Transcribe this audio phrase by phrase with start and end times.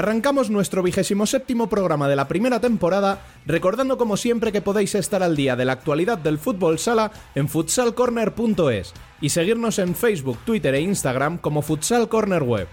[0.00, 5.22] Arrancamos nuestro vigésimo séptimo programa de la primera temporada, recordando como siempre que podéis estar
[5.22, 10.74] al día de la actualidad del fútbol sala en futsalcorner.es y seguirnos en Facebook, Twitter
[10.74, 12.66] e Instagram como Futsal Corner Web.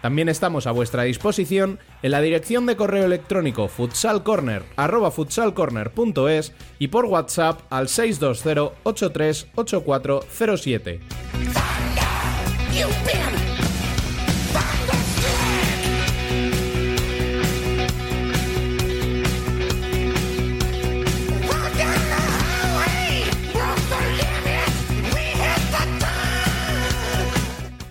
[0.00, 7.60] También estamos a vuestra disposición en la dirección de correo electrónico futsalcorner@futsalcorner.es y por WhatsApp
[7.70, 11.00] al 620 838407.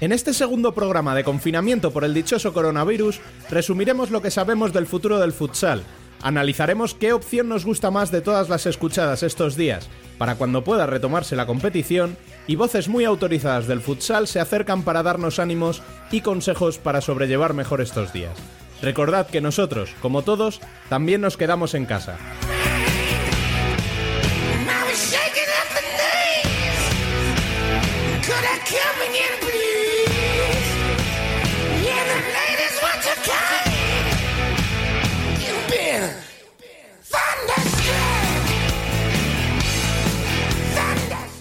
[0.01, 3.19] En este segundo programa de confinamiento por el dichoso coronavirus,
[3.51, 5.83] resumiremos lo que sabemos del futuro del futsal.
[6.23, 10.87] Analizaremos qué opción nos gusta más de todas las escuchadas estos días, para cuando pueda
[10.87, 16.21] retomarse la competición, y voces muy autorizadas del futsal se acercan para darnos ánimos y
[16.21, 18.35] consejos para sobrellevar mejor estos días.
[18.81, 22.17] Recordad que nosotros, como todos, también nos quedamos en casa.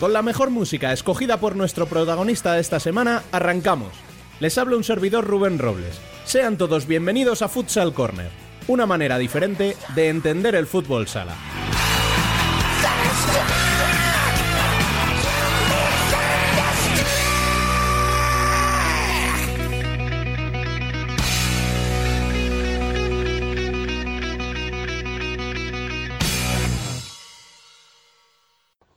[0.01, 3.93] Con la mejor música escogida por nuestro protagonista de esta semana, arrancamos.
[4.41, 6.01] Les habla un servidor Rubén Robles.
[6.25, 8.31] Sean todos bienvenidos a Futsal Corner,
[8.67, 11.35] una manera diferente de entender el fútbol sala.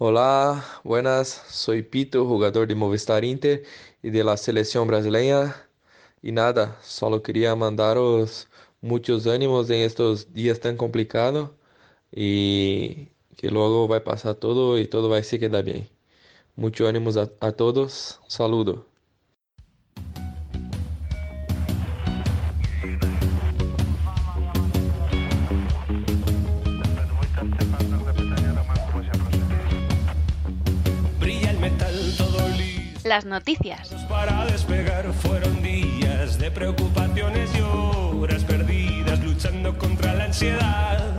[0.06, 3.64] Hola, buenas, soy Pito, jugador de Movistar Inter
[4.02, 5.56] y de la selección brasileña.
[6.22, 8.50] Y nada, solo quería mandaros
[8.82, 11.52] muchos ánimos en estos días tan complicados
[12.12, 15.90] y que luego va a pasar todo y todo va a se quedar bien.
[16.56, 18.93] Muchos ánimos a, a todos, saludo.
[33.14, 33.90] Las noticias.
[34.10, 35.14] para despegar.
[35.14, 41.14] Fueron días de preocupaciones y horas perdidas luchando contra la ansiedad.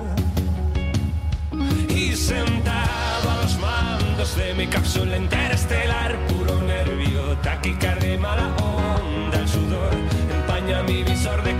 [1.89, 9.39] Y sentado a los mandos de mi cápsula interestelar, puro nervio, taquicardia y mala onda,
[9.39, 9.93] el sudor
[10.35, 11.57] empaña mi visor de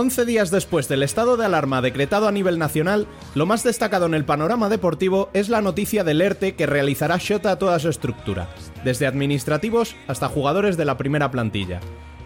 [0.00, 4.14] 11 días después del estado de alarma decretado a nivel nacional, lo más destacado en
[4.14, 8.48] el panorama deportivo es la noticia del ERTE que realizará Shota a toda su estructura,
[8.82, 11.80] desde administrativos hasta jugadores de la primera plantilla.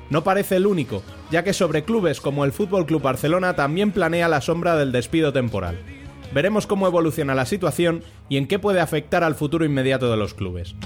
[0.08, 1.02] No parece el único,
[1.32, 5.32] ya que sobre clubes como el Fútbol Club Barcelona también planea la sombra del despido
[5.32, 5.76] temporal.
[6.32, 10.32] Veremos cómo evoluciona la situación y en qué puede afectar al futuro inmediato de los
[10.32, 10.76] clubes.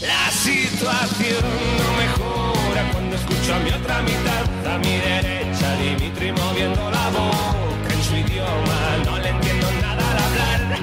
[0.00, 1.44] La situación
[1.76, 5.39] no mejora cuando escucho a mi otra mitad, a mi derecha,
[5.80, 10.78] Dimitri moviendo la boca en su idioma, no le entiendo nada al hablar.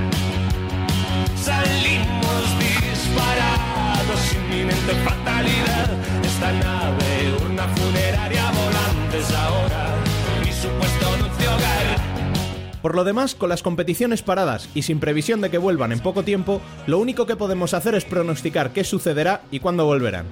[1.35, 5.89] Salimos disparados, inminente fatalidad.
[6.23, 9.95] Esta nave, una funeraria volantes ahora,
[10.43, 12.81] mi supuesto dulce hogar.
[12.81, 16.23] Por lo demás, con las competiciones paradas y sin previsión de que vuelvan en poco
[16.23, 20.25] tiempo, lo único que podemos hacer es pronosticar qué sucederá y cuándo volverán.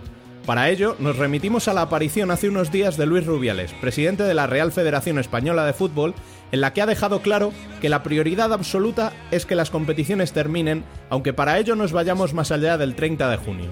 [0.46, 4.36] Para ello, nos remitimos a la aparición hace unos días de Luis Rubiales, presidente de
[4.36, 6.14] la Real Federación Española de Fútbol,
[6.52, 7.52] en la que ha dejado claro
[7.82, 12.52] que la prioridad absoluta es que las competiciones terminen, aunque para ello nos vayamos más
[12.52, 13.72] allá del 30 de junio.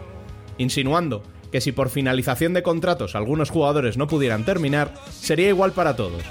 [0.57, 1.21] Insinuando
[1.51, 6.23] que si por finalización de contratos algunos jugadores no pudieran terminar, sería igual para todos.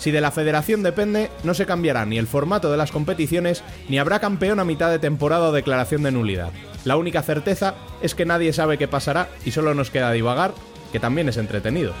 [0.00, 3.98] Si de la federación depende, no se cambiará ni el formato de las competiciones, ni
[3.98, 6.52] habrá campeón a mitad de temporada o declaración de nulidad.
[6.86, 10.54] La única certeza es que nadie sabe qué pasará y solo nos queda divagar,
[10.90, 11.92] que también es entretenido.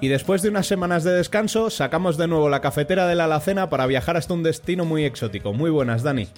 [0.00, 3.68] Y después de unas semanas de descanso, sacamos de nuevo la cafetera de la alacena
[3.68, 5.52] para viajar hasta un destino muy exótico.
[5.52, 6.28] Muy buenas, Dani.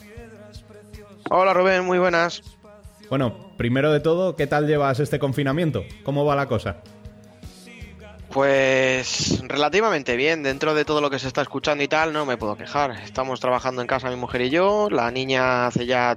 [1.31, 2.43] Hola Rubén, muy buenas.
[3.09, 5.85] Bueno, primero de todo, ¿qué tal llevas este confinamiento?
[6.03, 6.79] ¿Cómo va la cosa?
[8.31, 12.39] Pues relativamente bien, dentro de todo lo que se está escuchando y tal, no me
[12.39, 12.93] puedo quejar.
[13.05, 16.17] Estamos trabajando en casa mi mujer y yo, la niña hace ya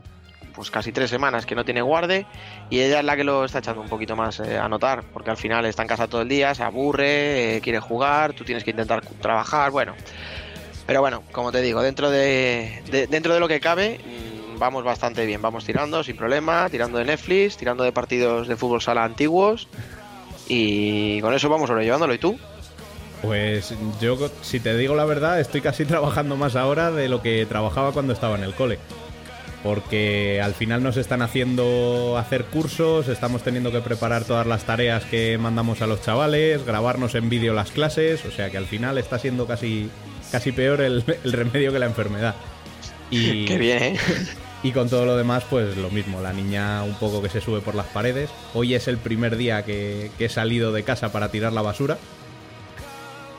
[0.56, 2.26] pues casi tres semanas que no tiene guarde
[2.70, 5.30] y ella es la que lo está echando un poquito más eh, a notar, porque
[5.32, 8.64] al final está en casa todo el día, se aburre, eh, quiere jugar, tú tienes
[8.64, 9.94] que intentar trabajar, bueno.
[10.88, 14.84] Pero bueno, como te digo, dentro de, de- dentro de lo que cabe, mm, vamos
[14.84, 19.04] bastante bien, vamos tirando sin problema, tirando de Netflix, tirando de partidos de fútbol sala
[19.04, 19.68] antiguos
[20.48, 22.14] y con eso vamos sobrellevándolo.
[22.14, 22.38] ¿Y tú?
[23.22, 27.46] Pues yo, si te digo la verdad, estoy casi trabajando más ahora de lo que
[27.46, 28.78] trabajaba cuando estaba en el cole.
[29.66, 35.06] Porque al final nos están haciendo hacer cursos, estamos teniendo que preparar todas las tareas
[35.06, 39.00] que mandamos a los chavales, grabarnos en vídeo las clases, o sea que al final
[39.00, 39.90] está siendo casi,
[40.32, 42.36] casi peor el, el remedio que la enfermedad.
[43.10, 43.98] Y, Qué bien, ¿eh?
[44.62, 47.62] y con todo lo demás, pues lo mismo, la niña un poco que se sube
[47.62, 48.30] por las paredes.
[48.54, 51.98] Hoy es el primer día que, que he salido de casa para tirar la basura,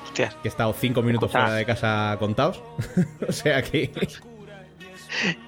[0.06, 0.34] Hostias.
[0.42, 2.64] que he estado cinco minutos fuera de casa contados.
[3.28, 3.92] o sea que...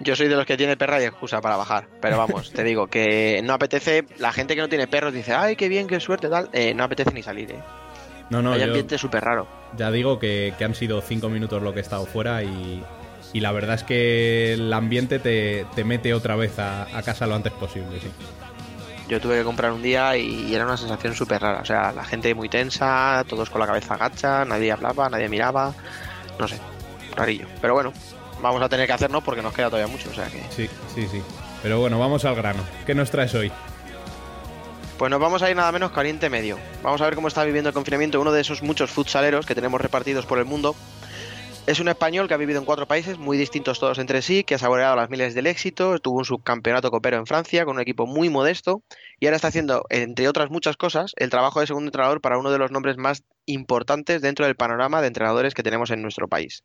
[0.00, 1.88] Yo soy de los que tiene perra y excusa para bajar.
[2.00, 4.04] Pero vamos, te digo que no apetece.
[4.18, 6.48] La gente que no tiene perros dice, ay, qué bien, qué suerte, tal.
[6.52, 7.60] Eh, no apetece ni salir, ¿eh?
[8.30, 9.48] No, no, Hay ambiente súper raro.
[9.76, 12.84] ya digo que, que han sido cinco minutos lo que he estado fuera y,
[13.32, 17.26] y la verdad es que el ambiente te, te mete otra vez a, a casa
[17.26, 18.10] lo antes posible, sí.
[19.08, 21.60] Yo tuve que comprar un día y era una sensación súper rara.
[21.62, 25.72] O sea, la gente muy tensa, todos con la cabeza agacha, nadie hablaba, nadie miraba.
[26.38, 26.58] No sé,
[27.16, 27.46] rarillo.
[27.62, 27.94] Pero bueno,
[28.40, 30.10] vamos a tener que hacernos porque nos queda todavía mucho.
[30.10, 30.42] O sea que.
[30.50, 31.22] Sí, sí, sí.
[31.62, 32.62] Pero bueno, vamos al grano.
[32.86, 33.50] ¿Qué nos traes hoy?
[34.98, 36.58] Pues nos vamos a ir nada menos que Oriente Medio.
[36.82, 39.80] Vamos a ver cómo está viviendo el confinamiento uno de esos muchos futsaleros que tenemos
[39.80, 40.74] repartidos por el mundo.
[41.68, 44.54] Es un español que ha vivido en cuatro países muy distintos todos entre sí, que
[44.54, 48.06] ha saboreado las miles del éxito, tuvo un subcampeonato copero en Francia con un equipo
[48.06, 48.82] muy modesto
[49.20, 52.50] y ahora está haciendo, entre otras muchas cosas, el trabajo de segundo entrenador para uno
[52.50, 56.64] de los nombres más importantes dentro del panorama de entrenadores que tenemos en nuestro país.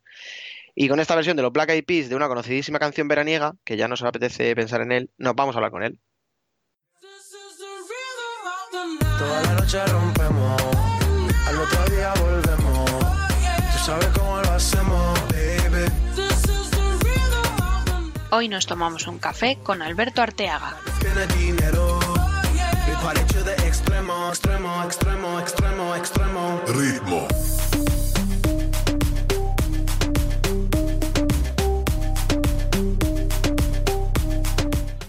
[0.76, 3.78] Y con esta versión de los Black Eyed Peas de una conocidísima canción veraniega, que
[3.78, 6.00] ya nos apetece pensar en él, nos vamos a hablar con él.
[9.20, 10.62] Toda la noche rompemos,
[11.48, 12.90] al otro día volvemos.
[12.90, 15.92] Tú sabes cómo lo hacemos, baby.
[18.32, 20.78] Hoy nos tomamos un café con Alberto Arteaga.
[21.00, 22.00] Tiene dinero.
[22.88, 26.62] We party to the extremo, extremo, extremo, extremo, extremo.
[26.68, 27.28] Ritmo.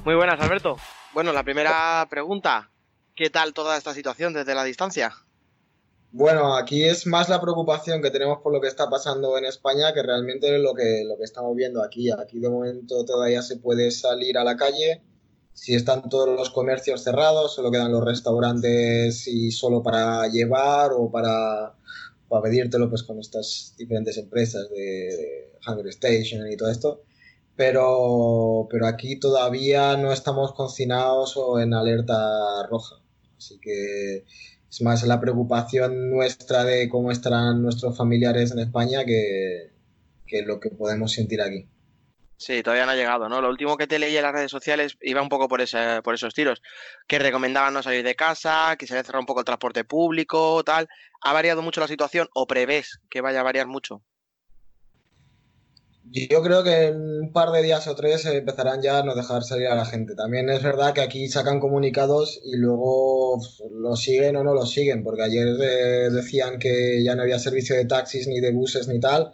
[0.04, 0.76] Muy buenas, Alberto.
[1.14, 2.70] Bueno, la primera pregunta,
[3.14, 5.14] ¿qué tal toda esta situación desde la distancia?
[6.12, 9.94] Bueno, aquí es más la preocupación que tenemos por lo que está pasando en España
[9.94, 12.10] que realmente lo que, lo que estamos viendo aquí.
[12.10, 15.00] Aquí de momento todavía se puede salir a la calle.
[15.54, 21.10] Si están todos los comercios cerrados, solo quedan los restaurantes y solo para llevar o
[21.10, 21.76] para,
[22.28, 27.04] para pedírtelo pues con estas diferentes empresas de Hunger Station y todo esto.
[27.56, 32.96] Pero, pero aquí todavía no estamos confinados o en alerta roja.
[33.36, 34.24] Así que
[34.68, 39.70] es más la preocupación nuestra de cómo estarán nuestros familiares en España que,
[40.26, 41.68] que lo que podemos sentir aquí.
[42.36, 43.40] Sí, todavía no ha llegado, ¿no?
[43.40, 46.14] Lo último que te leí en las redes sociales iba un poco por, ese, por
[46.14, 46.60] esos tiros,
[47.06, 50.62] que recomendaban no salir de casa, que se había cerrado un poco el transporte público,
[50.64, 50.88] tal.
[51.22, 54.02] ¿Ha variado mucho la situación o prevés que vaya a variar mucho?
[56.10, 59.42] Yo creo que en un par de días o tres empezarán ya a no dejar
[59.42, 60.14] salir a la gente.
[60.14, 63.40] También es verdad que aquí sacan comunicados y luego
[63.72, 67.74] lo siguen o no lo siguen, porque ayer eh, decían que ya no había servicio
[67.74, 69.32] de taxis ni de buses ni tal,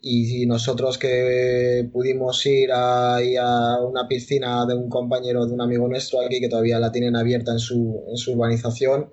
[0.00, 5.88] y nosotros que pudimos ir a, a una piscina de un compañero, de un amigo
[5.88, 9.12] nuestro aquí, que todavía la tienen abierta en su, en su urbanización,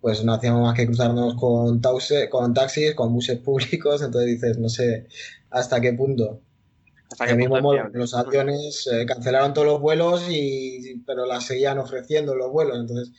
[0.00, 4.58] pues no hacíamos más que cruzarnos con, tause, con taxis, con buses públicos, entonces dices,
[4.58, 5.06] no sé
[5.56, 6.42] hasta qué punto.
[7.10, 11.44] ¿Hasta El qué mismo modo, los aviones eh, cancelaron todos los vuelos, y, pero las
[11.46, 12.78] seguían ofreciendo los vuelos.
[12.78, 13.12] Entonces,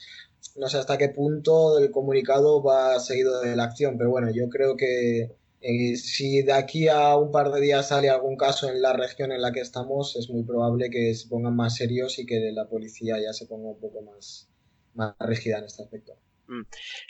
[0.56, 3.96] no sé hasta qué punto el comunicado va seguido de la acción.
[3.98, 8.08] Pero bueno, yo creo que, Eh, si de aquí a un par de días sale
[8.10, 11.56] algún caso en la región en la que estamos, es muy probable que se pongan
[11.56, 14.48] más serios y que la policía ya se ponga un poco más,
[14.94, 16.14] más rígida en este aspecto.
[16.48, 16.62] Mm.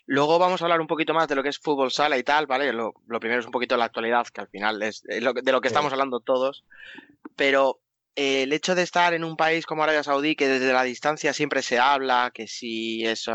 [0.06, 2.46] Luego vamos a hablar un poquito más de lo que es fútbol sala y tal,
[2.46, 2.72] ¿vale?
[2.72, 5.60] Lo, lo primero es un poquito la actualidad, que al final es, lo de lo
[5.60, 6.64] que estamos hablando todos.
[7.36, 7.80] Pero
[8.16, 11.32] eh, el hecho de estar en un país como Arabia Saudí, que desde la distancia
[11.32, 13.26] siempre se habla, que si es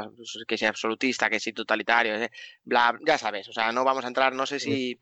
[0.46, 2.32] que si absolutista, que si totalitario, eh,
[2.66, 5.00] bla, ya sabes, o sea, no vamos a entrar, no sé si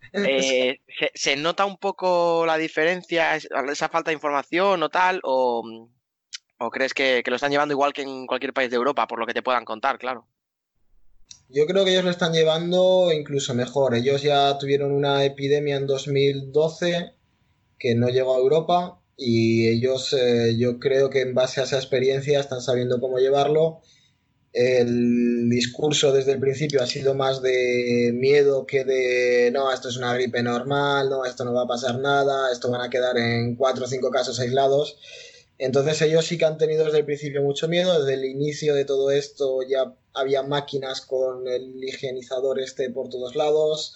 [0.14, 5.20] eh, se, se nota un poco la diferencia, es- esa falta de información o tal,
[5.22, 5.90] o,
[6.58, 9.18] o crees que, que lo están llevando igual que en cualquier país de Europa, por
[9.18, 10.26] lo que te puedan contar, claro.
[11.48, 13.94] Yo creo que ellos lo están llevando incluso mejor.
[13.94, 17.12] Ellos ya tuvieron una epidemia en 2012
[17.78, 21.76] que no llegó a Europa y ellos eh, yo creo que en base a esa
[21.76, 23.80] experiencia están sabiendo cómo llevarlo.
[24.52, 29.96] El discurso desde el principio ha sido más de miedo que de no, esto es
[29.96, 33.56] una gripe normal, no, esto no va a pasar nada, esto van a quedar en
[33.56, 34.96] cuatro o cinco casos aislados.
[35.58, 38.84] Entonces ellos sí que han tenido desde el principio mucho miedo, desde el inicio de
[38.84, 43.94] todo esto ya había máquinas con el higienizador este por todos lados.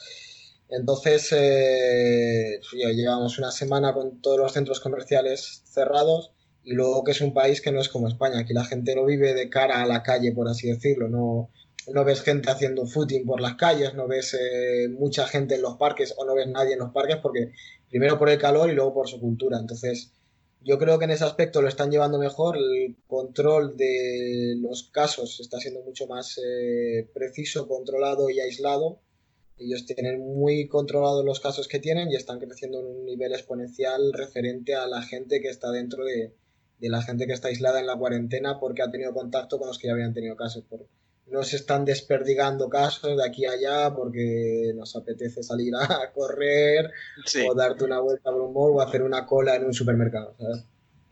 [0.68, 7.12] Entonces eh, ya llevamos una semana con todos los centros comerciales cerrados y luego que
[7.12, 9.82] es un país que no es como España, aquí la gente no vive de cara
[9.82, 11.50] a la calle, por así decirlo, no,
[11.94, 15.76] no ves gente haciendo footing por las calles, no ves eh, mucha gente en los
[15.76, 17.52] parques o no ves nadie en los parques porque
[17.88, 19.58] primero por el calor y luego por su cultura.
[19.58, 20.12] Entonces
[20.60, 25.40] yo creo que en ese aspecto lo están llevando mejor, el control de los casos
[25.40, 29.00] está siendo mucho más eh, preciso, controlado y aislado.
[29.56, 34.12] Ellos tienen muy controlados los casos que tienen y están creciendo en un nivel exponencial
[34.12, 36.34] referente a la gente que está dentro de,
[36.80, 39.88] la gente que está aislada en la cuarentena porque ha tenido contacto con los que
[39.88, 40.64] ya habían tenido casos.
[40.64, 40.86] Por,
[41.30, 46.90] no se están desperdigando casos de aquí a allá porque nos apetece salir a correr
[47.25, 47.47] Sí.
[47.49, 50.64] o darte una vuelta por un mall o hacer una cola en un supermercado, ¿sabes?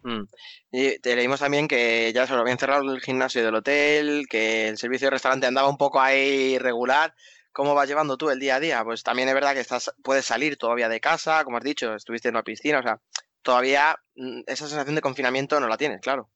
[0.03, 0.25] Mm.
[0.71, 4.69] Y te leímos también que ya se lo habían cerrado el gimnasio del hotel, que
[4.69, 7.15] el servicio de restaurante andaba un poco ahí irregular.
[7.53, 8.85] ¿Cómo vas llevando tú el día a día?
[8.85, 12.29] Pues también es verdad que estás, puedes salir todavía de casa, como has dicho, estuviste
[12.29, 13.01] en una piscina, o sea,
[13.43, 16.29] todavía mm, esa sensación de confinamiento no la tienes, claro.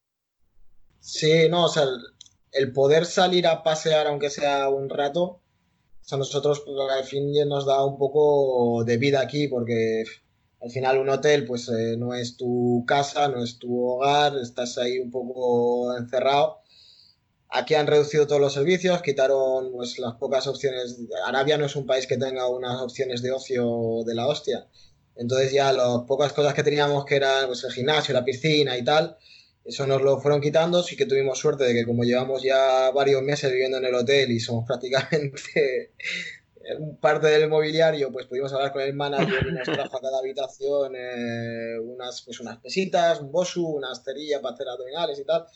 [0.98, 1.84] Sí, no, o sea,
[2.52, 5.40] el, poder salir a pasear, aunque sea un rato, o
[6.02, 10.04] sea, nosotros pues, al fin nos da un poco de vida aquí, porque
[10.60, 14.76] al final un hotel, pues eh, no es tu casa, no es tu hogar, estás
[14.78, 16.58] ahí un poco encerrado.
[17.48, 20.98] Aquí han reducido todos los servicios, quitaron pues, las pocas opciones.
[21.26, 24.68] Arabia no es un país que tenga unas opciones de ocio de la hostia.
[25.16, 28.84] Entonces ya las pocas cosas que teníamos, que eran pues, el gimnasio, la piscina y
[28.84, 29.16] tal,
[29.64, 30.82] eso nos lo fueron quitando.
[30.82, 34.30] Sí que tuvimos suerte de que como llevamos ya varios meses viviendo en el hotel
[34.30, 35.92] y somos prácticamente
[37.00, 40.94] parte del mobiliario, pues pudimos hablar con el manager y nos trajo a cada habitación
[40.96, 45.46] eh, unas, pues, unas pesitas, un bosu, una esterilla para hacer abdominales y tal.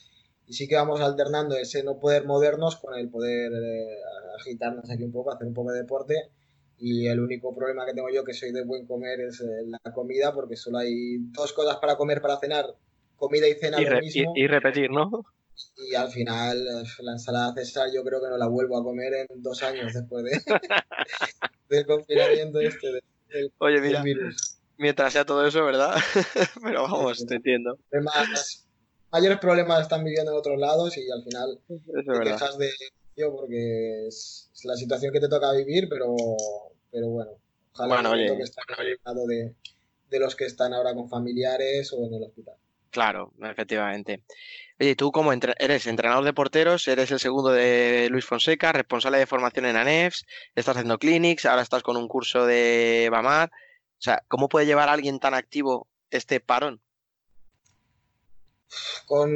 [0.46, 3.99] Y sí que vamos alternando ese no poder movernos con el poder eh,
[4.38, 6.30] agitarnos aquí un poco, hacer un poco de deporte.
[6.78, 9.92] Y el único problema que tengo yo, que soy de buen comer, es eh, la
[9.92, 12.75] comida, porque solo hay dos cosas para comer, para cenar,
[13.16, 14.33] comida y cena Y, re- mismo.
[14.37, 15.25] y- y repetir, ¿no?
[15.88, 19.12] Y al final, eh, la ensalada César yo creo que no la vuelvo a comer
[19.28, 20.30] en dos años después de,
[21.68, 24.59] del confinamiento este de- del, Oye, del mira, virus.
[24.78, 25.94] mientras sea todo eso, ¿verdad?
[26.62, 27.78] Pero vamos, te entiendo.
[27.90, 28.66] Problemas-
[29.12, 32.33] mayores problemas están viviendo en otros lados y al final Eso es te verdad.
[32.38, 32.71] quejas de
[33.16, 36.14] ello porque es, es la situación que te toca vivir, pero,
[36.90, 37.30] pero bueno,
[37.73, 38.25] ojalá Bueno, no oye,
[40.11, 42.56] de los que están ahora con familiares o en el hospital.
[42.95, 44.23] Claro, efectivamente.
[44.79, 49.19] Oye, tú como entre- eres entrenador de porteros, eres el segundo de Luis Fonseca, responsable
[49.19, 50.25] de formación en ANEFS,
[50.55, 53.51] estás haciendo clinics, ahora estás con un curso de BAMAR.
[53.51, 56.81] O sea, ¿cómo puede llevar a alguien tan activo este parón?
[59.07, 59.29] con,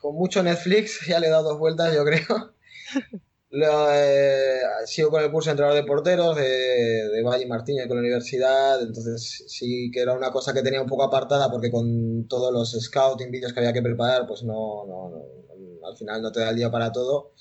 [0.00, 2.54] con mucho Netflix, ya le he dado dos vueltas, yo creo.
[3.56, 8.00] Eh, sigo con el curso de entrenador de porteros de, de Valle Martínez con la
[8.00, 12.52] universidad, entonces sí que era una cosa que tenía un poco apartada porque con todos
[12.52, 16.40] los scouting vídeos que había que preparar, pues no, no, no, al final no te
[16.40, 17.32] da el día para todo.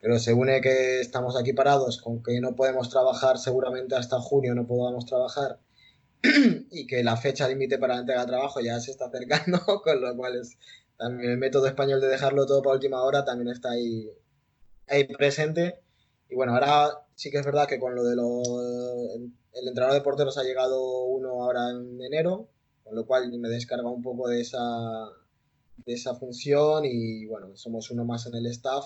[0.00, 4.54] Pero se une que estamos aquí parados, con que no podemos trabajar seguramente hasta junio,
[4.54, 5.58] no podamos trabajar
[6.70, 10.00] y que la fecha límite para la entrega de trabajo ya se está acercando, con
[10.00, 10.56] lo cual es,
[10.96, 14.08] también el método español de dejarlo todo para última hora también está ahí,
[14.88, 15.80] ahí presente.
[16.28, 18.42] Y bueno, ahora sí que es verdad que con lo de lo,
[19.52, 22.48] el entrenador de porteros ha llegado uno ahora en enero,
[22.84, 24.58] con lo cual me descarga un poco de esa,
[25.84, 28.84] de esa función y bueno, somos uno más en el staff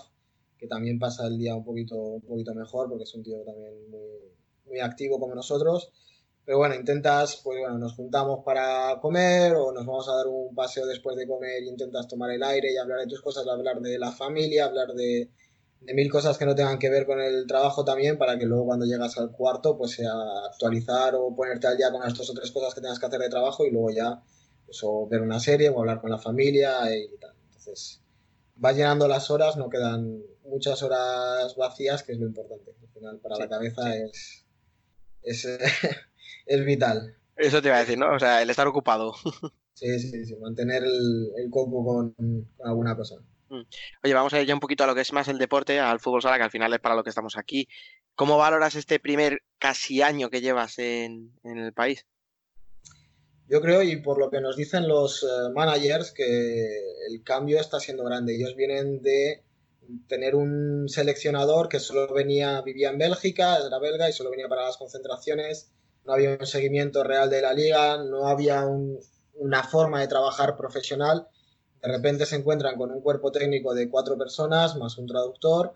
[0.62, 3.90] que también pasa el día un poquito, un poquito mejor porque es un tío también
[3.90, 4.32] muy,
[4.66, 5.92] muy activo como nosotros.
[6.44, 10.54] Pero bueno, intentas, pues bueno, nos juntamos para comer o nos vamos a dar un
[10.54, 13.98] paseo después de comer, intentas tomar el aire y hablar de tus cosas, hablar de
[13.98, 15.30] la familia, hablar de,
[15.84, 18.66] de mil cosas que no tengan que ver con el trabajo también para que luego
[18.66, 20.12] cuando llegas al cuarto pues sea
[20.48, 23.20] actualizar o ponerte al día con las dos o tres cosas que tengas que hacer
[23.20, 24.22] de trabajo y luego ya
[24.64, 27.34] pues, o ver una serie o hablar con la familia y tal.
[27.46, 28.00] Entonces
[28.56, 32.74] vas llenando las horas, no quedan muchas horas vacías que es lo importante.
[32.80, 34.46] Al final para la cabeza es,
[35.22, 35.46] es,
[36.46, 37.16] es vital.
[37.36, 38.14] Eso te iba a decir, ¿no?
[38.14, 39.14] O sea, el estar ocupado.
[39.74, 43.16] Sí, sí, sí, mantener el, el coco con, con alguna cosa.
[44.02, 46.00] Oye, vamos a ir ya un poquito a lo que es más el deporte, al
[46.00, 47.68] fútbol sala, que al final es para lo que estamos aquí.
[48.14, 52.06] ¿Cómo valoras este primer casi año que llevas en, el país?
[53.48, 56.66] Yo creo, y por lo que nos dicen los uh, managers, que
[57.08, 58.34] el cambio está siendo grande.
[58.34, 59.44] Ellos vienen de
[60.08, 64.64] tener un seleccionador que solo venía, vivía en Bélgica, era belga y solo venía para
[64.64, 65.70] las concentraciones.
[66.04, 68.98] No había un seguimiento real de la liga, no había un,
[69.34, 71.28] una forma de trabajar profesional
[71.82, 75.74] de repente se encuentran con un cuerpo técnico de cuatro personas más un traductor,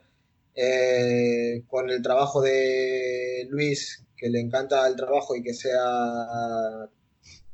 [0.54, 6.88] eh, con el trabajo de Luis, que le encanta el trabajo y que sea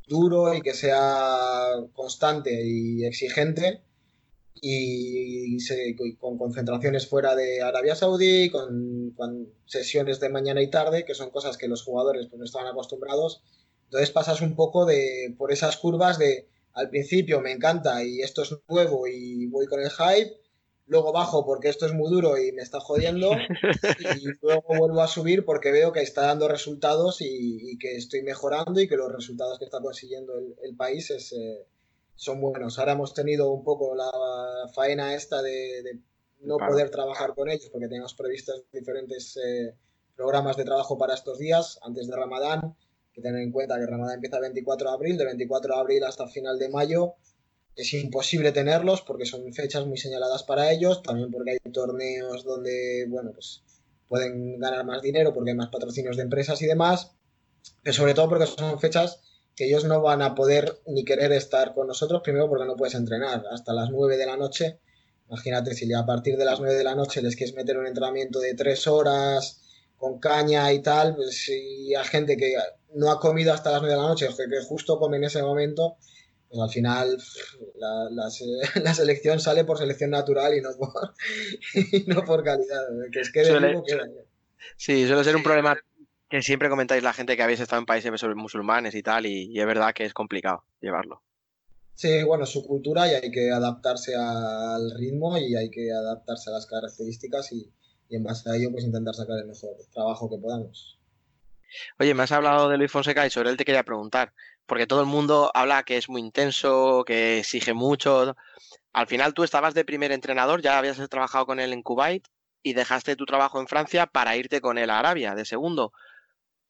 [0.07, 3.83] duro y que sea constante y exigente,
[4.55, 5.57] y,
[6.19, 11.31] con concentraciones fuera de Arabia Saudí, con, con, sesiones de mañana y tarde, que son
[11.31, 13.43] cosas que los jugadores pues, no estaban acostumbrados.
[13.85, 18.43] Entonces pasas un poco de, por esas curvas de al principio me encanta y esto
[18.43, 20.37] es nuevo y voy con el hype,
[20.87, 23.33] luego bajo porque esto es muy duro y me está jodiendo
[24.17, 28.23] y luego vuelvo a subir porque veo que está dando resultados y, y que estoy
[28.23, 31.67] mejorando y que los resultados que está consiguiendo el, el país es, eh,
[32.15, 32.79] son buenos.
[32.79, 34.11] Ahora hemos tenido un poco la
[34.75, 35.99] faena esta de, de
[36.41, 36.73] no claro.
[36.73, 39.75] poder trabajar con ellos porque teníamos previstos diferentes eh,
[40.17, 42.77] programas de trabajo para estos días antes de Ramadán
[43.13, 46.05] que tener en cuenta que Ramadán empieza el 24 de abril, de 24 de abril
[46.05, 47.15] hasta final de mayo
[47.75, 53.07] es imposible tenerlos porque son fechas muy señaladas para ellos, también porque hay torneos donde,
[53.09, 53.63] bueno, pues
[54.09, 57.13] pueden ganar más dinero porque hay más patrocinios de empresas y demás,
[57.83, 59.21] pero sobre todo porque son fechas
[59.57, 62.95] que ellos no van a poder ni querer estar con nosotros, primero porque no puedes
[62.95, 64.81] entrenar hasta las 9 de la noche,
[65.29, 68.39] imagínate si a partir de las 9 de la noche les quieres meter un entrenamiento
[68.39, 69.61] de 3 horas,
[69.97, 72.55] con caña y tal, pues y a gente que
[72.95, 75.97] no ha comido hasta las 9 de la noche, que justo come en ese momento,
[76.49, 77.19] pues al final
[77.77, 78.29] la, la,
[78.83, 81.15] la, selección sale por selección natural y no por,
[81.93, 82.83] y no por calidad.
[83.11, 84.27] Que es que suele, suele,
[84.77, 85.77] sí, suele ser un problema
[86.29, 89.61] que siempre comentáis la gente que habéis estado en países musulmanes y tal, y, y
[89.61, 91.23] es verdad que es complicado llevarlo.
[91.95, 96.55] Sí, bueno, su cultura y hay que adaptarse al ritmo y hay que adaptarse a
[96.55, 97.71] las características y,
[98.09, 100.99] y en base a ello pues intentar sacar el mejor trabajo que podamos.
[101.99, 104.33] Oye, me has hablado de Luis Fonseca y sobre él te quería preguntar,
[104.67, 108.37] porque todo el mundo habla que es muy intenso, que exige mucho.
[108.93, 112.27] Al final tú estabas de primer entrenador, ya habías trabajado con él en Kuwait
[112.63, 115.93] y dejaste tu trabajo en Francia para irte con él a Arabia de segundo.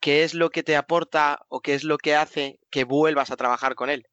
[0.01, 3.37] ¿Qué es lo que te aporta o qué es lo que hace que vuelvas a
[3.37, 4.07] trabajar con él?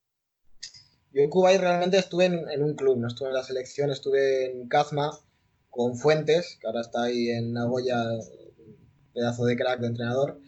[1.11, 4.51] Yo en Kuwait realmente estuve en, en un club, no estuve en la selección, estuve
[4.51, 5.11] en Kazma,
[5.69, 7.95] con Fuentes, que ahora está ahí en Nagoya,
[9.13, 10.39] pedazo de crack de entrenador,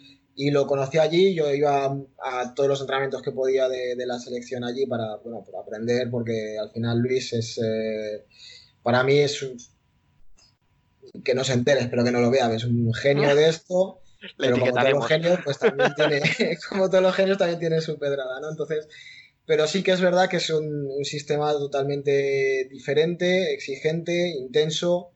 [0.44, 4.06] y lo conocí allí, yo iba a, a todos los entrenamientos que podía de, de,
[4.08, 8.26] la selección allí para, bueno, para aprender, porque al final Luis es, eh,
[8.82, 9.56] para mí es un,
[11.24, 14.02] que no se entere, espero que no lo vea, es un genio de esto,
[14.38, 16.22] pero como todos los genios, pues también tiene,
[16.70, 18.50] como todos los genios también tiene su pedrada, ¿no?
[18.50, 18.88] Entonces,
[19.46, 25.12] pero sí que es verdad que es un, un, sistema totalmente diferente, exigente, intenso,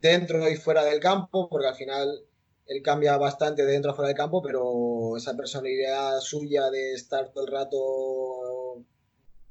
[0.00, 2.24] dentro y fuera del campo, porque al final
[2.72, 7.30] él cambia bastante de dentro a fuera del campo, pero esa personalidad suya de estar
[7.32, 8.84] todo el rato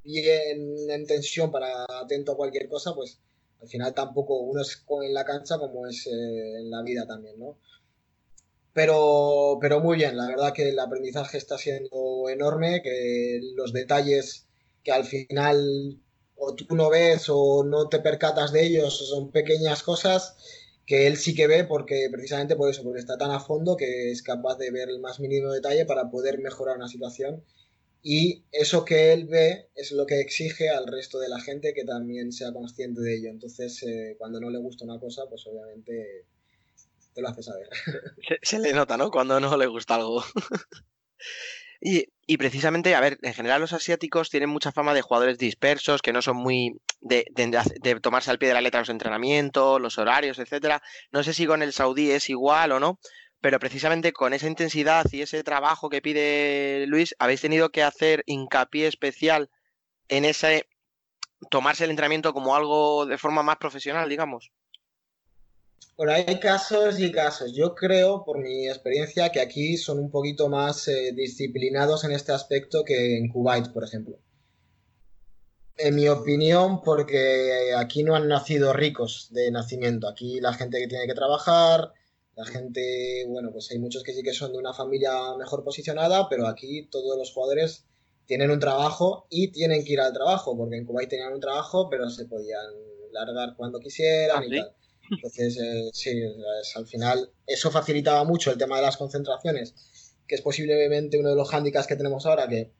[0.03, 3.19] bien en tensión para atento a cualquier cosa, pues
[3.61, 7.37] al final tampoco uno es en la cancha como es eh, en la vida también,
[7.39, 7.57] ¿no?
[8.73, 14.47] Pero, pero muy bien, la verdad que el aprendizaje está siendo enorme, que los detalles
[14.83, 15.99] que al final
[16.35, 20.35] o tú no ves o no te percatas de ellos, son pequeñas cosas
[20.91, 24.11] que él sí que ve porque precisamente por eso, porque está tan a fondo que
[24.11, 27.45] es capaz de ver el más mínimo detalle para poder mejorar una situación
[28.03, 31.85] y eso que él ve es lo que exige al resto de la gente que
[31.85, 33.29] también sea consciente de ello.
[33.29, 36.25] Entonces, eh, cuando no le gusta una cosa, pues obviamente
[37.15, 37.69] te lo hace saber.
[38.27, 39.11] Se, se le nota, ¿no?
[39.11, 40.21] Cuando no le gusta algo.
[41.79, 46.01] y, y, precisamente, a ver, en general los asiáticos tienen mucha fama de jugadores dispersos,
[46.01, 47.25] que no son muy de,
[48.01, 50.81] tomarse al pie de la letra los entrenamientos, los horarios, etcétera.
[51.11, 52.99] No sé si con el saudí es igual o no,
[53.41, 58.23] pero precisamente con esa intensidad y ese trabajo que pide Luis, habéis tenido que hacer
[58.27, 59.49] hincapié especial
[60.07, 60.67] en ese
[61.49, 64.51] tomarse el entrenamiento como algo de forma más profesional, digamos.
[65.97, 67.53] Bueno, hay casos y casos.
[67.55, 72.31] Yo creo, por mi experiencia, que aquí son un poquito más eh, disciplinados en este
[72.31, 74.17] aspecto que en Kuwait, por ejemplo.
[75.77, 80.07] En mi opinión, porque aquí no han nacido ricos de nacimiento.
[80.07, 81.91] Aquí la gente que tiene que trabajar,
[82.35, 86.27] la gente, bueno, pues hay muchos que sí que son de una familia mejor posicionada,
[86.29, 87.85] pero aquí todos los jugadores
[88.25, 91.89] tienen un trabajo y tienen que ir al trabajo, porque en Kuwait tenían un trabajo,
[91.89, 92.65] pero se podían
[93.11, 94.75] largar cuando quisieran ¿Ah, y tal.
[95.09, 96.21] Entonces, eh, sí,
[96.61, 99.73] es- al final eso facilitaba mucho el tema de las concentraciones,
[100.27, 102.71] que es posiblemente uno de los hándicaps que tenemos ahora, que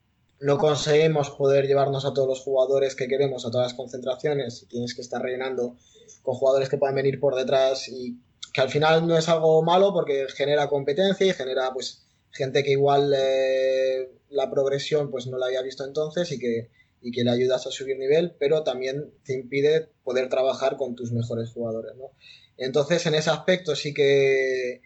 [0.41, 4.65] no conseguimos poder llevarnos a todos los jugadores que queremos a todas las concentraciones y
[4.65, 5.77] tienes que estar rellenando
[6.23, 8.17] con jugadores que puedan venir por detrás y
[8.51, 12.71] que al final no es algo malo porque genera competencia y genera pues gente que
[12.71, 16.69] igual eh, la progresión pues no la había visto entonces y que,
[17.01, 21.12] y que le ayudas a subir nivel, pero también te impide poder trabajar con tus
[21.12, 22.12] mejores jugadores, ¿no?
[22.58, 24.82] Entonces en ese aspecto sí que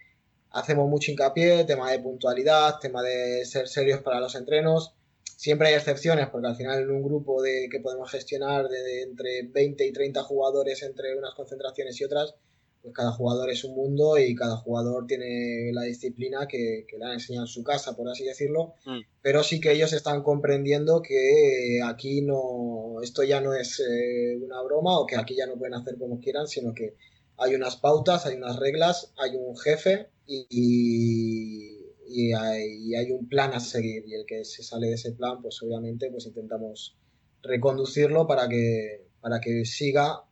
[0.50, 4.95] hacemos mucho hincapié, tema de puntualidad, tema de ser serios para los entrenos.
[5.36, 9.02] Siempre hay excepciones, porque al final en un grupo de, que podemos gestionar de, de
[9.02, 12.34] entre 20 y 30 jugadores entre unas concentraciones y otras,
[12.82, 17.04] pues cada jugador es un mundo y cada jugador tiene la disciplina que, que le
[17.04, 18.74] han enseñado en su casa, por así decirlo.
[18.86, 19.00] Mm.
[19.22, 24.62] Pero sí que ellos están comprendiendo que aquí no, esto ya no es eh, una
[24.62, 26.94] broma o que aquí ya no pueden hacer como quieran, sino que
[27.38, 31.75] hay unas pautas, hay unas reglas, hay un jefe y, y-
[32.08, 34.04] y hay, y hay un plan a seguir.
[34.06, 36.96] Y el que se sale de ese plan, pues obviamente pues intentamos
[37.42, 40.22] reconducirlo para que, para que siga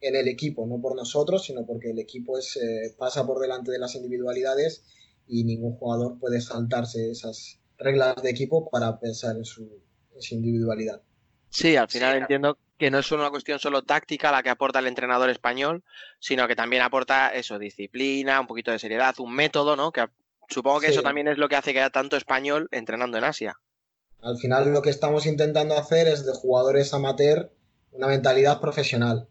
[0.00, 3.72] en el equipo, no por nosotros, sino porque el equipo es, eh, pasa por delante
[3.72, 4.84] de las individualidades
[5.26, 9.62] y ningún jugador puede saltarse esas reglas de equipo para pensar en su,
[10.14, 11.02] en su individualidad.
[11.48, 14.88] Sí, al final entiendo que no es una cuestión solo táctica la que aporta el
[14.88, 15.84] entrenador español,
[16.18, 19.92] sino que también aporta eso, disciplina, un poquito de seriedad, un método, ¿no?
[19.92, 20.04] Que
[20.48, 20.92] supongo que Sí.
[20.94, 23.54] eso también es lo que hace que haya tanto español entrenando en Asia.
[24.22, 27.50] Al final lo que estamos intentando hacer es de jugadores amateur
[27.92, 29.28] una mentalidad profesional.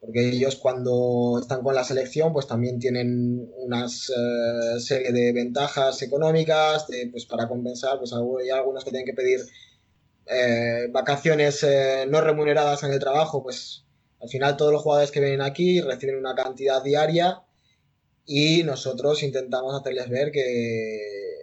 [0.00, 6.88] Porque ellos cuando están con la selección pues también tienen una serie de ventajas económicas
[6.88, 9.40] de, pues para compensar, pues hay algunos que tienen que pedir
[10.26, 13.84] eh, vacaciones eh, no remuneradas en el trabajo, pues
[14.20, 17.42] al final todos los jugadores que vienen aquí reciben una cantidad diaria
[18.24, 20.98] y nosotros intentamos hacerles ver que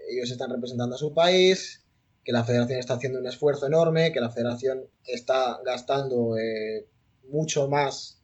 [0.10, 1.86] ellos están representando a su país,
[2.24, 6.88] que la federación está haciendo un esfuerzo enorme, que la federación está gastando eh,
[7.30, 8.22] mucho más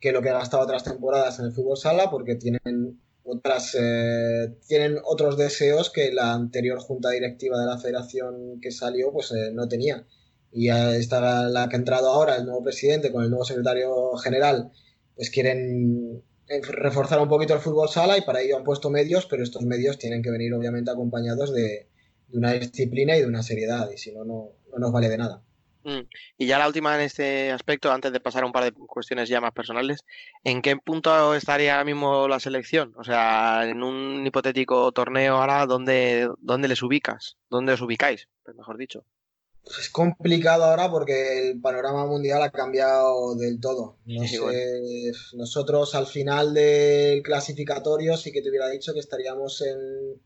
[0.00, 4.52] que lo que ha gastado otras temporadas en el fútbol sala, porque tienen otras eh,
[4.66, 9.50] tienen otros deseos que la anterior junta directiva de la federación que salió pues eh,
[9.52, 10.06] no tenía.
[10.50, 14.70] Y esta la que ha entrado ahora, el nuevo presidente con el nuevo secretario general,
[15.14, 16.22] pues quieren
[16.60, 19.98] reforzar un poquito el fútbol sala y para ello han puesto medios, pero estos medios
[19.98, 21.88] tienen que venir obviamente acompañados de,
[22.28, 25.18] de una disciplina y de una seriedad, y si no, no, no nos vale de
[25.18, 25.42] nada.
[25.84, 26.02] Mm.
[26.38, 29.28] Y ya la última en este aspecto, antes de pasar a un par de cuestiones
[29.28, 30.04] ya más personales,
[30.44, 32.94] ¿en qué punto estaría ahora mismo la selección?
[32.96, 37.36] O sea, en un hipotético torneo ahora, ¿dónde, dónde les ubicas?
[37.50, 38.28] ¿Dónde os ubicáis?
[38.44, 39.04] Pues mejor dicho.
[39.64, 43.96] Es complicado ahora porque el panorama mundial ha cambiado del todo.
[44.06, 49.60] No Sí, sé, nosotros al final del clasificatorio sí que te hubiera dicho que estaríamos
[49.62, 50.20] en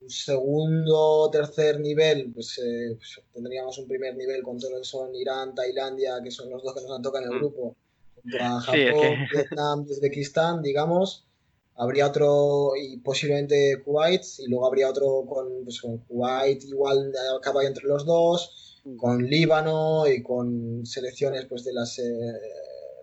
[0.00, 4.78] un segundo o tercer nivel, pues, eh, pues tendríamos un primer nivel con todo lo
[4.78, 7.38] que son Irán, Tailandia, que son los dos que nos han tocado en el Mm.
[7.38, 7.76] grupo,
[8.14, 11.24] junto a Sí, es Japón, Vietnam Uzbekistán, digamos.
[11.76, 17.40] Habría otro, y posiblemente Kuwait, y luego habría otro con, pues, con Kuwait, igual a
[17.40, 22.04] caballo entre los dos, con Líbano y con selecciones pues, de las eh,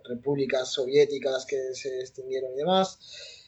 [0.04, 2.98] repúblicas soviéticas que se extinguieron y demás.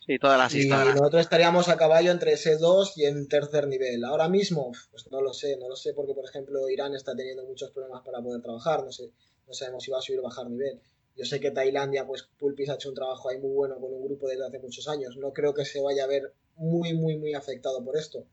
[0.06, 4.04] Sí, todas las Y nosotros estaríamos a caballo entre ese 2 y en tercer nivel.
[4.04, 7.44] Ahora mismo, pues no lo sé, no lo sé porque, por ejemplo, Irán está teniendo
[7.44, 9.10] muchos problemas para poder trabajar, no sé,
[9.46, 10.80] no sabemos si va a subir o bajar nivel.
[11.14, 14.04] Yo sé que Tailandia, pues Pulpis ha hecho un trabajo ahí muy bueno con un
[14.04, 15.16] grupo desde hace muchos años.
[15.16, 18.24] No creo que se vaya a ver muy, muy, muy afectado por esto.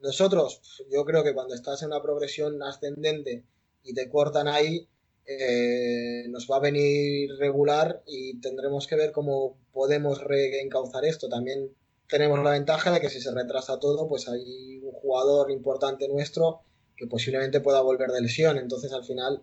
[0.00, 3.44] Nosotros, yo creo que cuando estás en una progresión ascendente
[3.82, 4.88] y te cortan ahí,
[5.26, 11.28] eh, nos va a venir regular y tendremos que ver cómo podemos reencauzar esto.
[11.28, 11.72] También
[12.08, 16.60] tenemos la ventaja de que si se retrasa todo, pues hay un jugador importante nuestro
[16.96, 18.56] que posiblemente pueda volver de lesión.
[18.58, 19.42] Entonces, al final,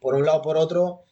[0.00, 1.02] por un lado o por otro,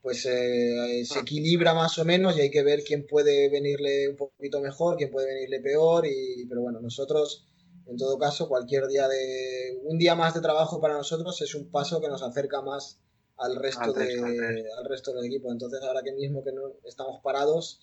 [0.00, 4.16] pues eh, se equilibra más o menos y hay que ver quién puede venirle un
[4.16, 7.46] poquito mejor, quién puede venirle peor, y, pero bueno, nosotros,
[7.86, 11.70] en todo caso, cualquier día de, un día más de trabajo para nosotros es un
[11.70, 12.98] paso que nos acerca más
[13.36, 14.78] al resto, Al de, resto, al resto.
[14.78, 15.50] al resto del equipo.
[15.50, 17.80] Entonces, ahora que mismo que no estamos parados,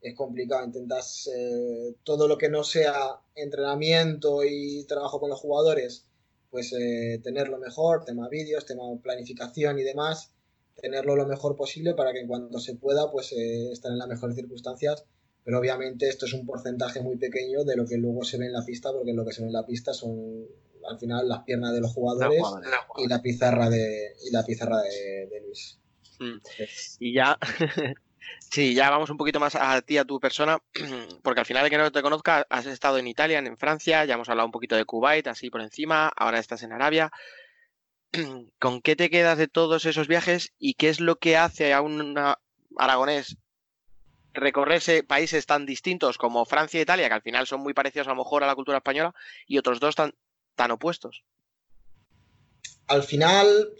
[0.00, 0.64] es complicado.
[0.64, 6.06] Intentas eh, todo lo que no sea entrenamiento y trabajo con los jugadores,
[6.50, 10.32] pues eh, tenerlo mejor, tema vídeos, tema planificación y demás,
[10.80, 14.08] tenerlo lo mejor posible para que en cuanto se pueda, pues eh, estar en las
[14.08, 15.04] mejores circunstancias.
[15.44, 18.52] Pero obviamente esto es un porcentaje muy pequeño de lo que luego se ve en
[18.52, 20.46] la pista, porque lo que se ve en la pista son
[20.88, 22.42] al final las piernas de los jugadores
[22.98, 25.78] y la pizarra de, y la pizarra de, de Luis.
[26.18, 26.38] Mm.
[26.98, 27.38] Y ya,
[28.50, 30.58] sí, ya vamos un poquito más a ti, a tu persona,
[31.22, 34.14] porque al final, el que no te conozca, has estado en Italia, en Francia, ya
[34.14, 37.10] hemos hablado un poquito de Kuwait, así por encima, ahora estás en Arabia.
[38.58, 41.80] ¿Con qué te quedas de todos esos viajes y qué es lo que hace a
[41.80, 42.14] un
[42.76, 43.36] aragonés
[44.32, 48.10] recorrerse países tan distintos como Francia e Italia, que al final son muy parecidos a
[48.10, 49.14] lo mejor a la cultura española,
[49.46, 50.14] y otros dos tan,
[50.54, 51.24] tan opuestos?
[52.90, 53.72] al final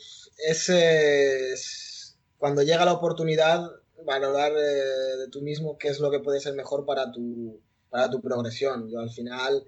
[0.48, 3.68] es, es cuando llega la oportunidad
[4.04, 7.60] valorar eh, de tú mismo qué es lo que puede ser mejor para tu,
[7.90, 8.88] para tu progresión.
[8.88, 9.64] Yo al final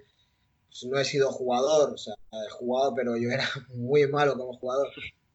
[0.69, 4.57] pues, no he sido jugador, o sea, he jugado, pero yo era muy malo como
[4.57, 4.87] jugador.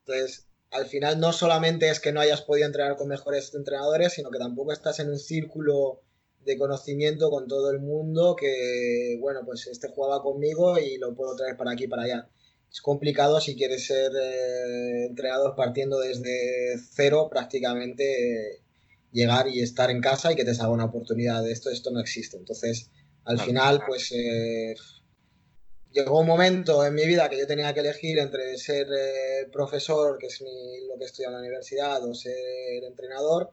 [0.06, 4.30] Entonces, al final no solamente es que no hayas podido entrenar con mejores entrenadores, sino
[4.30, 6.02] que tampoco estás en un círculo
[6.44, 11.36] de conocimiento con todo el mundo que, bueno, pues este jugaba conmigo y lo puedo
[11.36, 12.28] traer para aquí para allá
[12.70, 18.62] es complicado si quieres ser eh, entrenador partiendo desde cero prácticamente eh,
[19.12, 22.00] llegar y estar en casa y que te salga una oportunidad de esto, esto no
[22.00, 22.36] existe.
[22.36, 22.90] Entonces,
[23.24, 24.74] al final, pues eh,
[25.92, 30.18] llegó un momento en mi vida que yo tenía que elegir entre ser eh, profesor,
[30.18, 33.52] que es mi- lo que estudio en la universidad, o ser entrenador.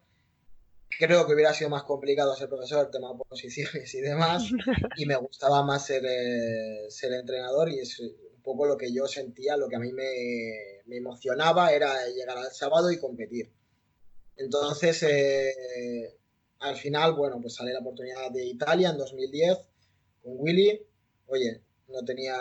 [0.97, 4.43] Creo que hubiera sido más complicado ser profesor, tema posiciones y demás,
[4.97, 9.07] y me gustaba más ser, eh, ser entrenador y es un poco lo que yo
[9.07, 13.51] sentía, lo que a mí me, me emocionaba era llegar al sábado y competir.
[14.37, 16.15] Entonces, eh,
[16.59, 19.57] al final, bueno, pues sale la oportunidad de Italia en 2010
[20.23, 20.81] con Willy.
[21.27, 22.35] Oye, no tenía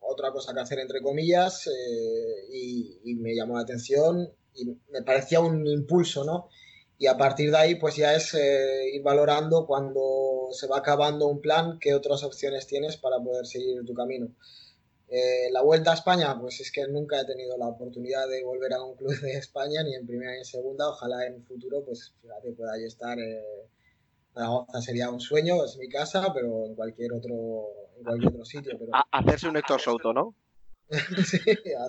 [0.00, 5.40] otra cosa que hacer, entre comillas, eh, y, me llamó la atención y me parecía
[5.40, 6.48] un impulso, ¿no?
[6.98, 11.26] Y a partir de ahí, pues ya es eh, ir valorando cuando se va acabando
[11.26, 14.34] un plan, qué otras opciones tienes para poder seguir tu camino.
[15.08, 18.72] Eh, la vuelta a España, pues es que nunca he tenido la oportunidad de volver
[18.72, 20.88] a un club de España, ni en primera ni en segunda.
[20.88, 23.18] Ojalá en un futuro, pues fíjate, pueda yo estar.
[24.34, 28.76] Zaragoza sería un sueño, es mi casa, pero en cualquier otro, en cualquier otro sitio.
[28.78, 30.34] Pero A- hacerse un Héctor Souto, ¿no?
[31.24, 31.38] sí,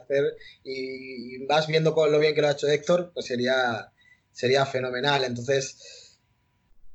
[0.02, 3.91] hacer y, y vas viendo lo bien que lo ha hecho Héctor, pues sería,
[4.32, 5.24] sería fenomenal.
[5.24, 6.20] Entonces,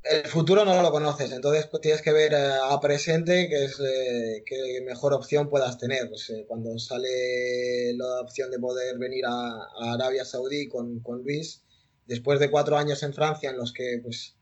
[0.03, 3.79] el futuro no lo conoces, entonces pues, tienes que ver eh, a presente qué es
[3.79, 6.09] eh, qué mejor opción puedas tener.
[6.09, 11.23] Pues, eh, cuando sale la opción de poder venir a, a Arabia Saudí con, con
[11.23, 11.63] Luis,
[12.07, 14.35] después de cuatro años en Francia en los que pues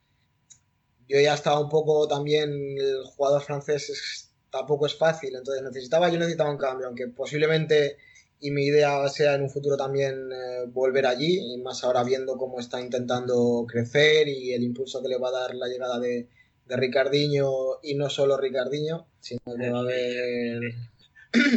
[1.09, 6.09] yo ya estaba un poco también el jugador francés es- tampoco es fácil, entonces necesitaba
[6.11, 7.97] yo necesitaba un cambio, aunque posiblemente
[8.43, 12.37] y mi idea sea en un futuro también eh, volver allí, y más ahora viendo
[12.39, 16.27] cómo está intentando crecer y el impulso que le va a dar la llegada de,
[16.67, 17.49] de Ricardiño
[17.83, 20.61] y no solo Ricardiño, sino que va a haber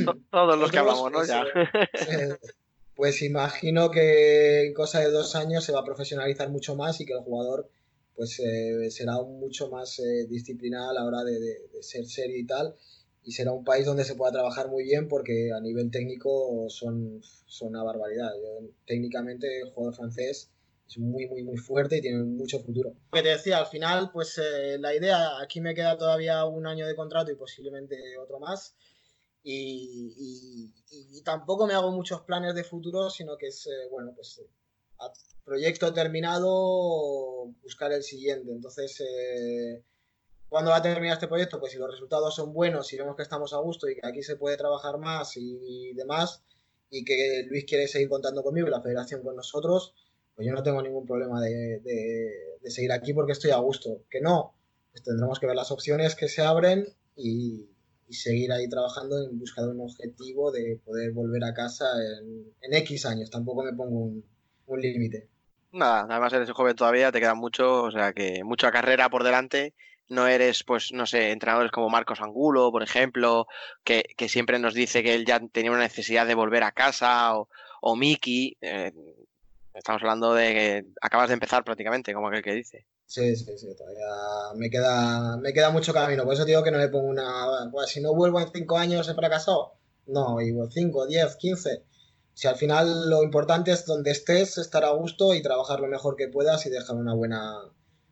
[0.05, 1.23] To- Todos los que hablamos, ¿no?
[1.25, 1.45] Ya.
[2.95, 7.05] pues imagino que en cosa de dos años se va a profesionalizar mucho más y
[7.05, 7.69] que el jugador
[8.15, 12.37] pues eh, será mucho más eh, disciplinado a la hora de, de- de ser serio
[12.37, 12.75] y tal
[13.23, 17.21] y será un país donde se pueda trabajar muy bien porque a nivel técnico son,
[17.47, 18.29] son una barbaridad.
[18.35, 20.49] Yo, técnicamente el jugador francés
[20.87, 22.89] es muy muy muy fuerte y tiene mucho futuro.
[22.89, 26.67] Lo que te decía, al final pues eh, la idea, aquí me queda todavía un
[26.67, 28.75] año de contrato y posiblemente otro más
[29.43, 34.11] y, y- y tampoco me hago muchos planes de futuro, sino que es, eh, bueno,
[34.15, 34.41] pues
[35.43, 38.51] proyecto terminado, buscar el siguiente.
[38.51, 39.83] Entonces, eh,
[40.49, 41.59] ¿cuándo va a terminar este proyecto?
[41.59, 44.23] Pues si los resultados son buenos, si vemos que estamos a gusto y que aquí
[44.23, 46.43] se puede trabajar más y, demás,
[46.89, 49.93] y que Luis quiere seguir contando conmigo y la federación con nosotros,
[50.35, 51.81] pues yo no tengo ningún problema de,
[52.65, 54.03] seguir aquí porque estoy a gusto.
[54.09, 54.55] Que no,
[54.91, 57.69] pues tendremos que ver las opciones que se abren y,
[58.07, 61.85] y seguir ahí trabajando en busca de un objetivo de poder volver a casa
[62.19, 63.29] en, en X años.
[63.29, 64.32] Tampoco me pongo un,
[64.67, 65.27] un límite.
[65.71, 69.73] Nada, además eres joven todavía, te queda mucho, o sea que mucha carrera por delante.
[70.09, 73.47] No eres, pues, no sé, entrenadores como Marcos Angulo, por ejemplo,
[73.83, 77.35] que, que siempre nos dice que él ya tenía una necesidad de volver a casa,
[77.37, 77.47] o,
[77.81, 78.57] o Miki.
[78.61, 78.91] eh,
[79.73, 82.85] Estamos hablando de que acabas de empezar prácticamente, como aquel que dice.
[83.07, 84.05] Sí, sí, sí, todavía
[84.55, 86.25] me queda, me queda mucho camino.
[86.25, 87.69] Por eso digo que no me pongo una.
[87.71, 89.73] Pues si no vuelvo en cinco años he fracasado.
[90.05, 91.83] No, y cinco, diez, quince.
[92.33, 96.15] Si al final lo importante es donde estés, estar a gusto y trabajar lo mejor
[96.15, 97.59] que puedas y dejar una buena,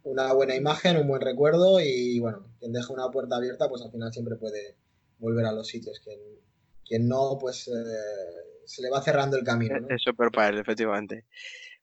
[0.03, 3.91] una buena imagen, un buen recuerdo y bueno, quien deja una puerta abierta pues al
[3.91, 4.75] final siempre puede
[5.17, 5.99] volver a los sitios.
[5.99, 6.19] Quien,
[6.85, 7.71] quien no, pues eh,
[8.65, 9.79] se le va cerrando el camino.
[9.79, 9.87] ¿no?
[9.89, 11.25] Es súper padre, efectivamente.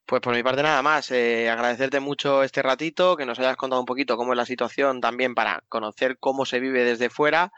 [0.06, 3.80] Pues por mi parte nada más, eh, agradecerte mucho este ratito, que nos hayas contado
[3.80, 7.52] un poquito cómo es la situación también para conocer cómo se vive desde fuera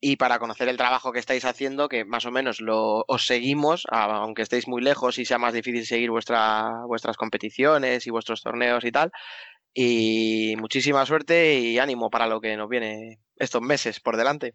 [0.00, 3.84] y para conocer el trabajo que estáis haciendo, que más o menos lo, os seguimos,
[3.90, 8.84] aunque estéis muy lejos y sea más difícil seguir vuestra, vuestras competiciones y vuestros torneos
[8.84, 9.10] y tal.
[9.74, 14.54] Y muchísima suerte y ánimo para lo que nos viene estos meses por delante.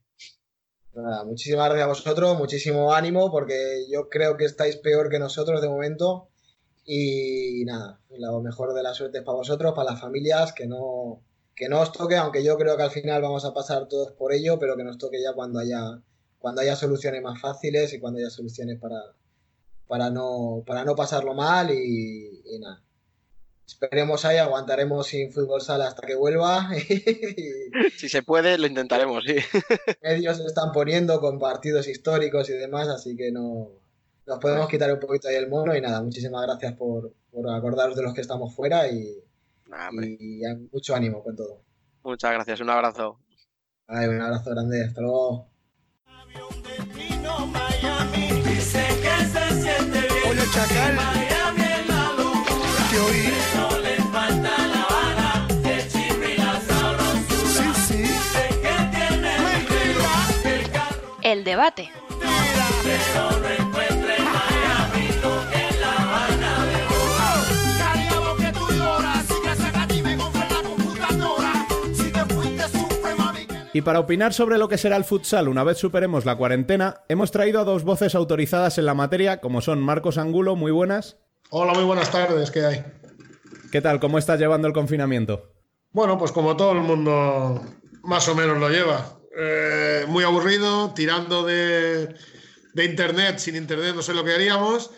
[0.96, 5.62] Nada, muchísimas gracias a vosotros, muchísimo ánimo, porque yo creo que estáis peor que nosotros
[5.62, 6.30] de momento.
[6.86, 11.22] Y nada, lo mejor de la suerte es para vosotros, para las familias, que no,
[11.56, 14.34] que no os toque, aunque yo creo que al final vamos a pasar todos por
[14.34, 16.02] ello, pero que nos toque ya cuando haya,
[16.40, 19.02] cuando haya soluciones más fáciles y cuando haya soluciones para,
[19.88, 22.82] para, no, para no pasarlo mal y, y nada.
[23.66, 26.70] Esperemos ahí, aguantaremos sin fútbol sala hasta que vuelva.
[27.98, 29.36] si se puede, lo intentaremos, sí.
[30.04, 33.70] Medios se están poniendo con partidos históricos y demás, así que no,
[34.26, 37.96] nos podemos quitar un poquito ahí el mono y nada, muchísimas gracias por, por acordaros
[37.96, 39.24] de los que estamos fuera y,
[39.74, 41.64] Nah, y, mucho ánimo con todo.
[42.04, 43.20] Muchas gracias, un abrazo.
[43.88, 45.48] Ay, un abrazo grande, hasta luego.
[50.54, 50.98] Chacal,
[52.92, 53.34] te oí.
[61.24, 63.73] El chirri
[73.76, 77.32] Y para opinar sobre lo que será el futsal una vez superemos la cuarentena, hemos
[77.32, 81.18] traído a dos voces autorizadas en la materia, como son Marcos Angulo, muy buenas.
[81.50, 82.84] Hola, muy buenas tardes, ¿qué hay?
[83.72, 84.00] ¿Qué tal?
[84.00, 85.52] ¿Cómo estás llevando el confinamiento?
[85.92, 87.64] Bueno, pues como todo el mundo
[88.04, 89.18] más o menos lo lleva.
[89.36, 92.14] Eh, muy aburrido, tirando de,
[92.76, 94.92] de internet, sin internet no sé lo que haríamos.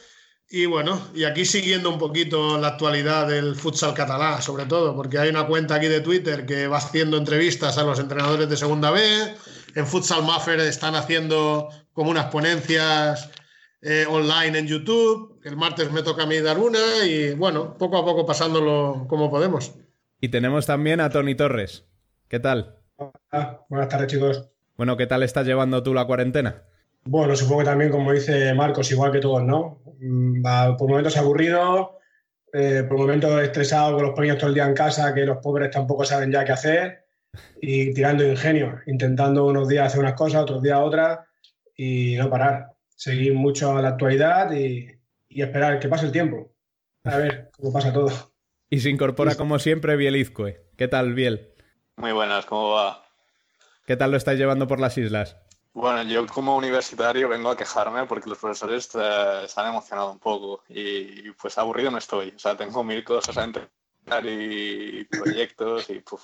[0.50, 5.18] Y bueno, y aquí siguiendo un poquito la actualidad del futsal catalán, sobre todo, porque
[5.18, 8.92] hay una cuenta aquí de Twitter que va haciendo entrevistas a los entrenadores de segunda
[8.92, 9.02] B.
[9.76, 13.32] En Futsal Maffer están haciendo como unas ponencias
[13.82, 15.40] eh, online en YouTube.
[15.44, 19.30] El martes me toca a mí dar una y bueno, poco a poco pasándolo como
[19.32, 19.74] podemos.
[20.22, 21.86] Y tenemos también a Tony Torres.
[22.28, 22.78] ¿Qué tal?
[23.32, 24.50] Ah, buenas tardes, chicos.
[24.78, 26.64] Bueno, ¿qué tal estás llevando tú la cuarentena?
[27.04, 29.82] Bueno, supongo que también, como dice Marcos, igual que todos, ¿no?
[30.00, 32.00] Mm, va por momentos aburrido,
[32.54, 35.72] eh, por momentos estresado con los pequeños todo el día en casa, que los pobres
[35.72, 37.06] tampoco saben ya qué hacer,
[37.62, 41.20] y tirando ingenio, intentando unos días hacer unas cosas, otros días otras,
[41.76, 42.72] y no parar.
[42.96, 44.88] Seguir mucho a la actualidad y,
[45.28, 46.54] y esperar que pase el tiempo.
[47.04, 48.10] A ver cómo pasa todo.
[48.70, 50.66] Y se incorpora como siempre Biel Izcue.
[50.78, 51.54] ¿Qué tal, Biel?
[51.98, 53.04] Muy buenas, ¿cómo va?
[53.86, 55.38] ¿Qué tal lo estáis llevando por las islas?
[55.76, 60.20] Bueno, yo como universitario vengo a quejarme porque los profesores eh, se han emocionado un
[60.20, 62.30] poco y pues aburrido no estoy.
[62.34, 66.24] O sea, tengo mil cosas a entregar y proyectos y puf.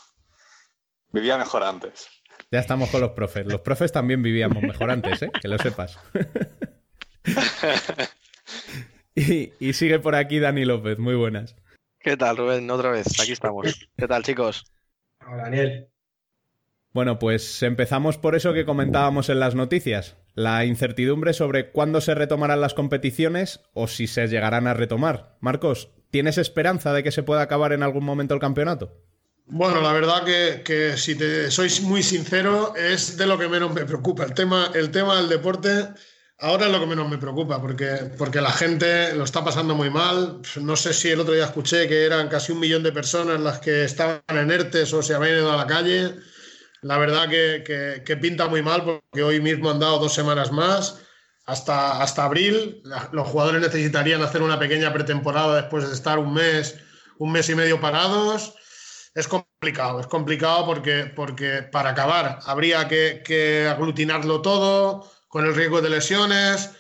[1.12, 2.08] Vivía mejor antes.
[2.50, 3.46] Ya estamos con los profes.
[3.46, 5.32] Los profes también vivíamos mejor antes, ¿eh?
[5.42, 6.00] Que lo sepas.
[9.16, 10.98] y, y sigue por aquí Dani López.
[10.98, 11.58] Muy buenas.
[12.00, 12.72] ¿Qué tal, Rubén?
[12.72, 13.86] Otra vez, aquí estamos.
[13.98, 14.64] ¿Qué tal, chicos?
[15.28, 15.91] Hola, Daniel.
[16.94, 22.16] Bueno, pues empezamos por eso que comentábamos en las noticias, la incertidumbre sobre cuándo se
[22.16, 25.38] retomarán las competiciones o si se llegarán a retomar.
[25.40, 29.06] Marcos, ¿tienes esperanza de que se pueda acabar en algún momento el campeonato?
[29.46, 33.74] Bueno, la verdad que, que si te soy muy sincero, es de lo que menos
[33.74, 34.26] me preocupa.
[34.26, 35.88] El tema, el tema del deporte
[36.40, 39.90] ahora es lo que menos me preocupa, porque, porque la gente lo está pasando muy
[39.90, 40.42] mal.
[40.60, 43.60] No sé si el otro día escuché que eran casi un millón de personas las
[43.60, 46.16] que estaban en ERTES o se habían ido a la calle.
[46.82, 50.52] La verdad que, que, que pinta muy mal, porque hoy mismo han dado dos semanas
[50.52, 51.02] más.
[51.46, 52.82] Hasta, hasta abril,
[53.12, 56.78] los jugadores necesitarían hacer una pequeña pretemporada después de estar un mes,
[57.18, 58.56] un mes y medio parados
[59.14, 65.82] es complicado, es complicado porque, porque para acabar habría que, aglutinarlo todo con el riesgo
[65.82, 66.72] de lesiones.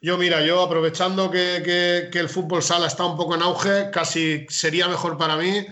[0.00, 4.46] Yo, mira, yo aprovechando que, que, el fútbol sala está un poco en auge, casi
[4.48, 5.66] sería mejor para mí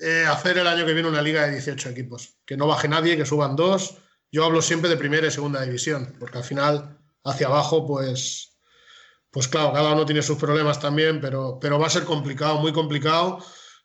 [0.00, 2.34] eh, hacer el año que viene una liga de 18 equipos.
[2.46, 3.96] Que no baje nadie, que suban dos.
[4.32, 8.56] Yo hablo siempre de primera y segunda división, porque al final, hacia abajo, pues,
[9.30, 12.72] pues claro, cada uno tiene sus problemas también, pero, pero va a ser complicado, muy
[12.72, 13.38] complicado.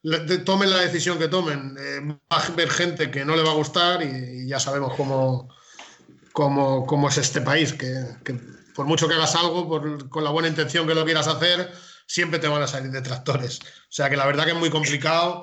[0.03, 1.99] Le- de- tomen la decisión que tomen, eh,
[2.32, 5.49] va a haber gente que no le va a gustar y, y ya sabemos cómo,
[6.32, 8.36] cómo, cómo es este país, que, que
[8.76, 11.72] por mucho que hagas algo, por- con la buena intención que lo quieras hacer,
[12.07, 13.59] siempre te van a salir detractores.
[13.61, 15.41] O sea que la verdad que es muy complicado.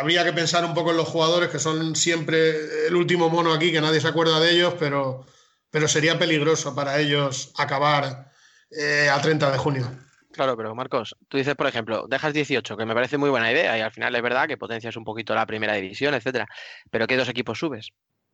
[0.00, 3.70] Habría que pensar un poco en los jugadores, que son siempre el último mono aquí,
[3.72, 5.26] que nadie se acuerda de ellos, pero,
[5.70, 8.30] pero sería peligroso para ellos acabar
[8.70, 9.90] eh, a 30 de junio.
[10.32, 13.78] Claro, pero Marcos, tú dices, por ejemplo, dejas 18, que me parece muy buena idea,
[13.78, 16.46] y al final es verdad que potencias un poquito la primera división, etcétera.
[16.90, 17.90] Pero ¿qué dos equipos subes?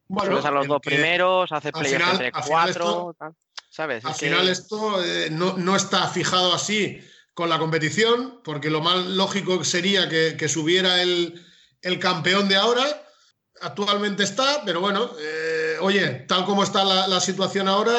[0.08, 3.32] Bueno, subes a los dos primeros, haces al playoff final- entre cuatro, esto- tal,
[3.68, 4.04] ¿sabes?
[4.04, 7.00] Al Es que- final esto eh, no, no está fijado así
[7.40, 11.42] con la competición, porque lo más lógico sería que, subiera el,
[11.80, 12.84] el campeón de ahora.
[13.62, 17.94] Actualmente está, pero bueno, eh, oye, tal como está la, situación ahora,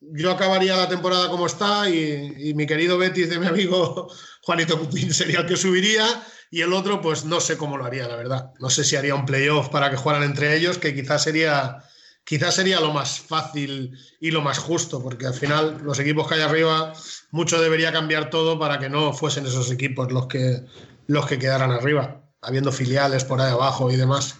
[0.00, 4.08] yo acabaría la temporada como está y, mi querido Betis de mi amigo
[4.42, 6.06] Juanito Pupín sería el que subiría
[6.50, 8.52] y el otro pues no sé cómo lo haría, la verdad.
[8.60, 11.84] No sé si haría un playoff para que jugaran entre ellos, que quizás sería
[12.26, 16.34] quizás sería lo más fácil y lo más justo, porque al final los equipos que
[16.34, 16.92] hay arriba,
[17.30, 20.66] mucho debería cambiar todo para que no fuesen esos equipos los que,
[21.06, 24.34] los que quedaran arriba, habiendo filiales por ahí abajo y demás.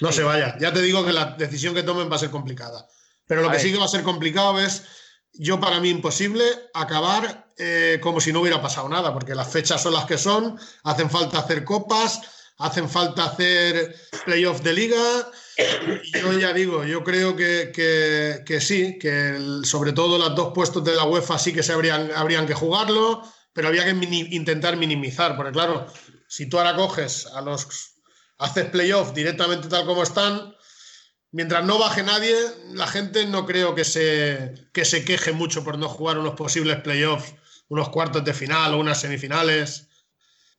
[0.00, 0.56] No se vaya.
[0.60, 2.86] Ya te digo que la decisión que tomen va a ser complicada.
[3.26, 3.66] Pero lo A que ver.
[3.66, 4.84] sí que va a ser complicado es,
[5.32, 9.82] yo para mí imposible, acabar eh, como si no hubiera pasado nada, porque las fechas
[9.82, 12.20] son las que son, hacen falta hacer copas,
[12.58, 13.94] hacen falta hacer
[14.24, 15.30] playoff de liga.
[16.12, 20.94] Yo ya digo, yo creo que, que- sí, que sobre todo los dos puestos de
[20.94, 25.52] la UEFA sí que se habrían, habrían que jugarlo, pero había que intentar minimizar, porque
[25.52, 25.86] claro,
[26.28, 27.66] si tú ahora coges a los,
[28.38, 30.54] haces playoff directamente tal como están,
[31.30, 32.34] mientras no baje nadie,
[32.72, 36.80] la gente no creo que se, que se queje mucho por no jugar unos posibles
[36.80, 37.34] playoffs,
[37.68, 39.88] unos cuartos de final o unas semifinales.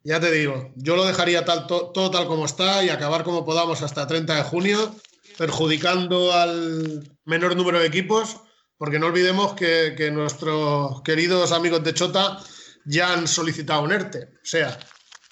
[0.05, 3.43] Ya te digo, yo lo dejaría tal, to- todo tal como está y acabar como
[3.43, 4.95] podamos hasta 30 de junio,
[5.37, 8.37] perjudicando al menor número de equipos,
[8.77, 12.39] porque no olvidemos que, que nuestros queridos amigos de Chota
[12.85, 14.25] ya han solicitado un ERTE.
[14.25, 14.77] O sea,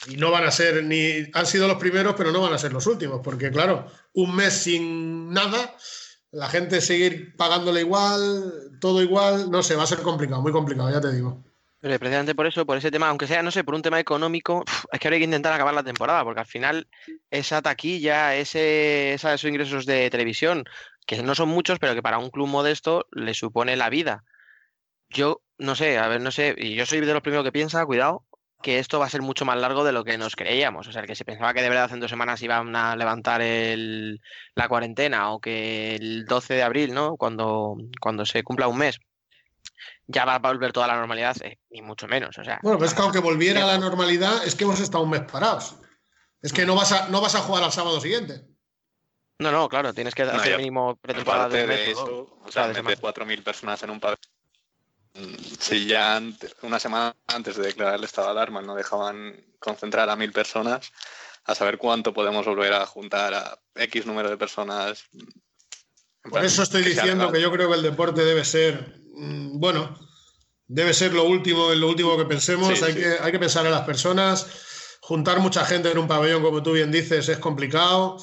[0.07, 1.27] y no van a ser ni.
[1.33, 4.53] Han sido los primeros, pero no van a ser los últimos, porque claro, un mes
[4.53, 5.75] sin nada,
[6.31, 10.91] la gente seguir pagándole igual, todo igual, no sé, va a ser complicado, muy complicado,
[10.91, 11.43] ya te digo.
[11.83, 14.63] Pero precisamente por eso, por ese tema, aunque sea, no sé, por un tema económico,
[14.89, 16.87] es que hay que intentar acabar la temporada, porque al final
[17.29, 20.63] esa taquilla, ese, esos ingresos de televisión,
[21.05, 24.23] que no son muchos, pero que para un club modesto le supone la vida.
[25.09, 27.85] Yo no sé, a ver, no sé, y yo soy de los primeros que piensa,
[27.85, 28.25] cuidado,
[28.61, 30.87] que esto va a ser mucho más largo de lo que nos creíamos.
[30.87, 34.21] O sea, que se pensaba que de verdad hace dos semanas iban a levantar el-
[34.55, 37.17] la cuarentena o que el 12 de abril, ¿no?
[37.17, 38.99] Cuando, cuando se cumpla un mes,
[40.07, 42.37] ya va a volver toda la normalidad, eh, ni mucho menos.
[42.37, 45.03] O sea, Bueno, pero es que aunque volviera a la normalidad, es que hemos estado
[45.03, 45.75] un mes parados.
[46.41, 48.41] Es que no vas a, no vas a jugar al sábado siguiente.
[49.39, 52.81] No, no, claro, tienes que No, hacer mínimo pretemporada de de eso, o sea, de
[52.81, 53.13] meter semana.
[53.13, 54.21] 4.000 personas en un pabellón.
[55.15, 59.35] Mm, Si ya antes- una semana antes de declarar el estado de alarma no dejaban
[59.59, 60.91] concentrar a mil personas,
[61.45, 65.05] a saber cuánto podemos volver a juntar a X número de personas.
[65.13, 65.21] En
[66.23, 69.02] Por plan, eso estoy que diciendo que yo creo que el deporte debe ser, mm,
[69.13, 69.97] bueno,
[70.67, 72.77] debe ser lo último, lo último que pensemos.
[72.77, 72.99] Sí, hay, sí.
[72.99, 74.47] Que, hay que pensar en las personas.
[75.01, 78.17] Juntar mucha gente en un pabellón, como tú bien dices, es complicado.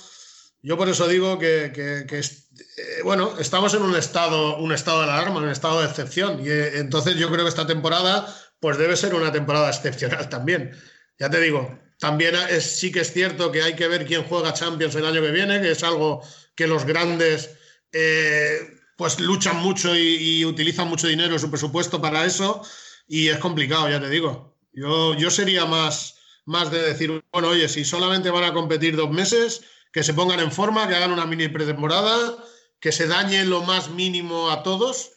[0.63, 4.99] Yo por eso digo que, que- que eh, bueno, estamos en un estado, un estado
[4.99, 6.45] de alarma, un estado de excepción.
[6.45, 8.27] Y eh, entonces yo creo que esta temporada,
[8.61, 10.73] pues debe ser una temporada excepcional también.
[11.19, 14.55] Ya te digo, también es, sí que es cierto que hay que ver quién juega
[14.55, 16.23] Champions el año que viene, que es algo
[16.55, 17.51] que los grandes
[17.93, 18.59] eh,
[19.01, 22.61] pues luchan mucho y, utilizan mucho dinero su presupuesto para eso.
[23.09, 24.59] Y es complicado, ya te digo.
[24.75, 29.11] Yo, yo sería más, más de decir, bueno, oye, si solamente van a competir dos
[29.11, 32.45] meses, que se pongan en forma, que hagan una mini pretemporada,
[32.79, 35.13] que se dañe lo más mínimo a todos.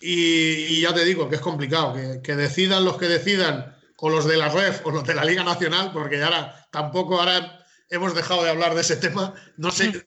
[0.00, 4.24] Y, ya te digo que es complicado, que, que decidan los que decidan, o los
[4.24, 8.42] de la REF o los de la Liga Nacional, porque ahora tampoco ahora hemos dejado
[8.42, 9.34] de hablar de ese tema.
[9.56, 10.04] No sé,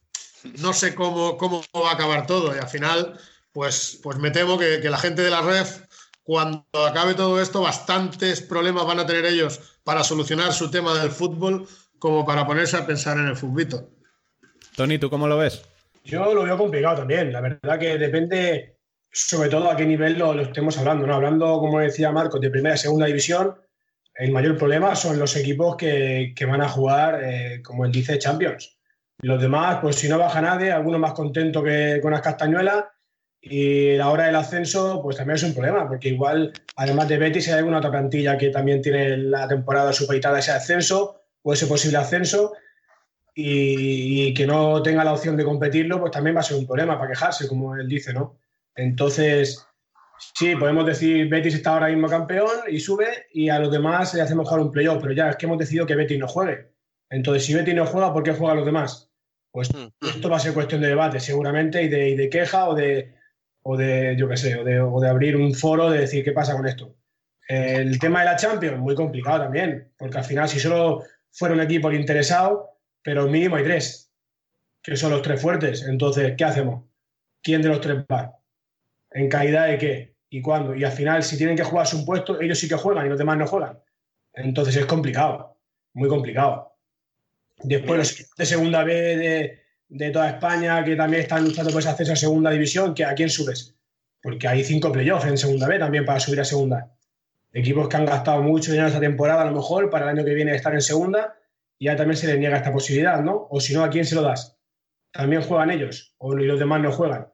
[0.60, 2.56] no sé cómo, cómo va a acabar todo.
[2.56, 3.20] Y al final,
[3.52, 5.82] pues, pues me temo que, que la gente de la REF,
[6.24, 11.12] cuando acabe todo esto, bastantes problemas van a tener ellos para solucionar su tema del
[11.12, 11.68] fútbol
[12.00, 13.90] como para ponerse a pensar en el futbito.
[14.76, 15.64] Tony, ¿tú cómo lo ves?
[16.04, 17.32] Yo lo veo complicado también.
[17.32, 18.78] La verdad que depende,
[19.12, 21.08] sobre todo a qué nivel lo, lo estemos hablando.
[21.08, 21.16] ¿no?
[21.16, 23.56] Hablando, como decía Marcos, de primera y segunda división,
[24.16, 28.20] el mayor problema son los equipos que, que van a jugar, eh, como él dice,
[28.20, 28.75] Champions.
[29.26, 32.86] Los demás, pues si no baja nadie, alguno más contento que con las castañuelas
[33.42, 37.48] Y la hora del ascenso, pues también es un problema, porque igual, además de Betis,
[37.48, 41.66] hay alguna otra plantilla que también tiene la temporada supeditada a ese ascenso o ese
[41.66, 42.54] posible ascenso
[43.34, 46.96] y, que no tenga la opción de competirlo, pues también va a ser un problema
[47.00, 48.38] para quejarse, como él dice, ¿no?
[48.76, 49.66] Entonces,
[50.36, 54.22] sí, podemos decir Betis está ahora mismo campeón y sube y a los demás le
[54.22, 56.76] hacemos jugar un playoff, pero ya es que hemos decidido que Betis no juegue.
[57.10, 59.12] Entonces, si Betis no juega, ¿por qué juegan los demás?
[59.56, 59.70] Pues
[60.02, 63.16] esto va a ser cuestión de debate, seguramente, y de, y de queja o de,
[63.62, 66.34] o de, yo qué sé, o de, o de abrir un foro de decir qué
[66.34, 66.94] pasa con esto.
[67.48, 71.62] El tema de la Champions, muy complicado también, porque al final, si solo fuera un
[71.62, 74.12] equipo el interesado, pero mínimo hay tres,
[74.84, 75.84] que son los tres fuertes.
[75.88, 76.84] Entonces, ¿qué hacemos?
[77.42, 78.38] ¿Quién de los tres va?
[79.12, 80.16] ¿En calidad de qué?
[80.30, 80.76] ¿Y cuándo?
[80.76, 83.18] Y al final, si tienen que jugar su puesto, ellos sí que juegan y los
[83.18, 83.80] demás no juegan.
[84.34, 85.58] Entonces es complicado,
[85.94, 86.75] muy complicado.
[87.64, 91.80] Después los equipos de segunda B de, de toda España que también están luchando por
[91.80, 93.76] ese acceso a segunda división, que ¿a quién subes?
[94.22, 96.92] Porque hay cinco playoffs en segunda B también para subir a segunda.
[97.54, 100.34] Equipos que han gastado mucho dinero esta temporada, a lo mejor, para el año que
[100.34, 101.36] viene estar en segunda,
[101.78, 103.48] y ya también se les niega esta posibilidad, ¿no?
[103.50, 104.58] O si no, ¿a quién se lo das?
[105.12, 106.14] ¿También juegan ellos?
[106.18, 107.28] ¿O y los demás no juegan?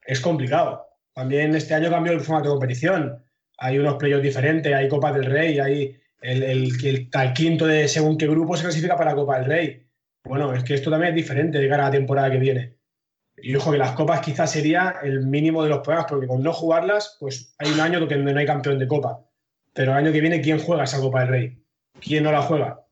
[0.00, 0.86] Es complicado.
[1.12, 3.22] También este año cambió el formato de competición.
[3.58, 7.88] Hay unos playoffs diferentes, hay Copa del Rey, hay el, el, el, el quinto de
[7.88, 9.86] según qué grupo se clasifica para Copa del Rey.
[10.24, 12.76] Bueno, es que esto también es diferente de cara a la temporada que viene.
[13.36, 16.52] Y ojo que las copas quizás sería el mínimo de los problemas, porque con no
[16.52, 19.24] jugarlas, pues hay un año donde no hay campeón de copa.
[19.72, 21.64] Pero el año que viene, ¿quién juega esa Copa del Rey?
[22.00, 22.84] ¿Quién no la juega?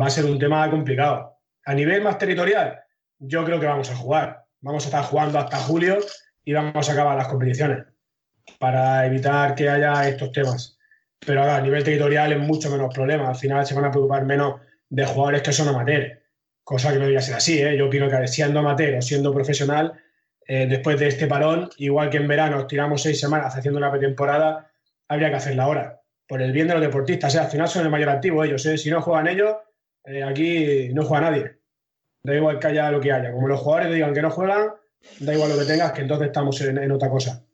[0.00, 1.38] Va a ser un tema complicado.
[1.64, 2.80] A nivel más territorial,
[3.18, 4.44] yo creo que vamos a jugar.
[4.60, 5.98] Vamos a estar jugando hasta julio
[6.44, 7.86] y vamos a acabar las competiciones
[8.58, 10.75] para evitar que haya estos temas.
[11.24, 13.28] Pero a nivel territorial es mucho menos problema.
[13.28, 16.18] Al final se van a preocupar menos de jugadores que son amateurs
[16.66, 17.62] cosa que no debería ser así.
[17.62, 17.76] ¿eh?
[17.78, 19.92] Yo opino que siendo amateur o siendo profesional,
[20.48, 24.68] eh, después de este parón, igual que en verano tiramos seis semanas haciendo una pretemporada,
[25.06, 27.32] habría que hacerla ahora, por el bien de los deportistas.
[27.32, 28.66] Sea, al final son el mayor activo ellos.
[28.66, 28.76] ¿eh?
[28.76, 29.54] Si no juegan ellos,
[30.06, 31.52] eh, aquí no juega nadie.
[32.24, 33.30] Da igual que haya lo que haya.
[33.30, 34.72] Como los jugadores digan que no juegan,
[35.20, 37.44] da igual lo que tengas, que entonces estamos en otra cosa.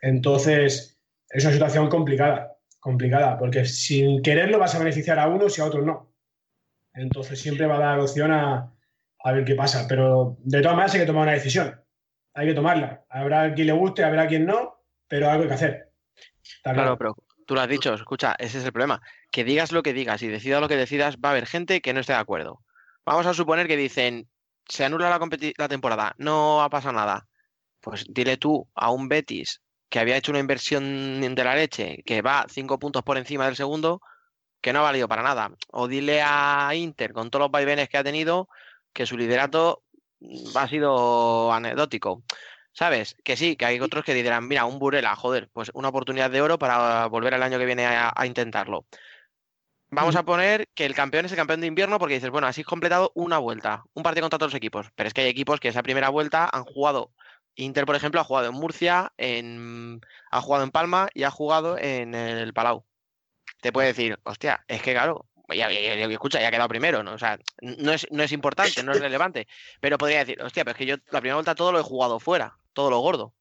[0.00, 0.98] Entonces,
[1.28, 2.51] es una situación complicada,
[2.82, 6.12] complicada, porque sin quererlo vas a beneficiar a unos y a otros no.
[6.92, 8.74] Entonces siempre va a dar opción a,
[9.22, 9.86] a, ver qué pasa.
[9.88, 11.80] Pero de todas maneras hay que tomar una decisión.
[12.34, 13.04] Hay que tomarla.
[13.08, 15.92] Habrá quien le guste, habrá quien no, pero algo hay que hacer.
[16.64, 17.14] Claro, pero
[17.46, 19.00] tú lo has dicho, escucha, ese es el problema.
[19.30, 21.92] Que digas lo que digas y decidas lo que decidas, va a haber gente que
[21.92, 22.64] no esté de acuerdo.
[23.06, 24.28] Vamos a suponer que dicen,
[24.66, 25.20] se anula la,
[25.56, 27.28] la temporada, no ha pasado nada.
[27.80, 29.62] Pues dile tú a un Betis
[29.92, 33.56] que había hecho una inversión de la leche, que va cinco puntos por encima del
[33.56, 34.00] segundo,
[34.62, 35.50] que no ha valido para nada.
[35.68, 38.48] O dile a Inter, con todos los vaivenes que ha tenido,
[38.94, 39.82] que su liderato
[40.54, 42.24] ha sido anecdótico.
[42.72, 43.16] ¿Sabes?
[43.22, 46.40] Que sí, que hay otros que dirán, mira, un Burela, joder, pues una oportunidad de
[46.40, 48.86] oro para volver el año que viene a, a intentarlo.
[49.90, 52.62] Vamos a poner que el campeón es el campeón de invierno porque dices, bueno, así
[52.62, 54.86] has completado una vuelta, un partido contra todos los equipos.
[54.94, 57.12] Pero es que hay equipos que esa primera vuelta han jugado.
[57.54, 60.00] Inter, por ejemplo, ha jugado en Murcia, en,
[60.30, 62.84] ha jugado en Palma y ha jugado en el Palau
[63.62, 67.04] te puede decir, hostia, es que claro, ya, ya, ya, escucha, ya ha quedado primero,
[67.04, 67.14] ¿no?
[67.14, 69.46] O sea, no es, no es importante, no es relevante,
[69.80, 72.18] pero podría decir, hostia, pero es que yo la primera vuelta todo lo he jugado
[72.18, 73.34] fuera, todo lo gordo.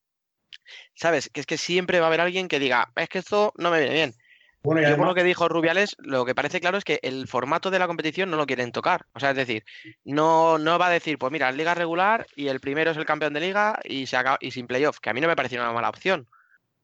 [0.94, 1.30] ¿Sabes?
[1.34, 3.80] Que es que siempre va a haber alguien que diga, es que esto no me
[3.80, 4.16] viene bien.
[4.64, 4.98] Bueno, y además...
[4.98, 7.80] Yo por lo que dijo Rubiales, lo que parece claro es que el formato de
[7.80, 9.06] la competición no lo quieren tocar.
[9.14, 9.64] O sea, es decir,
[10.04, 13.34] no, no va a decir, pues mira, liga regular y el primero es el campeón
[13.34, 15.74] de liga y, se acaba, y sin playoff, que a mí no me pareció una
[15.74, 16.28] mala opción.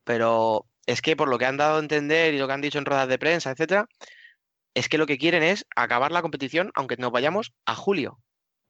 [0.03, 2.79] Pero es que por lo que han dado a entender y lo que han dicho
[2.79, 3.87] en ruedas de prensa, etcétera,
[4.73, 8.19] es que lo que quieren es acabar la competición, aunque nos vayamos a julio.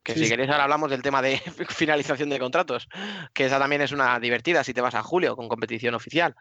[0.04, 0.24] Que sí.
[0.24, 1.38] si queréis ahora hablamos del tema de
[1.70, 2.88] finalización de contratos,
[3.34, 6.36] que esa también es una divertida si te vas a julio con competición oficial.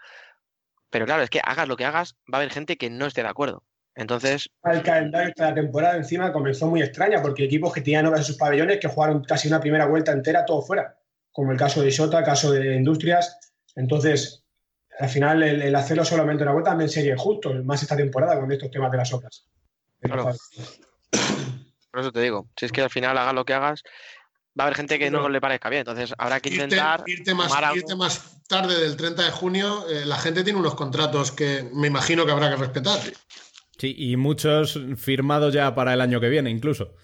[0.91, 3.22] Pero claro, es que hagas lo que hagas, va a haber gente que no esté
[3.22, 3.64] de acuerdo.
[3.95, 4.51] Entonces.
[4.64, 8.26] El calendario de la temporada encima comenzó muy extraña, porque equipos que tenían obras en
[8.26, 10.99] sus pabellones que jugaron casi una primera vuelta entera todo fuera,
[11.32, 13.39] como el caso de Isota, el caso de Industrias.
[13.74, 14.45] Entonces,
[14.99, 18.53] al final el, el, hacerlo solamente una vuelta también sería injusto, más esta temporada con
[18.53, 19.47] estos temas de las obras.
[20.01, 20.32] Claro.
[21.91, 23.82] Por eso te digo, si es que al final hagas lo que hagas,
[24.59, 27.00] va a haber gente que no le parezca bien, entonces habrá que intentar...
[27.07, 30.74] Irte, irte, más, irte más, tarde del 30 de junio, eh, la gente tiene unos
[30.74, 32.98] contratos que me imagino que habrá que respetar.
[33.78, 36.94] Sí, y muchos firmados ya para el año que viene incluso.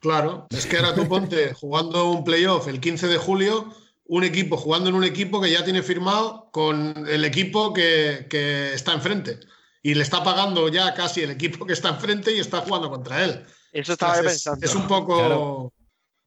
[0.00, 3.74] Claro, es que ahora tú ponte jugando un playoff el 15 de julio
[4.08, 8.72] un equipo jugando en un equipo que ya tiene firmado con el equipo que, que,
[8.72, 9.40] está enfrente.
[9.82, 13.24] Y le está pagando ya casi el equipo que está enfrente y está jugando contra
[13.24, 13.44] él.
[13.72, 14.64] Eso estaba es, pensando.
[14.64, 15.16] Es un poco.
[15.16, 15.72] Claro.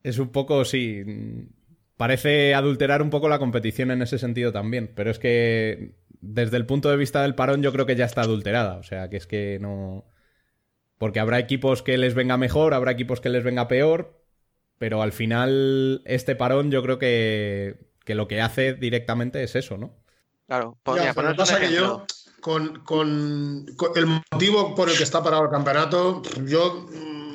[0.03, 1.03] Es un poco, sí.
[1.97, 4.91] parece adulterar un poco la competición en ese sentido también.
[4.95, 8.21] Pero es que desde el punto de vista del parón yo creo que ya está
[8.21, 8.77] adulterada.
[8.77, 10.05] O sea, que es que no...
[10.97, 14.21] Porque habrá equipos que les venga mejor, habrá equipos que les venga peor,
[14.77, 19.77] pero al final este parón yo creo que, que lo que hace directamente es eso,
[19.77, 19.95] ¿no?
[20.47, 22.05] Claro, Ya, podría pasa que yo,
[22.41, 26.87] con, con- con el motivo por el que está parado el campeonato, yo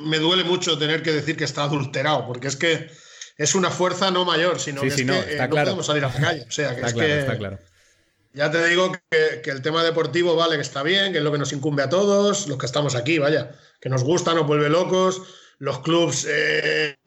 [0.05, 2.89] me duele mucho tener que decir que está adulterado, porque es que
[3.37, 5.55] es una fuerza no mayor, sino Sí, que sí, es no, que está eh, no
[5.55, 6.45] podemos salir a la calle.
[6.47, 7.59] O sea, que Está es claro, que está claro.
[8.33, 11.31] ya te digo que, que el tema deportivo vale que está bien, que es lo
[11.31, 13.51] que nos incumbe a todos, los que estamos aquí, vaya,
[13.81, 15.21] que nos gusta, nos vuelve locos,
[15.57, 16.97] los clubs eh,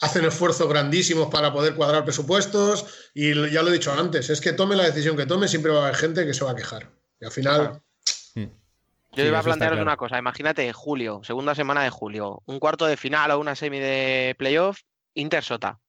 [0.00, 4.52] hacen esfuerzos grandísimos para poder cuadrar presupuestos y ya lo he dicho antes, es que
[4.52, 6.90] tome la decisión que tome, siempre va a haber gente que se va a quejar.
[7.20, 7.82] Y al final...
[9.16, 9.82] Yo Sí, iba a plantearos claro.
[9.88, 10.18] una cosa.
[10.18, 14.34] Imagínate en julio, segunda semana de julio, un cuarto de final o una semi de
[14.38, 14.80] playoff,
[15.14, 15.80] Inter-Sota.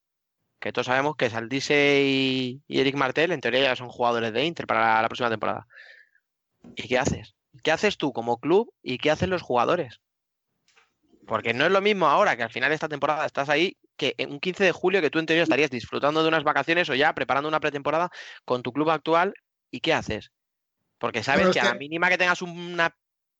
[0.59, 4.43] Que todos sabemos que Saldise y, y Eric Martel, en teoría, ya son jugadores de
[4.45, 5.67] Inter para la, la próxima temporada.
[6.75, 7.35] ¿Y qué haces?
[7.63, 9.99] ¿Qué haces tú como club y qué hacen los jugadores?
[11.27, 14.15] Porque no es lo mismo ahora que al final de esta temporada estás ahí que
[14.17, 16.95] en un 15 de julio que tú en teoría estarías disfrutando de unas vacaciones o
[16.95, 18.09] ya preparando una pretemporada
[18.45, 19.33] con tu club actual
[19.69, 20.31] y ¿qué haces?
[20.97, 22.95] Porque sabes es que a la que- mínima que tengas una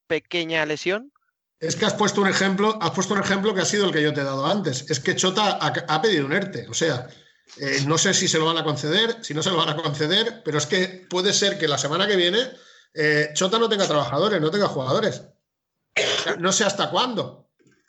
[0.08, 1.12] pequeña lesión,
[1.60, 4.02] Es que has puesto un ejemplo, has puesto un ejemplo que ha sido el que
[4.02, 4.86] yo te he dado antes.
[4.90, 6.68] Es que Chota ha, pedido un ERTE.
[6.70, 7.08] O sea,
[7.58, 9.76] eh, no sé si se lo van a conceder, si no se lo van a
[9.76, 12.40] conceder, pero es que puede ser que la semana que viene
[12.94, 15.24] eh, Chota no tenga trabajadores, no tenga jugadores.
[16.40, 17.47] No sé hasta cuándo.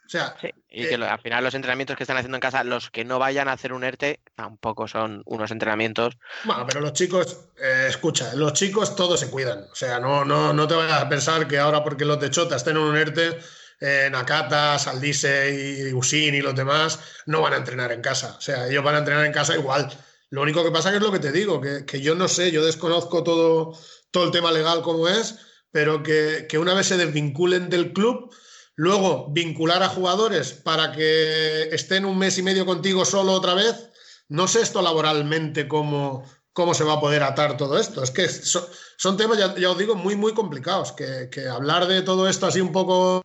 [0.09, 0.35] O sea,
[0.71, 3.19] y que lo- al final los entrenamientos que están haciendo en casa, los que no
[3.19, 6.17] vayan a hacer un ERTE, tampoco son unos entrenamientos.
[6.45, 9.65] Bueno, pero los chicos, eh, escucha, los chicos todos se cuidan.
[9.71, 12.57] O sea, no, no, no te vayas a pensar que ahora porque los de Chota
[12.57, 13.39] estén en un ERTE,
[13.81, 18.35] eh, Nakata, Saldise y Usin y los demás no van a entrenar en casa.
[18.39, 19.91] O sea, ellos van a entrenar en casa igual.
[20.31, 22.51] Lo único que pasa que es lo que te digo, que, que yo no sé,
[22.51, 23.79] yo desconozco todo,
[24.11, 25.39] todo el tema legal como es,
[25.71, 28.35] pero que, que una vez se desvinculen del club,
[28.79, 33.91] luego vincular a jugadores para que estén un mes y medio contigo solo otra vez,
[34.29, 36.23] no sé esto laboralmente cómo,
[36.53, 38.05] cómo se va a poder atar todo esto.
[38.05, 40.93] Es que so- son temas, ya, os digo, muy, muy complicados.
[40.93, 43.25] Que, que hablar de todo esto así un poco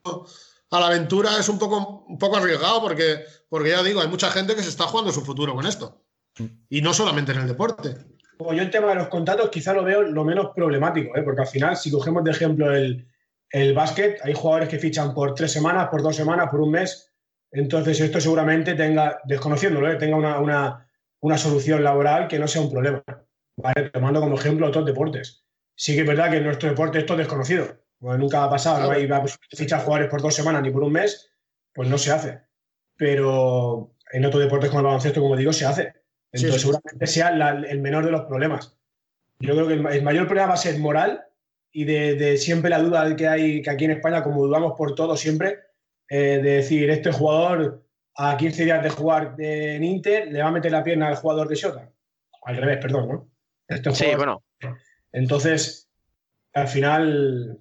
[0.71, 4.31] a la aventura es un poco, un poco arriesgado porque, porque ya digo, hay mucha
[4.31, 6.01] gente que se está jugando su futuro con esto.
[6.67, 7.95] Y no solamente en el deporte.
[8.39, 11.21] Como yo el tema de los contratos quizá lo veo lo menos problemático, ¿eh?
[11.21, 13.07] porque al final, si cogemos de ejemplo el,
[13.53, 17.13] el básquet, hay jugadores que fichan por tres semanas, por dos semanas, por un mes.
[17.51, 19.95] Entonces, esto seguramente tenga, desconociéndolo, ¿eh?
[19.95, 20.89] tenga una, una-
[21.21, 23.01] una solución laboral que no sea un problema.
[23.55, 23.89] ¿vale?
[23.91, 25.45] Tomando como ejemplo otros deportes.
[25.75, 27.77] Sí que es verdad que en nuestro deporte esto es desconocido.
[27.99, 28.99] Bueno, nunca ha pasado, ¿no?
[28.99, 29.23] Y va
[29.55, 31.31] fichar jugadores por dos semanas ni por un mes,
[31.73, 32.41] pues no se hace.
[32.97, 35.93] Pero en otros deportes como el baloncesto, como digo, se hace.
[36.31, 36.59] Entonces, sí.
[36.67, 38.75] seguramente sea la- el menor de los problemas.
[39.39, 41.23] Yo creo que el, el mayor problema va a ser moral
[41.73, 44.93] y de, de siempre la duda que hay que aquí en España, como dudamos por
[44.95, 45.59] todo siempre,
[46.07, 47.83] eh, de decir, este jugador
[48.15, 51.47] a 15 días de jugar en Inter le va a meter la pierna al jugador
[51.47, 51.91] de Shota.
[52.43, 53.29] Al revés, perdón, ¿no?
[53.67, 54.43] Este Sí, jugador- bueno,
[55.11, 55.89] Entonces,
[56.53, 57.57] al final,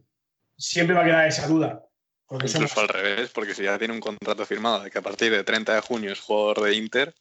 [0.57, 1.85] siempre va a quedar esa duda.
[2.27, 5.03] Porque somos- Incluso al revés, porque si ya tiene un contrato firmado de que a
[5.03, 7.15] partir de 30 de junio es jugador de Inter,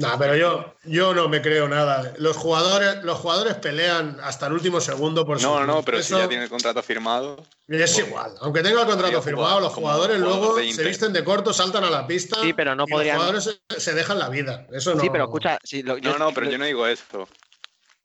[0.00, 2.14] No, pero yo, yo no me creo nada.
[2.18, 6.28] Los jugadores, los jugadores pelean hasta el último segundo por no, no, pero si ya
[6.28, 8.32] tiene el contrato firmado, Es igual.
[8.40, 11.90] Aunque tenga el contrato firmado, los jugadores jugador luego se visten de corto, saltan a
[11.90, 12.40] la pista.
[12.42, 13.16] sí, pero no y podrían.
[13.16, 14.66] Los jugadores se, se dejan la vida.
[14.72, 15.02] Eso no.
[15.02, 17.28] Sí, pero escucha, si lo- no, no, pero yo no digo esto.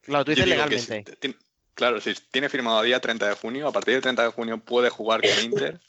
[0.02, 1.04] Claro, tú dices legalmente.
[1.08, 1.36] si ti-
[1.74, 4.58] claro, si tiene firmado a día 30 de junio, a partir del 30 de junio
[4.58, 5.80] puede jugar con Inter.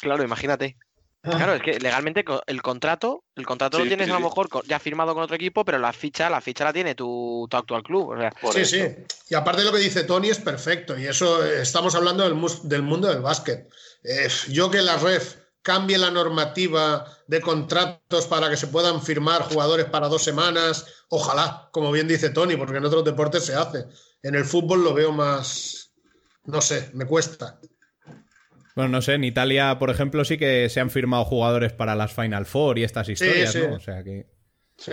[0.00, 0.76] Claro, imagínate.
[1.22, 4.48] Claro, es que legalmente el contrato, el contrato Sí, lo tienes sí, a lo mejor
[4.66, 7.82] ya firmado con otro equipo, pero la ficha, la ficha la tiene tu, tu actual
[7.82, 8.10] club.
[8.10, 8.82] O sea, Por sí, sí.
[9.28, 10.98] Y aparte lo que dice Tony es perfecto.
[10.98, 13.68] Y eso eh, estamos hablando del mundo del básquet.
[14.02, 19.42] Eh, yo que la REF cambie la normativa de contratos para que se puedan firmar
[19.42, 23.84] jugadores para dos semanas, ojalá, como bien dice Tony, porque en otros deportes se hace.
[24.22, 25.92] En el fútbol lo veo más,
[26.44, 27.60] no sé, me cuesta.
[28.80, 32.12] Bueno, no sé, en Italia, por ejemplo, sí que se han firmado jugadores para las
[32.12, 33.60] Final Four y estas historias, sí.
[33.68, 33.76] ¿no?
[33.76, 34.26] O sea que.
[34.78, 34.92] Sí.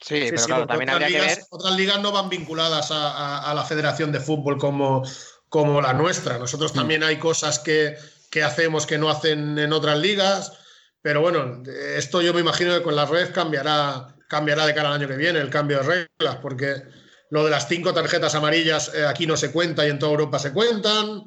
[0.00, 1.46] sí, pero Sí, claro, también otras habría que ligas, ver.
[1.50, 5.02] Otras ligas no van vinculadas a, a- a la Federación de Fútbol como,
[5.48, 6.38] como la nuestra.
[6.38, 6.76] Nosotros Mm.
[6.76, 7.96] también hay cosas que,
[8.30, 10.52] que hacemos que no hacen en otras ligas,
[11.00, 11.62] pero bueno,
[11.96, 15.16] esto yo me imagino que con la red cambiará, cambiará de cara al año que
[15.16, 15.82] viene, el cambio de
[16.18, 16.82] reglas, porque
[17.30, 20.38] lo de las cinco tarjetas amarillas eh, aquí no se cuenta y en toda Europa
[20.38, 21.24] se cuentan.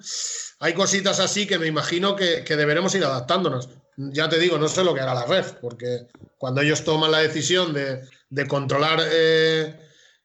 [0.60, 3.70] Hay cositas así que me imagino que, que deberemos ir adaptándonos.
[3.98, 7.20] Ya te digo, no sé lo que hará la red, porque cuando ellos toman la
[7.20, 9.76] decisión de, de controlar eh,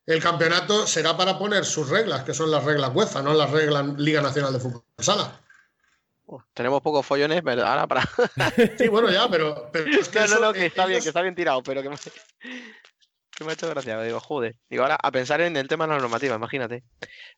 [0.06, 3.86] el campeonato, será para poner sus reglas, que son las reglas UEFA, no las reglas
[3.98, 5.40] Liga Nacional de Fútbol Sala.
[6.26, 8.02] Uf, tenemos pocos follones, pero ahora para.
[8.78, 11.22] Sí, bueno, ya, pero, pero es que no, no, no, que está bien, que está
[11.22, 11.88] bien tirado, pero que
[13.42, 14.00] que me ha hecho gracia.
[14.02, 14.56] Digo, joder.
[14.70, 16.84] Digo, ahora a pensar en el tema de la normativa, imagínate.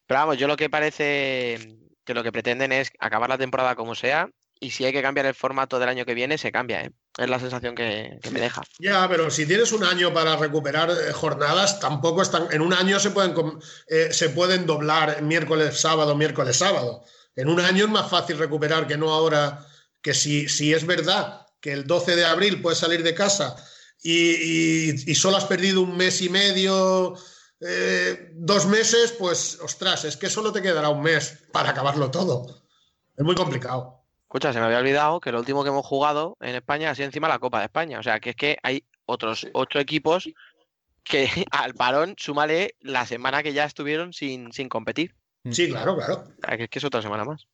[0.07, 1.59] Pero vamos, yo lo que parece
[2.05, 4.28] que lo que pretenden es acabar la temporada como sea,
[4.61, 6.90] y si hay que cambiar el formato del año que viene, se cambia, ¿eh?
[7.18, 8.62] Es la sensación que, me deja.
[8.78, 12.48] Ya, pero si tienes un año para recuperar eh, jornadas, tampoco están.
[12.50, 13.34] En un año se pueden,
[13.88, 17.05] eh, se pueden doblar miércoles, sábado, miércoles, sábado.
[17.36, 19.64] En un año es más fácil recuperar que no ahora.
[20.02, 23.57] Que si, si es verdad que el 12 de abril puedes salir de casa
[24.05, 27.16] y, y- y solo has perdido un mes y medio,
[27.61, 32.62] eh, dos meses, pues ostras, es que solo te quedará un mes para acabarlo todo.
[33.16, 34.02] Es muy complicado.
[34.24, 37.07] Escucha, se me había olvidado que lo último que hemos jugado en España ha sido
[37.07, 37.98] encima la Copa de España.
[37.98, 40.28] O sea, que es que hay otros ocho equipos
[41.05, 45.14] que al parón súmale la semana que ya estuvieron sin, sin competir.
[45.50, 46.24] Sí, claro, claro.
[46.42, 47.46] O sea, que es que es otra semana más.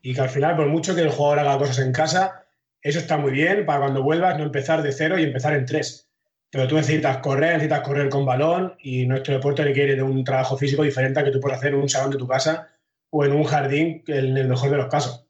[0.00, 2.44] Y que al final, por mucho que el jugador haga cosas en casa,
[2.82, 6.10] eso está muy bien para cuando vuelvas no empezar de cero y empezar en tres.
[6.50, 10.58] Pero tú necesitas correr, necesitas correr con balón y nuestro deporte requiere de un trabajo
[10.58, 12.68] físico diferente al que tú puedes hacer en un salón de tu casa
[13.10, 15.26] o en un jardín, en el mejor de los casos.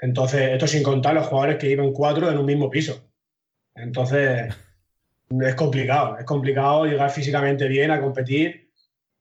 [0.00, 3.04] Entonces, esto sin contar los jugadores que viven cuatro en un mismo piso.
[3.74, 4.52] Entonces,
[5.40, 8.70] es complicado, es complicado llegar físicamente bien a competir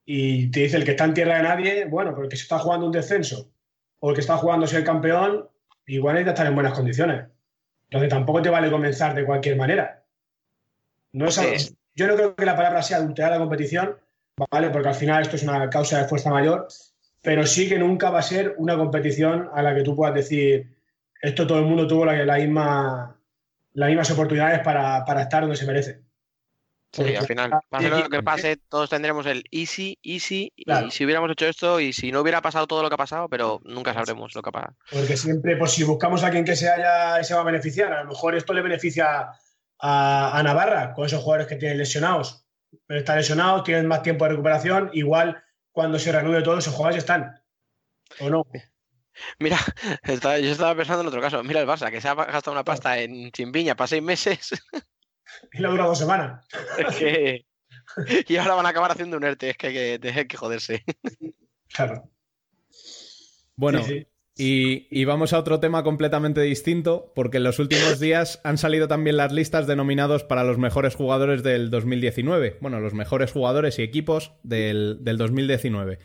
[0.05, 2.43] y te dice el que está en tierra de nadie, bueno, pero el que se
[2.43, 3.51] está jugando un descenso
[3.99, 5.47] o el que está jugando ser campeón,
[5.86, 7.26] igual necesita estar en buenas condiciones.
[7.89, 10.03] Entonces tampoco te vale comenzar de cualquier manera.
[11.13, 11.75] No es algo- Sí.
[11.95, 13.97] yo no creo que la palabra sea adulterar la competición,
[14.51, 14.69] ¿vale?
[14.69, 16.67] Porque al final esto es una causa de fuerza mayor,
[17.21, 20.75] pero sí que nunca va a ser una competición a la que tú puedas decir,
[21.21, 23.15] esto todo el mundo tuvo la, la misma,
[23.73, 25.99] las mismas oportunidades para, para estar donde se merece.
[26.91, 30.87] Sí, Porque al final, pase lo que pase, todos tendremos el easy, easy, Claro.
[30.87, 33.29] y si hubiéramos hecho esto, y si no hubiera pasado todo lo que ha pasado,
[33.29, 34.75] pero nunca sabremos lo que ha pasado.
[34.91, 38.03] Porque siempre, pues si buscamos a alguien que se haya, se va a beneficiar, a
[38.03, 39.29] lo mejor esto le beneficia
[39.79, 42.45] a, a Navarra con esos jugadores que tienen lesionados.
[42.87, 47.03] Pero están lesionados, tienen más tiempo de recuperación, igual cuando se reanude todo, esos jugadores
[47.03, 47.39] están.
[48.19, 48.47] ¿O no?
[49.37, 49.57] Mira,
[50.07, 51.43] yo estaba pensando en otro caso.
[51.43, 54.49] Mira el Barça, que se ha gastado una pasta en Chimbiña para seis meses.
[55.53, 56.45] Y le dura dos semanas.
[56.77, 57.45] es que...
[58.27, 60.83] Y ahora van a acabar haciendo un ERTE, es que hay que, hay que joderse.
[61.73, 62.09] Claro.
[63.55, 64.07] Bueno, Sí, sí.
[64.41, 68.87] Y, y vamos a otro tema completamente distinto, porque en los últimos días han salido
[68.87, 72.57] también las listas denominados para los mejores jugadores del 2019.
[72.61, 75.99] Bueno, los mejores jugadores y equipos del, del 2019.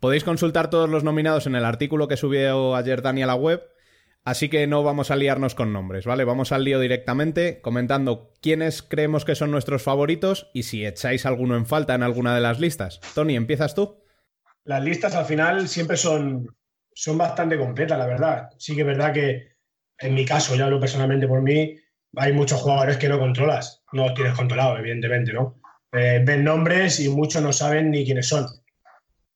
[0.00, 3.62] Podéis consultar todos los nominados en el artículo que subió ayer Dani a la web,
[4.28, 6.24] así que no vamos a liarnos con nombres, ¿vale?
[6.24, 11.56] Vamos al lío directamente, comentando quiénes creemos que son nuestros favoritos y si echáis alguno
[11.56, 13.00] en falta en alguna de las listas.
[13.14, 14.04] Tony, ¿empiezas tú?
[14.64, 16.46] Las listas al final siempre son,
[16.92, 18.50] son bastante completas, la verdad.
[18.58, 19.56] Sí que es verdad que
[19.98, 21.76] en mi caso, ya hablo personalmente por mí,
[22.16, 23.82] hay muchos jugadores que no controlas.
[23.92, 25.58] No los tienes controlados, evidentemente, ¿no?
[25.92, 28.46] Eh, ven nombres y muchos no saben ni quiénes son.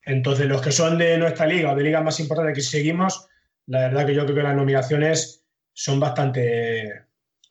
[0.04, 3.26] Entonces, los que son de nuestra liga o de ligas más importantes que seguimos,
[3.66, 7.06] la verdad que yo creo que las nominaciones son bastante,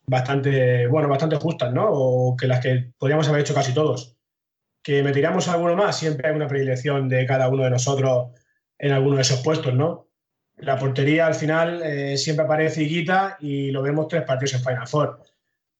[0.06, 1.88] bastante, bueno, bastante justas, ¿no?
[1.90, 4.16] O que las que podríamos haber hecho casi todos.
[4.82, 8.30] Que meteríamos alguno más, siempre hay una predilección de cada uno de nosotros
[8.78, 10.08] en alguno de esos puestos, ¿no?
[10.56, 14.86] La portería al final eh, siempre aparece Higuita y lo vemos tres partidos en Final
[14.86, 15.22] Four.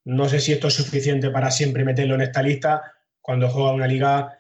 [0.04, 2.82] No sé si esto es suficiente para siempre meterlo en esta lista
[3.20, 4.36] cuando juega una liga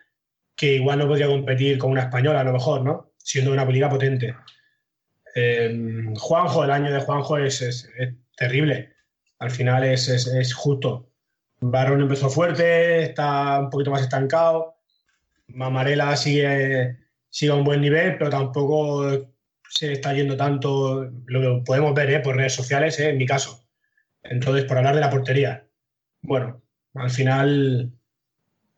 [0.56, 3.12] que igual no podría competir con una española, a lo mejor, ¿no?
[3.18, 4.34] Siendo una liga potente.
[5.34, 7.88] Eh, Juanjo, el año de Juanjo es,
[8.36, 8.92] terrible.
[9.38, 11.08] Al final es, es- es justo.
[11.60, 14.74] Barón empezó fuerte, está un poquito más estancado.
[15.48, 16.96] Mamarela sigue,
[17.28, 19.32] sigue a un buen nivel, pero tampoco
[19.68, 21.04] se está yendo tanto.
[21.26, 22.20] Lo que podemos ver ¿eh?
[22.20, 23.10] por redes sociales, ¿eh?
[23.10, 23.64] en mi caso.
[24.22, 25.66] Entonces, por hablar de la portería.
[26.22, 26.62] Bueno,
[26.94, 27.92] al final,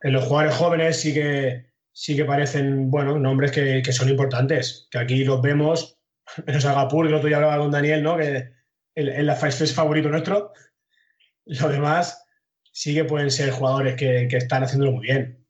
[0.02, 4.88] en los jugadores jóvenes sí que, sí que parecen, bueno, nombres que, que son importantes,
[4.90, 5.98] que aquí los vemos,
[6.46, 8.16] menos Agapur, que el otro día hablaba con Daniel, ¿no?
[8.16, 8.52] Que
[8.94, 10.52] el, el, es favorito nuestro.
[11.46, 12.24] Lo demás
[12.72, 15.44] sí que pueden ser jugadores que, que están haciéndolo muy bien.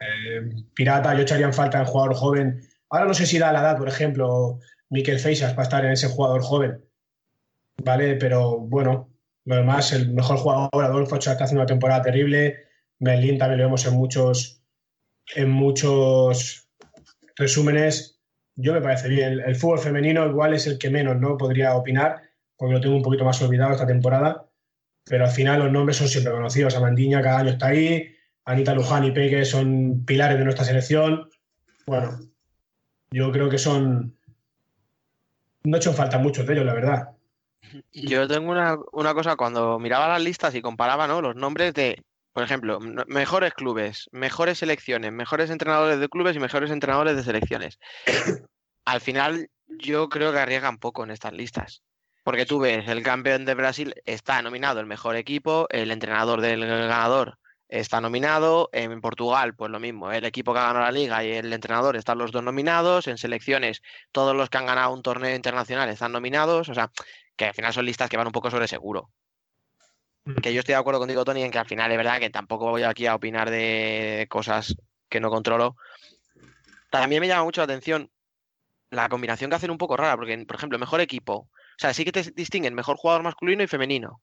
[0.00, 2.62] Eh, Pirata, yo echaría en falta en jugador joven.
[2.88, 4.58] Ahora no sé si da la edad, por ejemplo,
[4.88, 6.84] Miquel Feixas para estar en ese jugador joven.
[7.82, 8.16] ¿Vale?
[8.16, 9.10] Pero bueno,
[9.44, 12.68] lo demás, el mejor jugador, Adolfo está haciendo una temporada terrible.
[12.98, 14.62] Merlín también lo vemos en muchos,
[15.34, 16.68] en muchos
[17.36, 18.19] resúmenes.
[18.60, 19.40] Yo me parece bien.
[19.40, 22.22] El, fútbol femenino igual es el que menos no podría opinar,
[22.56, 24.46] porque lo tengo un poquito más olvidado esta temporada.
[25.04, 26.76] pero al final los nombres son siempre conocidos.
[26.76, 31.28] Amandiña cada año está ahí, Anita Luján y Peque son pilares de nuestra selección.
[31.86, 32.18] Bueno,
[33.10, 34.16] yo creo que son.
[35.64, 37.08] No he hecho falta muchos de ellos, la verdad.
[37.92, 41.20] Yo tengo una, una cosa, cuando miraba las listas y comparaba ¿no?
[41.20, 42.02] los nombres de,
[42.40, 47.78] por ejemplo, mejores clubes, mejores selecciones, mejores entrenadores de clubes y mejores entrenadores de selecciones.
[48.86, 51.82] Al final, yo creo que arriesgan poco en estas listas.
[52.24, 56.64] Porque tú ves, el campeón de Brasil está nominado el mejor equipo, el entrenador del
[56.64, 57.36] ganador
[57.68, 61.32] está nominado, en Portugal, pues lo mismo, el equipo que ha ganado la liga y
[61.32, 63.82] el entrenador están los dos nominados, en selecciones
[64.12, 66.90] todos los que han ganado un torneo internacional están nominados, o sea,
[67.36, 69.10] que al final son listas que van un poco sobre seguro.
[70.42, 72.70] Que yo estoy de acuerdo contigo, Tony, en que al final es verdad que tampoco
[72.70, 74.76] voy aquí a opinar de cosas
[75.08, 75.76] que no controlo.
[76.90, 78.10] También me llama mucho la atención
[78.90, 81.34] la combinación que hacen un poco rara, porque, por ejemplo, mejor equipo.
[81.34, 84.20] O sea, sí que te distinguen mejor jugador masculino y femenino.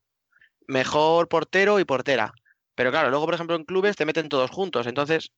[0.67, 2.33] Mejor portero y portera.
[2.75, 4.85] Pero claro, luego, por ejemplo, en clubes te meten todos juntos.
[4.85, 5.31] Entonces,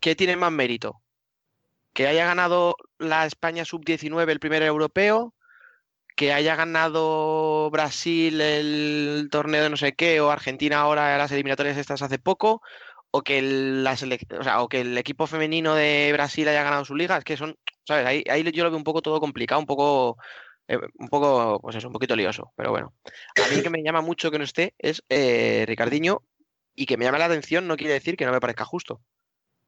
[0.00, 1.00] ¿qué tiene más mérito?
[1.92, 5.32] ¿Que haya ganado la España sub-19 el primer europeo?
[6.14, 10.20] ¿Que haya ganado Brasil el torneo de no sé qué?
[10.20, 12.62] ¿O Argentina ahora las eliminatorias estas hace poco?
[13.10, 16.94] ¿O que el, la o o que el equipo femenino de Brasil haya ganado su
[16.94, 17.16] liga?
[17.16, 18.06] Es que son, ¿sabes?
[18.06, 20.16] Ahí, ahí yo lo veo un poco todo complicado, un poco,
[20.68, 22.52] eh, un poco, pues eso, un poquito lioso.
[22.56, 26.22] Pero bueno, a mí que me llama mucho que no esté es eh, Ricardinho
[26.74, 29.00] y que me llame la atención no quiere decir que no me parezca justo.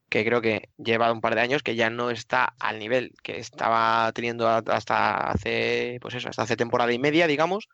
[0.09, 3.39] Que creo que lleva un par de años que ya no está al nivel que
[3.39, 7.67] estaba teniendo hasta hace, pues eso, hasta hace temporada y media, digamos.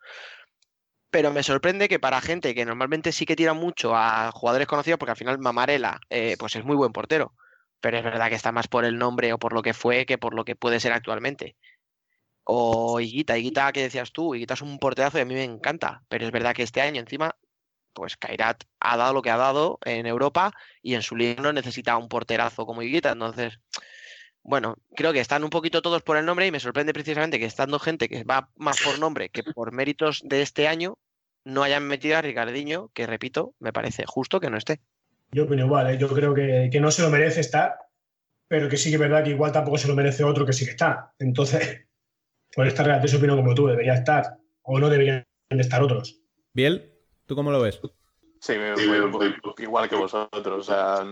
[1.10, 4.98] Pero me sorprende que para gente que normalmente sí que tira mucho a jugadores conocidos,
[4.98, 7.34] porque al final Mamarela, eh, pues es muy buen portero.
[7.80, 10.18] Pero es verdad que está más por el nombre o por lo que fue que
[10.18, 11.56] por lo que puede ser actualmente.
[12.44, 16.02] O Higuita, Higuita que decías tú, Higuita es un porterazo y a mí me encanta.
[16.08, 17.36] Pero es verdad que este año encima
[17.94, 21.52] pues Kairat ha dado lo que ha dado en Europa y en su liga no
[21.52, 23.12] necesita un porterazo como Higuita.
[23.12, 23.58] Entonces,
[24.42, 27.46] bueno, creo que están un poquito todos por el nombre y me sorprende precisamente que
[27.46, 30.98] estando gente que va más por nombre que por méritos de este año,
[31.44, 34.80] no hayan metido a Ricardinho, que repito, me parece justo que no esté.
[35.32, 35.98] Yo opino igual, ¿eh?
[35.98, 37.76] yo creo que, que no se lo merece estar,
[38.48, 40.64] pero que sí que es verdad que igual tampoco se lo merece otro que sí
[40.64, 41.12] que está.
[41.18, 41.86] Entonces,
[42.54, 46.20] por esta relación opino como tú, debería estar, o no deberían de estar otros.
[46.52, 46.93] Biel,
[47.26, 47.80] ¿tú cómo lo ves?
[48.40, 50.60] Sí, voy igual que vosotros.
[50.60, 51.04] O sea,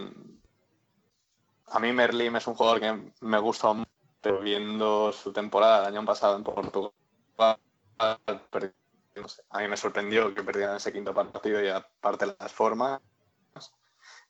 [1.67, 3.91] a mí Merlim es un jugador que me gusta mucho,
[4.21, 6.93] pero viendo su temporada el año pasado en Portugal,
[8.51, 8.75] perdi-
[9.17, 13.01] no sé, a mí me sorprendió que perdieran ese quinto partido y aparte las formas,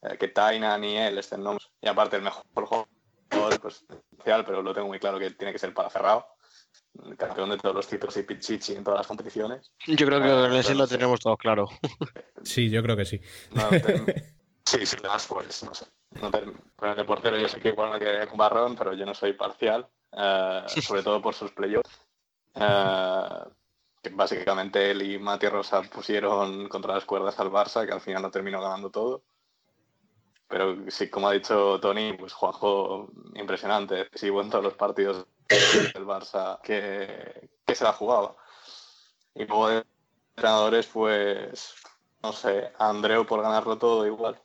[0.03, 1.71] eh, que Taina ni él estén nombres.
[1.81, 5.59] Y aparte el mejor jugador, pues, especial, pero lo tengo muy claro que tiene que
[5.59, 6.27] ser para Ferrao,
[7.17, 9.73] campeón de todos los títulos y Pichichi en todas las competiciones.
[9.87, 11.69] Yo creo que ese lo tenemos todos claro.
[12.43, 13.21] Sí, yo creo que sí.
[13.53, 14.35] No, te-
[14.67, 15.87] sí, sí, más pues, no sé.
[16.21, 16.45] No te-
[16.77, 19.15] con el de portero yo sé que igual me tiene un barrón, pero yo no
[19.15, 22.01] soy parcial, eh, sobre todo por sus playoffs.
[22.55, 23.25] Eh,
[24.03, 28.23] que básicamente él y Mati Rosa pusieron contra las cuerdas al Barça, que al final
[28.23, 29.23] no terminó ganando todo.
[30.53, 36.05] Pero sí, como ha dicho Tony, pues Juanjo, impresionante, decisivo en todos los partidos del
[36.05, 38.37] Barça que, que se la jugaba.
[39.35, 39.85] Y luego de
[40.37, 41.75] entrenadores, pues,
[42.23, 44.43] no sé, Andreu por ganarlo todo igual.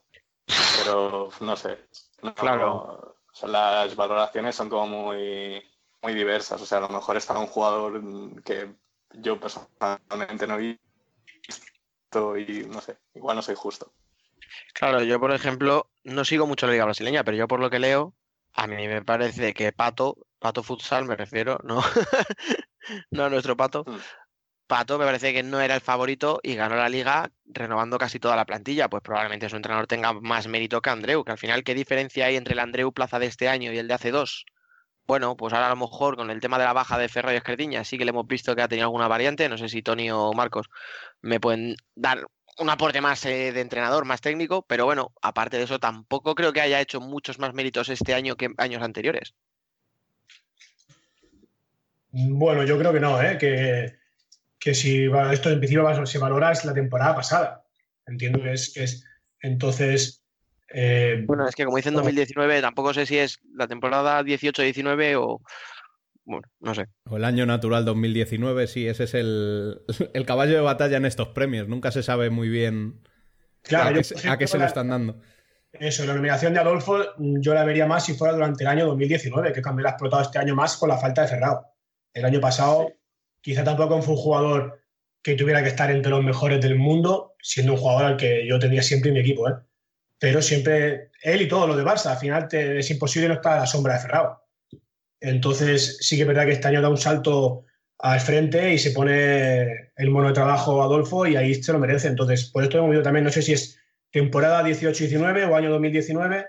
[0.77, 1.77] Pero, no sé.
[2.21, 3.17] No, Claro.
[3.29, 5.61] o sea, las valoraciones son como muy,
[6.01, 6.61] muy diversas.
[6.61, 8.01] O sea, a lo mejor está un jugador
[8.43, 8.73] que
[9.15, 10.79] yo personalmente no he
[11.49, 13.91] visto y, no sé, igual no soy justo.
[14.73, 17.79] Claro, yo por ejemplo no sigo mucho la liga brasileña, pero yo por lo que
[17.79, 18.13] leo,
[18.53, 21.81] a mí me parece que Pato, Pato Futsal me refiero, no,
[23.11, 23.97] no a nuestro Pato, Mm.
[24.67, 28.35] Pato me parece que no era el favorito y ganó la liga renovando casi toda
[28.35, 31.73] la plantilla, pues probablemente su entrenador tenga más mérito que Andreu, que al final, ¿qué
[31.73, 34.45] diferencia hay entre el Andreu Plaza de este año y el de hace dos?
[35.05, 37.37] Bueno, pues ahora a lo mejor con el tema de la baja de Ferro y
[37.37, 40.11] Esquerdiña sí que le hemos visto que ha tenido alguna variante, no sé si Tony
[40.11, 40.67] o Marcos
[41.21, 42.27] me pueden dar
[42.59, 46.53] un aporte más eh, de entrenador, más técnico, pero bueno, aparte de eso tampoco creo
[46.53, 49.33] que haya hecho muchos más méritos este año que años anteriores.
[52.11, 53.37] Bueno, yo creo que no, ¿eh?
[53.37, 53.97] que,
[54.59, 57.63] que si va- esto en principio va- se valora es la temporada pasada.
[58.05, 59.05] Entiendo que es, que es
[59.41, 60.23] entonces.
[60.69, 61.99] eh, Bueno, es que como dice en Oh.
[61.99, 65.41] 2019, tampoco sé si es la temporada 18-19 o...
[66.27, 66.87] Bueno, no sé.
[67.09, 69.81] O el año natural 2019, sí, ese es el,
[70.13, 71.69] el caballo de batalla en estos premios.
[71.69, 72.99] Nunca se sabe muy bien
[73.63, 75.21] claro, a, yo, qué, se- a qué ejemplo, se lo están dando.
[75.71, 78.85] Eso, la nominación de Adolfo mm, yo la vería más si fuera durante el año
[78.87, 81.65] 2019, que también la ha explotado este año más con la falta de Ferrao.
[82.13, 82.91] El año pasado
[83.39, 84.81] quizá tampoco fue un jugador
[85.21, 88.59] que tuviera que estar entre los mejores del mundo, siendo un jugador al que yo
[88.59, 89.53] tendría siempre en mi equipo, ¿eh?
[90.19, 93.53] Pero siempre él y todo lo de Barça, al final te- es imposible no estar
[93.53, 94.41] a la sombra de Ferrao.
[95.19, 97.65] Entonces sí que es verdad que este año da un salto
[97.99, 102.07] al frente y se pone el mono de trabajo Adolfo y ahí se lo merece.
[102.07, 103.79] Entonces, por esto hemos visto también, no sé si es
[104.11, 106.45] temporada 18-19 o año 2019.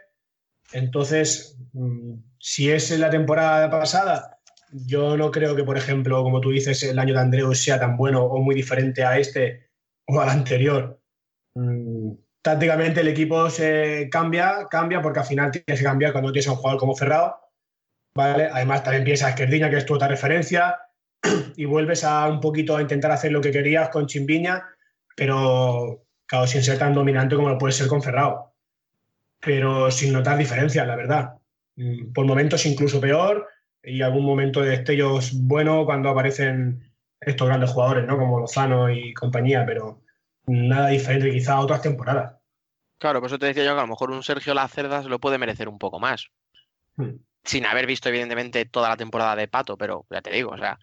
[0.73, 4.39] Entonces, mm, si es la temporada pasada,
[4.71, 7.97] yo no creo que, por ejemplo, como tú dices, el año de Andreu sea tan
[7.97, 9.71] bueno o muy diferente a este
[10.07, 11.01] o al anterior.
[11.55, 12.13] Mm,
[12.49, 16.53] Tácticamente el equipo se cambia, cambia porque al final tienes que cambiar cuando tienes a
[16.53, 17.37] un jugador como Ferrao.
[18.19, 18.49] ¿Vale?
[18.53, 20.77] Además, también piensas que Diña, que es tu otra referencia,
[21.57, 24.65] y vuelves a un poquito a intentar hacer lo que querías con Chimbiña,
[25.15, 28.55] pero claro, sin ser tan dominante como lo puede ser con Ferrao.
[29.39, 31.35] Pero sin notar diferencias, la verdad.
[31.77, 33.47] Mm, Por momentos incluso peor
[33.85, 38.19] y algún momento de destellos bueno cuando aparecen estos grandes jugadores, ¿no?
[38.19, 40.03] Como Lozano y compañía, pero
[40.47, 42.35] nada diferente quizá a otras temporadas.
[42.99, 45.21] Claro, por eso te decía yo que a lo mejor un Sergio Lacerda se lo
[45.21, 46.31] puede merecer un poco más.
[46.97, 47.15] Hmm.
[47.45, 50.79] Sin haber visto, evidentemente, toda la temporada de Pato, pero ya te digo, o sea,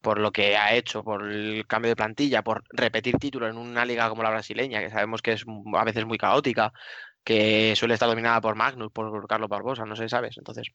[0.00, 3.84] por lo que ha hecho, por el cambio de plantilla, por repetir título en una
[3.84, 6.72] liga como la brasileña, que sabemos que es a veces muy caótica,
[7.24, 10.36] que suele estar dominada por Magnus, por Carlos Barbosa, no sé, ¿sabes?
[10.38, 10.68] Entonces,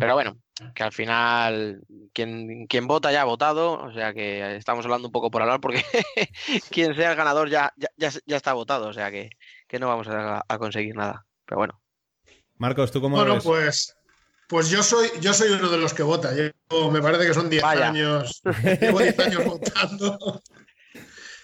[0.00, 0.38] pero bueno,
[0.74, 1.80] que al final
[2.12, 5.60] quien, quien vota ya ha votado, o sea que estamos hablando un poco por hablar
[5.60, 5.84] porque
[6.70, 9.30] quien sea el ganador ya, ya, ya, ya está votado, o sea que,
[9.68, 11.26] que no vamos a, a conseguir nada.
[11.44, 11.80] Pero bueno.
[12.56, 13.44] Marcos, ¿tú cómo lo Bueno, ves?
[13.44, 13.97] pues,
[14.48, 16.32] pues yo soy, yo soy uno de los que vota.
[16.32, 17.88] Llevo- me parece que son 10 Vaya.
[17.88, 18.40] años.
[18.80, 20.42] Llevo 10 años votando.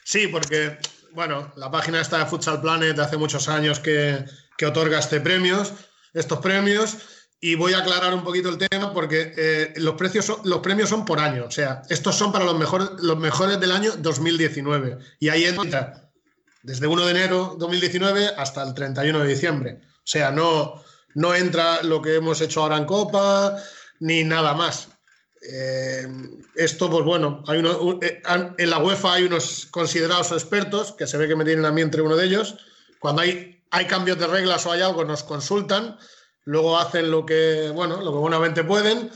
[0.04, 0.78] Sí, porque,
[1.12, 4.24] bueno, la página esta de Futsal Planet hace muchos años que,
[4.56, 5.72] que otorga este premios,
[6.12, 6.96] estos premios.
[7.40, 10.88] Y voy a aclarar un poquito el tema porque eh, los, precios son- los premios
[10.88, 11.44] son por año.
[11.46, 14.96] O sea, estos son para los, mejores los mejores del año 2019.
[15.20, 16.10] Y ahí entra
[16.62, 19.80] desde 1 de enero 2019 hasta el 31 de diciembre.
[19.82, 20.82] O sea, no,
[21.14, 23.56] no entra lo que hemos hecho ahora en Copa
[24.00, 24.88] ni nada más.
[25.46, 26.06] Eh,
[26.54, 28.22] esto, pues bueno, eh,
[28.58, 31.82] en la UEFA hay unos considerados expertos, que se ve que me tienen a mí
[31.82, 32.56] entre uno de ellos.
[32.98, 35.98] Cuando hay, hay cambios de reglas o hay algo, nos consultan,
[36.44, 39.10] luego hacen lo que, bueno, lo que buenamente pueden.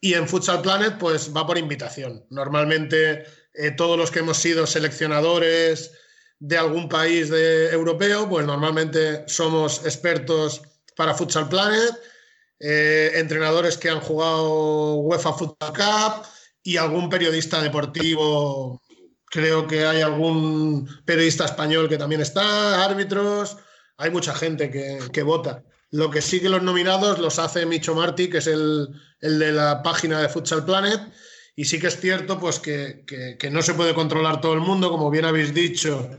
[0.00, 2.26] Y en Futsal Planet, pues va por invitación.
[2.30, 3.24] Normalmente,
[3.54, 5.92] eh, todos los que hemos sido seleccionadores
[6.38, 10.62] de algún país de, europeo, pues normalmente somos expertos
[10.96, 11.94] para Futsal Planet,
[12.60, 16.26] eh, entrenadores que han jugado UEFA Futsal Cup
[16.62, 18.80] y algún periodista deportivo.
[19.26, 23.56] Creo que hay algún periodista español que también está, árbitros,
[23.96, 25.64] hay mucha gente que, que vota.
[25.90, 28.88] Lo que sí que los nominados los hace Micho Martí, que es el,
[29.20, 31.00] el de la página de Futsal Planet,
[31.56, 34.90] y sí que es cierto pues que, que- no se puede controlar todo el mundo,
[34.90, 36.10] como bien habéis dicho.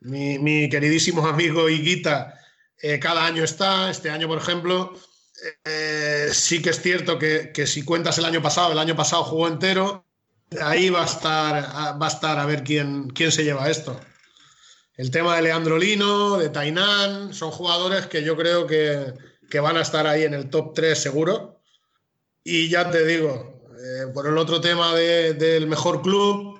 [0.00, 2.34] Mi, mi queridísimo amigo Higuita
[2.82, 3.90] eh, cada año está.
[3.90, 4.94] Este año, por ejemplo,
[5.64, 9.24] eh, sí que es cierto que, que si cuentas el año pasado, el año pasado
[9.24, 10.04] jugó entero,
[10.60, 11.64] ahí va a estar
[12.00, 13.98] va a, estar a ver quién, quién se lleva esto.
[14.96, 19.14] El tema de Leandro Lino, de Tainán, son jugadores que yo creo que,
[19.48, 21.60] que van a estar ahí en el top 3 seguro.
[22.42, 26.58] Y ya te digo, eh, por el otro tema de- del mejor club,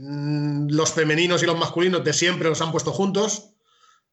[0.00, 3.50] mm, los femeninos y los masculinos de siempre los han puesto juntos.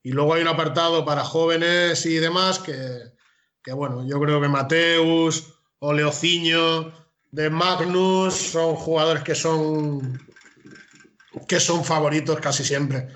[0.04, 3.02] Y luego hay un apartado para jóvenes y demás que,
[3.64, 5.94] que bueno, yo creo que Mateus o
[7.32, 10.20] de Magnus son jugadores que son
[11.48, 13.08] que son favoritos casi siempre.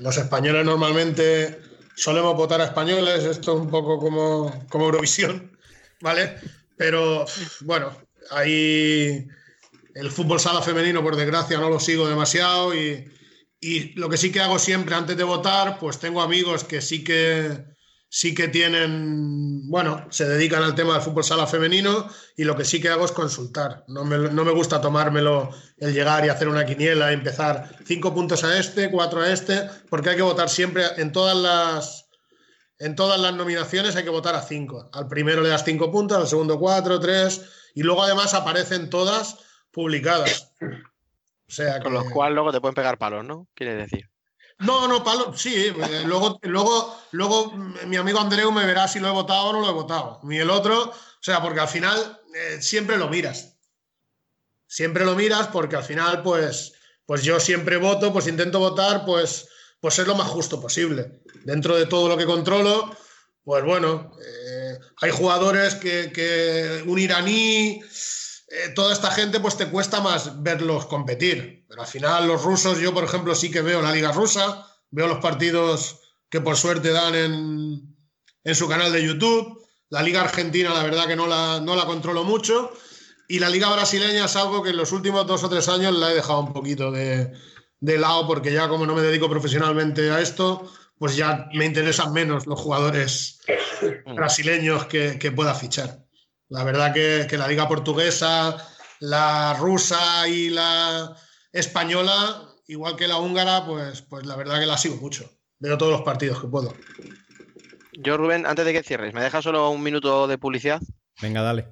[0.00, 1.60] Los españoles normalmente
[1.96, 5.56] solemos votar a españoles, esto es un poco como, como Eurovisión,
[6.00, 6.36] ¿vale?
[6.76, 7.26] Pero
[7.60, 7.96] bueno,
[8.30, 9.26] ahí
[9.94, 13.10] el fútbol sala femenino, por desgracia, no lo sigo demasiado y,
[13.64, 17.04] y lo que sí que hago siempre antes de votar, pues tengo amigos que sí
[17.04, 17.64] que
[18.08, 22.64] sí que tienen, bueno, se dedican al tema del fútbol sala femenino y lo que
[22.64, 23.84] sí que hago es consultar.
[23.86, 25.48] No me, no me gusta tomármelo
[25.78, 29.70] el llegar y hacer una quiniela y empezar cinco puntos a este, cuatro a este,
[29.88, 32.08] porque hay que votar siempre en todas las
[32.80, 34.90] en todas las nominaciones hay que votar a cinco.
[34.92, 37.42] Al primero le das cinco puntos, al segundo cuatro, tres,
[37.76, 39.38] y luego además aparecen todas
[39.70, 40.52] publicadas.
[41.52, 43.46] Sea Con que- lo cual luego te pueden pegar palos, ¿no?
[43.54, 44.08] Quiere decir.
[44.60, 45.54] no, no, palo, sí.
[45.66, 49.52] eh, Luego, luego, luego mm, mi amigo Andreu me verá si lo he votado o
[49.52, 50.20] no lo he votado.
[50.22, 53.56] Ni el otro, o sea, porque al final eh, siempre lo miras.
[54.66, 56.72] Siempre lo miras porque al final, pues,
[57.04, 59.48] pues yo siempre voto, pues intento votar, pues,
[59.80, 61.20] pues ser lo más justo posible.
[61.44, 62.96] Dentro de todo lo que controlo,
[63.44, 67.82] pues bueno, eh, hay jugadores que, que un iraní
[68.52, 71.64] eh, toda esta gente pues te cuesta más verlos competir.
[71.66, 75.06] Pero al final los rusos, yo por ejemplo sí que veo la liga rusa, veo
[75.06, 77.96] los partidos que por suerte dan en,
[78.44, 79.58] en su canal de YouTube.
[79.88, 82.72] La liga argentina la verdad que no la, no la controlo mucho.
[83.26, 86.12] Y la liga brasileña es algo que en los últimos dos o tres años la
[86.12, 87.32] he dejado un poquito de,
[87.80, 92.12] de lado porque ya como no me dedico profesionalmente a esto, pues ya me interesan
[92.12, 93.40] menos los jugadores
[94.14, 96.01] brasileños que, que pueda fichar.
[96.52, 98.56] La verdad que, que la liga portuguesa,
[99.00, 101.16] la rusa y la
[101.50, 105.30] española, igual que la húngara, pues, pues la verdad que la sigo mucho.
[105.58, 106.74] Veo todos los partidos que puedo.
[107.94, 110.82] Yo, Rubén, antes de que cierres, ¿me dejas solo un minuto de publicidad?
[111.22, 111.68] Venga, dale.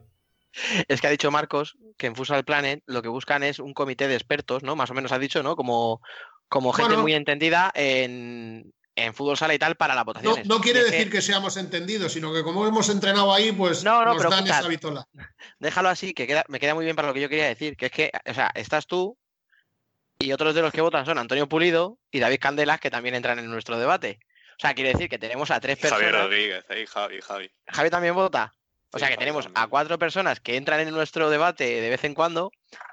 [0.89, 4.09] Es que ha dicho Marcos que en Futsal Planet lo que buscan es un comité
[4.09, 4.77] de expertos, ¿no?
[4.77, 5.57] Más o menos ha dicho, ¿no?
[5.57, 6.01] Como,
[6.49, 7.03] como gente Bueno.
[7.03, 10.47] muy entendida en, en fútbol sala y tal para las No, votaciones.
[10.47, 14.07] no quiere decir que seamos entendidos, sino que como hemos entrenado ahí, pues No, no,
[14.13, 15.09] nos pero dan escucha, esa vitola.
[15.59, 17.87] Déjalo así, que queda- me queda muy bien para lo que yo quería decir, que
[17.87, 19.17] es que, o sea, estás tú
[20.19, 23.39] y otros de los que votan son Antonio Pulido y David Candelas, que también entran
[23.39, 24.19] en nuestro debate.
[24.57, 26.25] O sea, quiere decir que tenemos a tres Y Javier personas.
[26.27, 27.51] Rodríguez, ahí, Javi, Javi.
[27.69, 28.53] Javi también vota.
[28.93, 32.15] O sea que tenemos a cuatro personas que entran en nuestro debate de vez en
[32.15, 32.51] cuando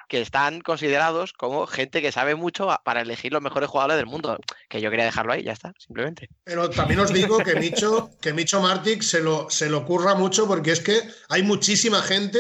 [0.08, 4.38] que están considerados como gente que sabe mucho para elegir los mejores jugadores del mundo.
[4.70, 6.30] Que yo quería dejarlo ahí, ya está, simplemente.
[6.46, 10.48] Pero también os digo que Micho, que Micho Martic se lo, se lo curra mucho
[10.48, 12.40] porque es que hay muchísima gente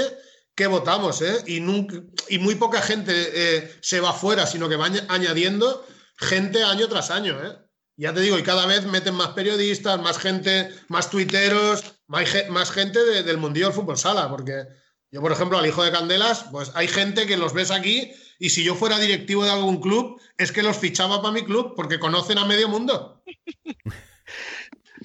[0.55, 1.43] que votamos, ¿eh?
[1.45, 1.97] Y, nunca,
[2.29, 5.85] y muy poca gente eh, se va fuera, sino que va añ- añadiendo
[6.17, 7.51] gente año tras año, ¿eh?
[7.97, 12.49] Ya te digo, y cada vez meten más periodistas, más gente, más tuiteros, más, ge-
[12.49, 14.63] más gente de- del mundillo del fútbol sala, porque
[15.11, 18.49] yo, por ejemplo, al hijo de Candelas, pues hay gente que los ves aquí y
[18.49, 21.99] si yo fuera directivo de algún club, es que los fichaba para mi club porque
[21.99, 23.23] conocen a medio mundo.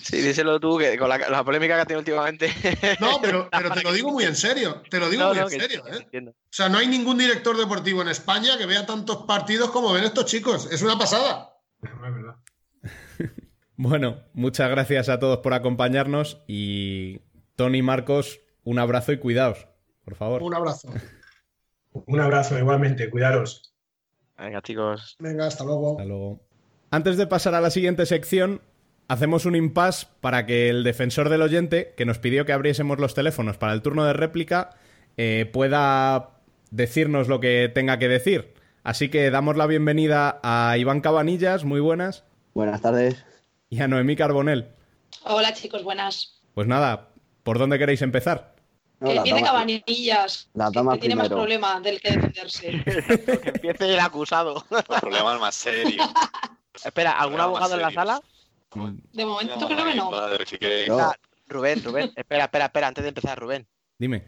[0.03, 2.53] Sí, díselo tú, que con la, la polémica que ha tenido últimamente.
[2.99, 5.49] No, pero, pero te lo digo muy en serio, te lo digo No, muy no,
[5.51, 5.85] en serio.
[5.87, 6.09] ¿eh?
[6.29, 10.05] O sea, no hay ningún director deportivo en España que vea tantos partidos como ven
[10.05, 10.67] estos chicos.
[10.73, 11.51] Es una pasada.
[13.83, 17.19] Bueno, muchas gracias a todos por acompañarnos y
[17.57, 19.67] Tony Marcos, un abrazo y cuidaos,
[20.05, 20.41] por favor.
[20.41, 20.89] Un abrazo.
[21.93, 23.75] Un abrazo, igualmente, cuidaros.
[24.39, 25.17] Venga, chicos.
[25.19, 25.99] Venga, hasta luego.
[25.99, 26.41] Hasta luego.
[26.93, 28.61] Antes de pasar a la siguiente sección,
[29.09, 33.15] hacemos un impasse para que el defensor del oyente, que nos pidió que abriésemos los
[33.15, 34.77] teléfonos para el turno de réplica,
[35.17, 36.39] eh, pueda
[36.71, 38.55] decirnos lo que tenga que decir.
[38.85, 42.25] Así que damos la bienvenida a Iván Cabanillas, muy buenas,
[42.55, 43.25] Buenas tardes.
[43.73, 44.69] Y a Noemí Carbonel.
[45.25, 46.43] Hola chicos, buenas.
[46.53, 47.09] Pues nada,
[47.43, 48.55] ¿por dónde queréis empezar?
[49.01, 51.37] No, que empiece damas- Cabanillas, las que tiene más primero.
[51.37, 52.83] problema del que defenderse.
[53.43, 54.63] que empiece el acusado.
[54.71, 56.03] El problema es más serio.
[56.85, 58.21] Espera, ¿algún abogado en la sala?
[59.13, 60.11] De momento creo que no.
[60.11, 60.89] Padre, si queréis.
[60.89, 60.99] No.
[60.99, 61.17] Ah,
[61.49, 63.67] Rubén, Rubén, espera, espera, espera, antes de empezar, Rubén.
[63.99, 64.25] Dime.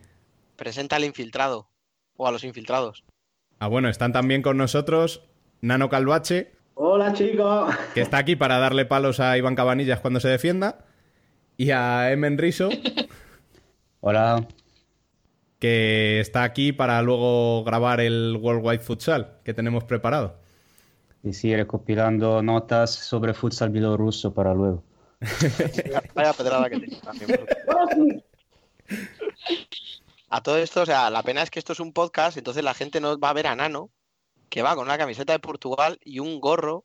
[0.57, 1.69] Presenta al infiltrado.
[2.17, 3.05] O a los infiltrados.
[3.59, 5.21] Ah, bueno, están también con nosotros
[5.61, 7.73] Nano Calvache, Hola chicos.
[7.95, 10.85] que está aquí para darle palos a Iván Cabanillas cuando se defienda,
[11.57, 12.69] y a Emen Riso,
[14.01, 14.47] Hola.
[15.61, 20.37] que está aquí para luego grabar el Worldwide Futsal que tenemos preparado.
[21.23, 24.83] Y sí, recopilando notas sobre futsal bielorruso para luego.
[26.15, 27.49] Vaya pedrada que también,
[30.29, 32.75] A todo esto, o sea, la pena es que esto es un podcast, entonces la
[32.75, 33.91] gente no va a ver a Nano,
[34.49, 36.85] que va con una camiseta de Portugal y un gorro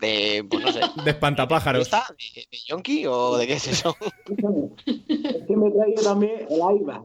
[0.00, 1.82] de, pues no sé, De espantapájaros.
[1.82, 2.06] ¿está?
[2.10, 3.96] ¿De, de yonki o de qué es eso?
[4.26, 7.04] Es que me traigo también el AIBA.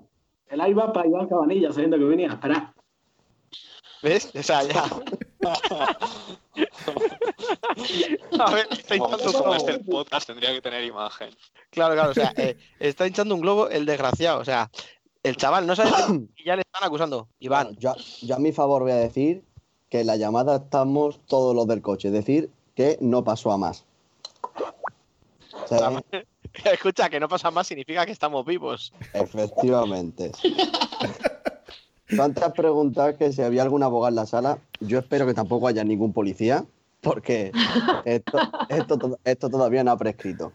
[0.49, 2.27] El AIBA para Iván Cabanilla, sabiendo que venía.
[2.27, 2.73] Espera.
[4.03, 4.31] ¿Ves?
[4.35, 4.83] O sea, ya.
[8.39, 9.91] A ver, está hinchando un este globo.
[9.91, 11.29] podcast tendría que tener imagen.
[11.69, 14.69] Claro, claro, o sea, eh, está hinchando un globo el desgraciado, o sea,
[15.23, 15.91] el chaval no sabe
[16.35, 17.27] y ya le están acusando.
[17.39, 19.43] Iván, Yo, yo a mi favor voy a decir
[19.89, 23.57] que en la llamada estamos todos los del coche, es decir, que no pasó a
[23.57, 23.85] más.
[25.63, 26.03] O sea,
[26.73, 28.91] escucha, que no pasa más significa que estamos vivos.
[29.13, 30.31] efectivamente.
[32.19, 34.59] Has preguntado que si había algún abogado en la sala.
[34.79, 36.65] Yo espero que tampoco haya ningún policía,
[37.01, 37.51] porque
[38.05, 38.37] esto,
[38.69, 40.51] esto, to- esto todavía no ha prescrito.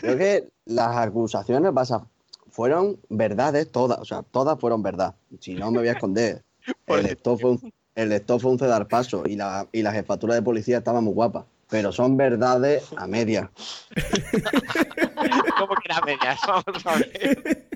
[0.00, 2.06] Creo que las acusaciones basa-
[2.50, 5.14] fueron verdades todas, o sea, todas fueron verdad.
[5.40, 6.44] Si no, me voy a esconder.
[6.86, 10.34] El lector fue un, el lector fue un cedar paso y la, y la jefatura
[10.34, 11.46] de policía estaba muy guapa.
[11.68, 13.50] Pero son verdades a media.
[15.58, 16.40] ¿Cómo que era medias?
[16.46, 17.68] Vamos a ver.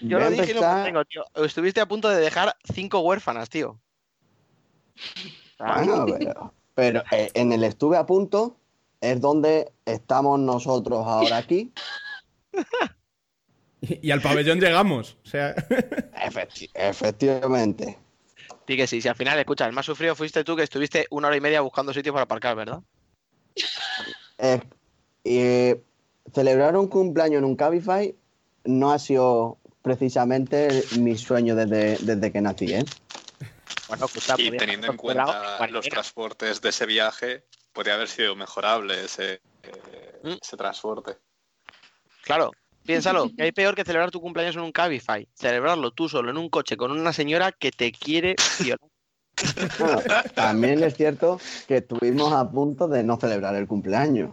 [0.00, 1.24] Yo lo a dije y lo mantengo, tío.
[1.44, 3.78] Estuviste a punto de dejar cinco huérfanas, tío.
[5.58, 8.56] Ah, Bueno, pero, pero, eh, en el estuve a punto
[9.00, 11.72] es donde estamos nosotros ahora aquí.
[13.80, 15.16] Y, y al pabellón llegamos.
[15.24, 15.54] O sea,
[16.14, 17.98] Efecti- efectivamente.
[18.66, 21.28] Sí que sí, si al final, escucha, el más sufrido fuiste tú que estuviste una
[21.28, 22.80] hora y media buscando sitio para aparcar, ¿verdad?
[24.38, 24.60] Eh,
[25.24, 25.80] eh,
[26.34, 28.14] celebrar un cumpleaños en un Cabify
[28.64, 32.84] no ha sido precisamente mi sueño desde, desde que nací, ¿eh?
[33.88, 37.44] Bueno, escucha, Y podías teniendo en cuenta los transportes de ese viaje,
[37.76, 41.18] podría haber sido mejorable ese, eh, ese transporte.
[42.24, 42.50] Claro,
[42.84, 45.28] piénsalo, que hay peor que celebrar tu cumpleaños en un Cabify.
[45.34, 48.80] Celebrarlo tú solo en un coche con una señora que te quiere violar.
[49.78, 50.00] Bueno,
[50.34, 51.38] también es cierto
[51.68, 54.30] que estuvimos a punto de no celebrar el cumpleaños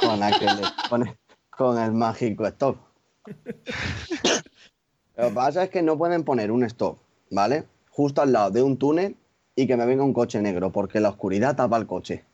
[0.00, 1.14] con, aquel, con, el,
[1.50, 2.78] con el mágico stop.
[5.16, 6.96] Lo que pasa es que no pueden poner un stop,
[7.30, 7.66] ¿vale?
[7.90, 9.14] Justo al lado de un túnel
[9.56, 12.24] y que me venga un coche negro, porque la oscuridad tapa el coche.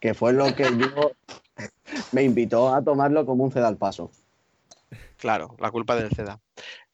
[0.00, 1.12] Que fue lo que yo
[2.12, 4.10] me invitó a tomarlo como un ceda al paso.
[5.18, 6.40] Claro, la culpa del CEDA.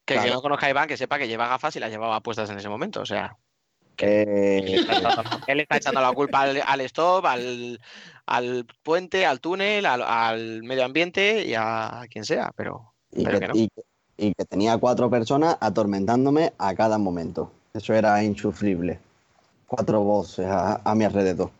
[0.04, 0.34] Que el que Claro.
[0.34, 2.68] no conozca a Iván, que sepa que lleva gafas y las llevaba puestas en ese
[2.68, 3.00] momento.
[3.00, 3.36] O sea,
[3.98, 4.76] Eh,
[5.46, 7.80] él está echando la culpa al, al stop, al,
[8.26, 13.38] al puente, al túnel, al, al medio ambiente y a quien sea, pero, y, pero
[13.40, 13.54] que, que no.
[13.58, 13.82] y que-
[14.18, 17.52] y que tenía cuatro personas atormentándome a cada momento.
[17.74, 18.98] Eso era insufrible.
[19.66, 21.51] Cuatro voces a, a mi alrededor.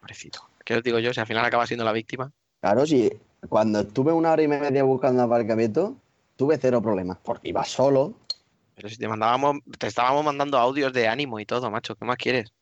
[0.00, 0.40] Pobrecito.
[0.64, 1.12] ¿Qué os digo yo?
[1.12, 2.30] Si al final acaba siendo la víctima.
[2.60, 3.10] Claro, sí.
[3.48, 5.94] Cuando estuve una hora y media buscando aparcamiento,
[6.36, 7.18] tuve cero problemas.
[7.22, 8.14] Porque iba solo.
[8.74, 12.16] Pero si te mandábamos, te estábamos mandando audios de ánimo y todo, macho, ¿qué más
[12.16, 12.52] quieres?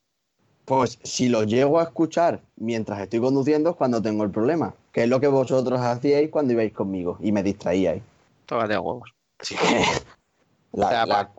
[0.64, 4.74] Pues si lo llego a escuchar mientras estoy conduciendo es cuando tengo el problema.
[4.92, 8.02] Que es lo que vosotros hacíais cuando ibais conmigo y me distraíais.
[8.46, 9.10] Tócate a huevos.
[9.38, 9.56] Que
[10.72, 11.30] la, la-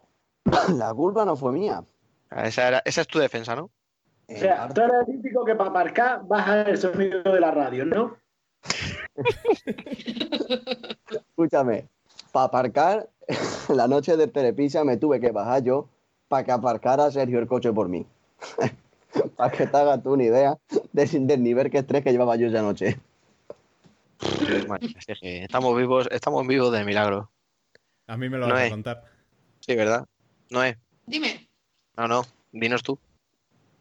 [0.74, 1.84] la culpa no fue mía.
[2.32, 3.64] Esa, era- esa es tu defensa, ¿no?
[3.64, 7.84] O sea, tú eres el típico que para aparcar baja el sonido de la radio,
[7.86, 8.16] ¿no?
[11.10, 11.88] Escúchame,
[12.32, 13.10] para aparcar,
[13.70, 15.88] la noche del Telepisa me tuve que bajar yo
[16.28, 18.06] para que aparcara Sergio el coche por mí.
[19.36, 20.58] para que te hagas tú una idea
[20.94, 22.98] de- del nivel que estrés que llevaba yo esa noche.
[24.68, 27.30] Bueno, es que estamos vivos, estamos vivos de milagro.
[28.08, 29.04] a mí me lo No vas a contar.
[29.60, 30.06] Sí, ¿verdad?
[30.50, 30.78] No es.
[31.06, 31.50] Dime.
[31.98, 32.98] No, no, dinos tú.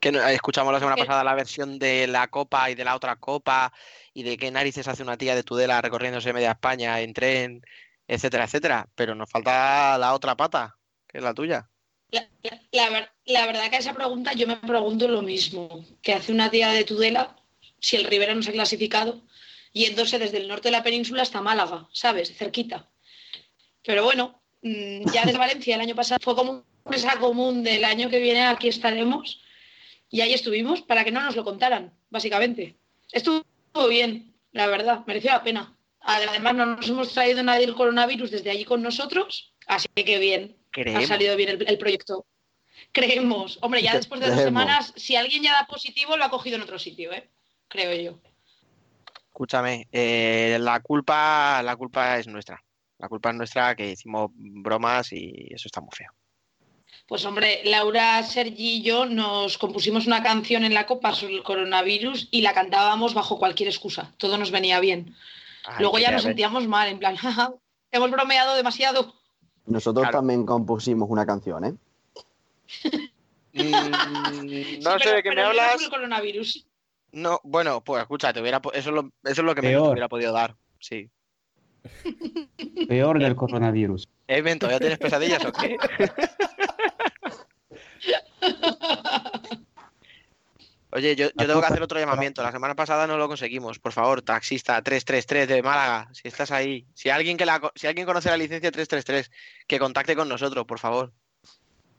[0.01, 1.05] Que no- escuchamos la semana ¿Qué?
[1.05, 3.73] pasada la versión de la copa y de la otra copa
[4.15, 7.63] y de qué narices hace una tía de Tudela recorriéndose media España en tren,
[8.09, 8.89] etcétera, etcétera.
[8.95, 10.77] Pero nos falta la otra pata,
[11.07, 11.69] que es la tuya.
[12.11, 15.85] La, la- la ver- la verdad que a esa pregunta yo me pregunto lo mismo.
[16.03, 17.37] que hace una tía de Tudela
[17.79, 19.23] si el Rivera no se ha clasificado
[19.73, 22.37] yéndose desde el norte de la península hasta Málaga, ¿sabes?
[22.37, 22.89] Cerquita.
[23.85, 28.09] Pero bueno, mm, ya desde Valencia el año pasado fue como mesa común del año
[28.11, 29.43] que viene aquí estaremos
[30.09, 32.77] y ahí estuvimos para que no nos lo contaran, básicamente.
[33.13, 33.45] Estuvo
[33.89, 35.77] bien, la verdad, mereció la pena.
[36.01, 40.57] Además, no nos hemos traído nadie el coronavirus desde allí con nosotros, así que bien.
[40.71, 41.05] Creemos.
[41.05, 42.27] Ha salido bien el, el proyecto.
[42.93, 43.59] Creemos.
[43.61, 46.63] Hombre, ya después de dos semanas, si alguien ya da positivo, lo ha cogido en
[46.63, 47.29] otro sitio, ¿eh?
[47.69, 48.19] Creo yo.
[49.29, 52.63] Escúchame, eh, la culpa, la culpa es nuestra.
[52.99, 56.13] La culpa es nuestra que hicimos bromas y eso está muy feo.
[57.11, 61.43] Pues hombre, Laura, Sergi y yo nos compusimos una canción en la copa sobre el
[61.43, 64.13] coronavirus y la cantábamos bajo cualquier excusa.
[64.17, 65.17] Todo nos venía bien.
[65.65, 67.53] Ay, Luego ya nos sentíamos mal, en plan, "Jaja,
[67.91, 69.13] hemos bromeado demasiado.
[69.67, 70.19] Nosotros Claro.
[70.19, 71.75] también compusimos una canción, ¿eh?
[73.53, 73.65] Mm,
[74.81, 75.83] no Sí, sé pero- de qué me hablas.
[75.83, 76.65] el coronavirus.
[77.11, 79.91] No, bueno, pues escucha, te hubiera, po- eso, es lo, eso es lo que Peor.
[79.91, 80.55] hubiera podido dar.
[80.79, 81.11] Sí.
[82.89, 84.09] Peor del coronavirus.
[84.29, 85.77] Eh, Ben, ¿todavía tienes pesadillas o qué?
[90.93, 92.43] Oye, yo, yo tengo que hacer otro llamamiento.
[92.43, 93.79] La semana pasada no lo conseguimos.
[93.79, 96.85] Por favor, taxista 333 de Málaga, si estás ahí.
[96.95, 99.31] Si alguien, que la, si alguien conoce la licencia 333,
[99.69, 101.13] que contacte con nosotros, por favor.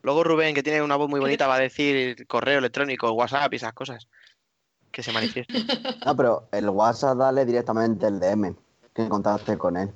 [0.02, 3.58] Luego Rubén, que tiene una voz muy bonita, va a decir correo electrónico, WhatsApp y
[3.58, 4.08] esas cosas.
[4.92, 5.54] Que se manifieste.
[6.06, 8.56] No, pero el WhatsApp dale directamente el DM,
[8.94, 9.90] que contacte con él.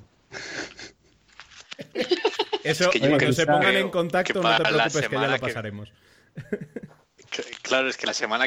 [2.64, 5.40] Eso, que yo cuando se pongan en contacto, no te preocupes, que ya lo que-
[5.40, 5.92] pasaremos.
[7.62, 8.46] Claro, es que la semana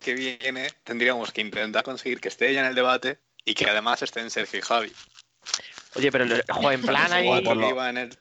[0.00, 4.02] que viene tendríamos que intentar conseguir que esté ella en el debate y que además
[4.02, 4.92] estén Sergio y Javi.
[5.94, 7.26] Oye, pero jo, en plan ahí.
[7.30, 8.18] El-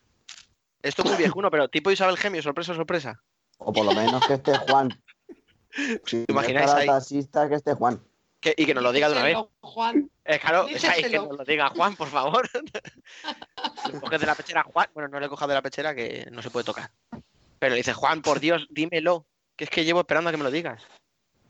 [0.81, 3.22] Esto es muy viejuno, pero tipo Isabel Gemio, sorpresa, sorpresa.
[3.57, 4.89] O por lo menos que esté Juan.
[6.06, 6.88] Si ¿Te imagináis ahí?
[6.88, 8.02] taxista, que esté Juan.
[8.48, 9.38] Que- y que nos lo diga de una vez.
[9.60, 10.10] Juan.
[10.24, 12.49] Eh, claro, o sea, y que nos lo diga Juan, por favor.
[13.91, 14.88] Le coges de la pechera a Juan.
[14.94, 16.90] Bueno, no le cojas de la pechera que no se puede tocar.
[17.60, 19.26] Pero le dices, Juan, por Dios, dímelo.
[19.57, 20.82] Que es que llevo esperando a que me lo digas.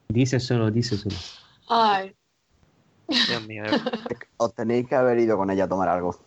[0.07, 1.15] Dice solo, dice solo.
[1.67, 2.15] Ay,
[3.07, 3.63] Dios mío.
[4.37, 6.19] Os tenéis que haber ido con ella a tomar algo.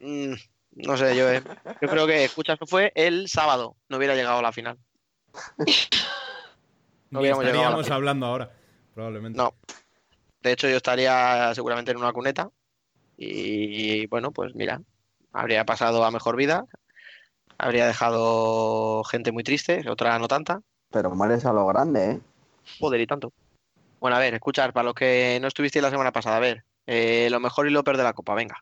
[0.00, 0.32] Mm,
[0.76, 1.42] no sé, yo, eh.
[1.80, 3.76] yo creo que, escucha, eso fue el sábado.
[3.88, 4.78] No hubiera llegado a la final.
[7.10, 7.96] Ni hubiéramos llegado a la estaríamos final.
[7.96, 8.52] hablando ahora,
[8.94, 9.36] probablemente.
[9.36, 9.54] No.
[10.42, 12.50] De hecho, yo estaría seguramente en una cuneta.
[13.16, 14.80] Y bueno, pues mira,
[15.32, 16.66] habría pasado a mejor vida.
[17.58, 20.62] Habría dejado gente muy triste, otra no tanta.
[20.90, 22.20] Pero mueres a lo grande, ¿eh?
[22.80, 23.32] Joder, y tanto.
[24.00, 27.28] Bueno, a ver, escuchar, para los que no estuvisteis la semana pasada, a ver, eh,
[27.30, 28.56] lo mejor y lo peor de la Copa, venga.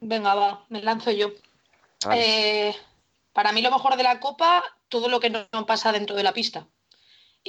[0.00, 1.30] Venga, va, me lanzo yo.
[2.04, 2.68] Vale.
[2.70, 2.76] Eh,
[3.32, 6.24] para mí lo mejor de la Copa, todo lo que no no pasa dentro de
[6.24, 6.66] la pista.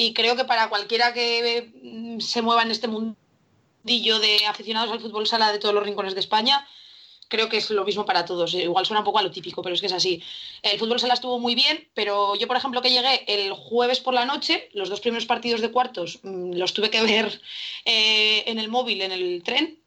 [0.02, 5.02] Y creo que para cualquiera que mm, se mueva en este mundillo de aficionados al
[5.02, 6.66] fútbol sala de todos los rincones de España,
[7.28, 8.54] creo que es lo mismo para todos.
[8.54, 10.24] Igual suena un poco a lo típico, pero es que es así.
[10.62, 14.14] El fútbol sala estuvo muy bien, pero yo, por ejemplo, que llegué el jueves por
[14.14, 17.42] la noche, los dos primeros partidos de cuartos mm, los tuve que ver
[17.84, 19.84] eh, en el móvil, en el tren.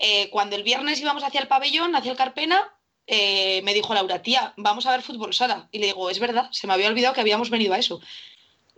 [0.00, 2.74] Eh, cuando el viernes íbamos hacia el pabellón, hacia el Carpena,
[3.06, 5.68] eh, me dijo Laura, tía, vamos a ver fútbol sala.
[5.70, 8.00] Y le digo, es verdad, se me había olvidado que habíamos venido a eso.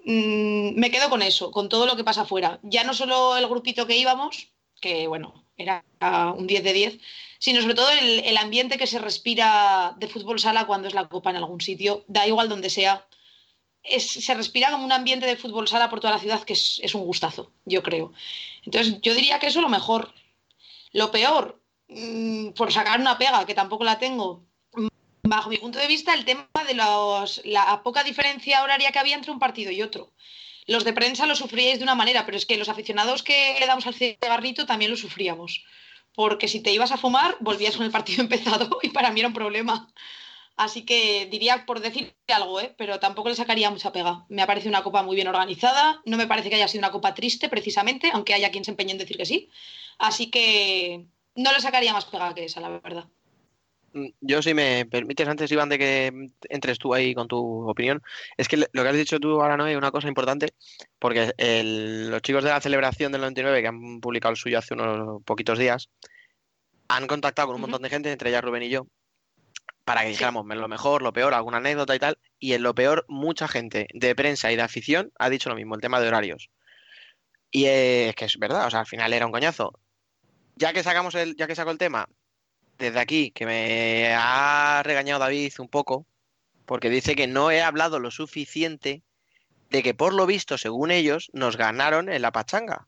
[0.04, 2.60] Mm, me quedo con eso, con todo lo que pasa afuera.
[2.62, 4.48] Ya no solo el grupito que íbamos,
[4.80, 5.84] que bueno, era
[6.36, 6.98] un 10 de 10,
[7.38, 11.30] sino sobre todo el, ambiente que se respira de fútbol sala cuando es la copa
[11.30, 13.06] en algún sitio, da igual donde sea.
[13.82, 17.04] Se respira como un ambiente de fútbol sala por toda la ciudad que es, un
[17.04, 18.12] gustazo, yo creo.
[18.64, 20.12] Entonces, yo diría que eso es lo mejor.
[20.92, 24.44] Lo peor, mm, por sacar una pega, que tampoco la tengo,
[25.28, 29.14] bajo mi punto de vista, el tema de los- la poca diferencia horaria que había
[29.16, 30.12] entre un partido y otro.
[30.66, 33.66] Los de prensa lo sufríais de una manera, pero es que los aficionados que le
[33.66, 35.64] damos al cigarrito también lo sufríamos.
[36.14, 39.28] Porque si te ibas a fumar, volvías con el partido empezado y para mí era
[39.28, 39.92] un problema.
[40.56, 42.74] Así que diría por decir algo, ¿eh?
[42.76, 44.26] pero tampoco le sacaría mucha pega.
[44.28, 46.02] Me parece una copa muy bien organizada.
[46.04, 48.92] No me parece que haya sido una copa triste, precisamente, aunque haya quien se empeñe
[48.92, 49.48] en decir que sí.
[49.98, 51.06] Así que
[51.36, 53.04] no le sacaría más pega que esa, la verdad.
[53.92, 56.12] Mm, Yo, si me permites, antes, Iván, de que
[56.48, 58.02] entres tú ahí con tu opinión,
[58.36, 60.48] es que lo que has dicho tú ahora, no es una cosa importante,
[60.98, 64.74] porque el- los chicos de la celebración del 99, que han publicado el suyo hace
[64.74, 65.88] unos poquitos días,
[66.88, 68.86] han contactado con un montón de gente, entre ellas Rubén y yo,
[69.84, 73.04] para que dijéramos lo mejor, lo peor, alguna anécdota y tal, y en lo peor,
[73.08, 76.50] mucha gente de prensa y de afición ha dicho lo mismo, el tema de horarios.
[77.50, 79.72] Y es que es verdad, o sea, al final era un coñazo.
[80.56, 82.06] Ya que sacamos el, ya que saco el tema,
[82.78, 86.06] desde aquí, que me ha regañado David un poco,
[86.64, 89.02] porque dice que no he hablado lo suficiente
[89.70, 92.86] de que por lo visto, según ellos, nos ganaron en la pachanga.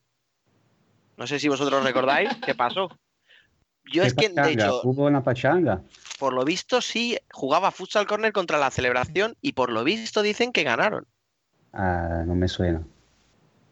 [1.17, 2.89] No sé si vosotros recordáis qué pasó.
[3.85, 4.51] Yo ¿Qué es que, de pachanga?
[4.53, 5.83] hecho, ¿Hubo una pachanga?
[6.19, 10.53] por lo visto sí jugaba futsal corner contra la celebración y por lo visto dicen
[10.53, 11.07] que ganaron.
[11.73, 12.83] Ah, no me suena.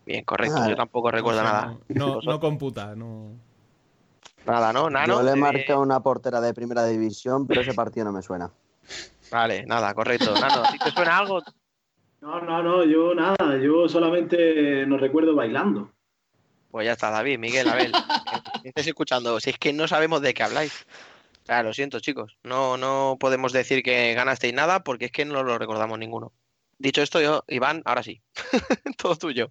[0.07, 1.79] Bien, correcto, Ah, yo tampoco recuerdo O sea, nada.
[1.89, 3.33] No, no computa, no.
[4.49, 4.89] Nada, ¿no?
[4.89, 8.13] Nano, Yo le eh, marqué a una portera de primera división, pero ese partido no
[8.13, 8.51] me suena.
[9.31, 10.33] Vale, nada, correcto.
[10.33, 11.43] Nano, ¿a ti te suena algo?
[12.23, 15.93] No, no, no, yo nada, yo solamente nos recuerdo bailando.
[16.71, 17.93] Pues ya está, David, Miguel, Abel.
[18.63, 20.87] que estáis escuchando, si es que no sabemos de qué habláis.
[21.43, 22.39] O sea, lo siento, chicos.
[22.43, 26.33] No, no podemos decir que ganasteis nada porque es que no lo recordamos ninguno.
[26.79, 28.23] Dicho esto, yo, Iván, ahora sí.
[28.97, 29.51] Todo tuyo.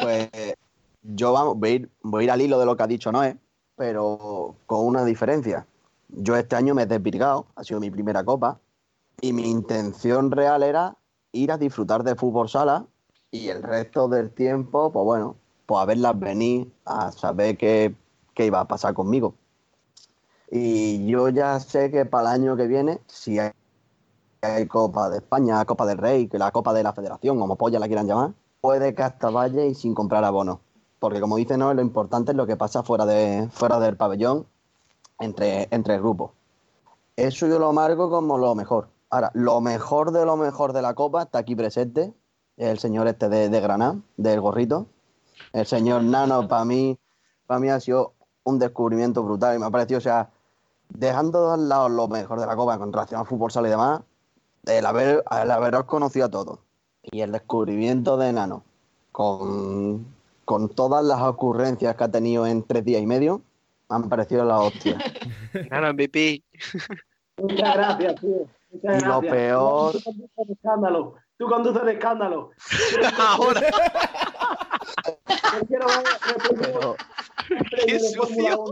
[0.00, 0.28] Pues
[1.02, 3.12] yo vamos, voy a, ir, voy a ir al hilo de lo que ha dicho
[3.12, 3.36] Noé,
[3.76, 5.66] pero con una diferencia.
[6.08, 8.58] Yo este año me he desvirgado, ha sido mi primera copa,
[9.20, 10.96] y mi intención real era
[11.32, 12.86] ir a disfrutar de fútbol sala
[13.30, 15.36] y el resto del tiempo, pues bueno,
[15.66, 17.94] pues a verlas venir, a saber qué,
[18.34, 19.34] qué iba a pasar conmigo.
[20.50, 23.52] Y yo ya sé que para el año que viene, si hay,
[24.68, 27.86] Copa de España, Copa del Rey, que la Copa de la Federación, como polla la
[27.86, 30.58] quieran llamar, puede que hasta vaya y sin comprar abonos.
[31.00, 34.46] Porque como dice no, lo importante es lo que pasa fuera, de, fuera del pabellón
[35.18, 36.30] entre, entre grupos.
[37.16, 38.88] Eso yo lo marco como lo mejor.
[39.08, 42.14] Ahora, lo mejor de lo mejor de la Copa está aquí presente,
[42.56, 44.86] el señor este de, de Granada, del gorrito.
[45.52, 46.98] El señor Nano, para mí,
[47.46, 48.12] para mí ha sido
[48.44, 50.30] un descubrimiento brutal y me ha parecido, o sea,
[50.90, 54.02] dejando al lado lo mejor de la Copa con relación al fútbol sala y demás,
[54.66, 56.58] el, haber, el haberos conocido a todos
[57.02, 58.62] y el descubrimiento de Nano
[59.12, 60.06] con,
[60.50, 63.40] con todas las ocurrencias que ha tenido en tres días y medio,
[63.88, 64.98] me han parecido la hostia.
[65.70, 66.42] Nano MVP.
[67.36, 68.48] Muchas gracias, tío.
[68.72, 69.32] Muchas Y lo gracias.
[69.32, 71.14] peor- Tú conduces de escándalo.
[71.38, 72.50] Tú conduces de escándalo.
[73.20, 73.60] Ahora.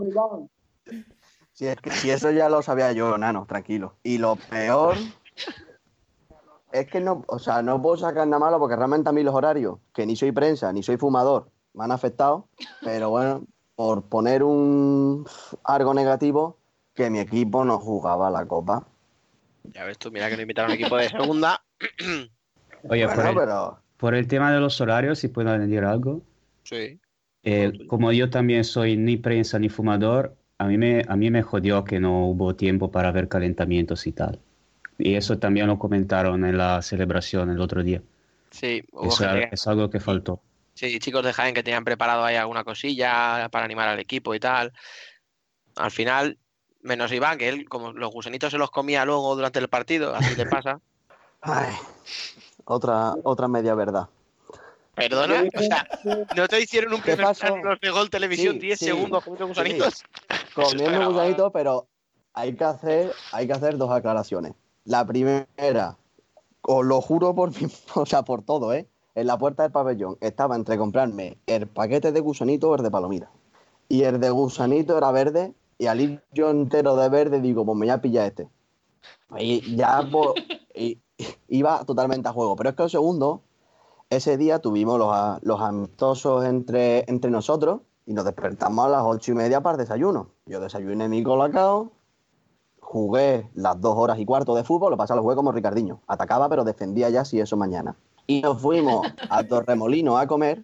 [0.01, 0.49] Iván.
[1.53, 3.95] Si es que si eso ya lo sabía yo, Nano, tranquilo.
[4.03, 4.97] Y lo peor
[6.73, 9.33] es que no, o sea, no puedo sacar nada malo porque realmente a mí los
[9.33, 11.49] horarios, que ni soy prensa, ni soy fumador,
[11.79, 12.47] me han afectado,
[12.83, 13.45] pero bueno,
[13.75, 15.25] por poner un
[15.63, 16.57] algo negativo,
[16.93, 18.85] que mi equipo no jugaba la copa.
[19.73, 21.61] Ya ves tú, mira que no invitaron a un equipo de segunda.
[22.89, 26.21] Oye, Bueno, por, el, pero- por el tema de los horarios, si puedo añadir algo.
[26.63, 26.99] Sí.
[27.43, 31.41] Eh, como yo también soy ni prensa ni fumador, a mí, me, a mí me
[31.41, 34.39] jodió que no hubo tiempo para ver calentamientos y tal.
[34.97, 38.01] Y eso también lo comentaron en la celebración el otro día.
[38.51, 40.41] Sí, hubo Eso gente que- es algo que faltó.
[40.79, 44.39] Sí, chicos de Jaén que tenían preparado ahí alguna cosilla para animar al equipo y
[44.39, 44.71] tal.
[45.75, 46.37] Al final,
[46.79, 50.33] menos Iván, que él, como los gusanitos se los comía luego durante el partido, así
[50.37, 50.79] le pasa.
[51.41, 51.75] Ay,
[52.63, 54.07] otra, otra media verdad.
[54.95, 55.85] Perdona, o sea,
[56.33, 57.55] ¿no te hicieron un ¿Qué primer pasó?
[57.55, 59.95] plano de gol televisión Sí, 10 sí, segundos comiendo gusanitos?
[60.29, 60.53] sí.
[60.53, 61.89] Comiendo gusanito, pero
[62.33, 64.53] hay que hacer, hay que hacer dos aclaraciones.
[64.85, 65.97] La primera,
[66.61, 68.87] os lo juro por mi- o sea, por todo, ¿eh?
[69.19, 72.89] En la puerta del pabellón estaba entre comprarme el paquete de gusanito o el de
[72.89, 73.29] palomita.
[73.89, 77.77] Y el de gusanito era verde, y al ir yo entero de verde, digo, pues
[77.77, 78.47] me voy a pillar este.
[79.37, 80.35] Y ya pues,
[81.49, 82.55] iba totalmente a juego.
[82.55, 83.41] Pero es que el segundo,
[84.09, 89.33] ese día tuvimos los, los amistosos entre, entre nosotros y nos despertamos a las ocho
[89.33, 90.29] y media para el desayuno.
[90.45, 91.91] Yo desayuné mi colacao,
[92.79, 95.99] jugué las dos horas y cuarto de fútbol, lo pasaba lo jugué como Ricardiño.
[96.07, 97.97] Atacaba, pero defendía ya si eso mañana.
[98.29, 100.63] Y nos fuimos a Torremolino a comer,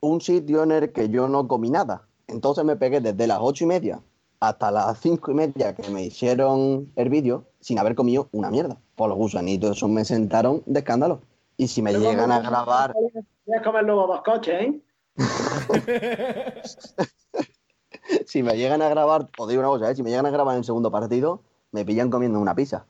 [0.00, 2.06] un sitio en el que yo no comí nada.
[2.26, 4.02] Entonces me pegué desde las ocho y media
[4.38, 8.76] hasta las cinco y media que me hicieron el vídeo sin haber comido una mierda.
[8.96, 11.22] Por los gusanitos, esos me sentaron de escándalo.
[11.56, 14.78] Y si me llegan a grabar Voy a comer luego dos coches, ¿eh?
[18.26, 19.96] si me llegan a grabar, os digo una cosa, ¿eh?
[19.96, 21.40] si me llegan a grabar en el segundo partido,
[21.72, 22.84] me pillan comiendo una pizza.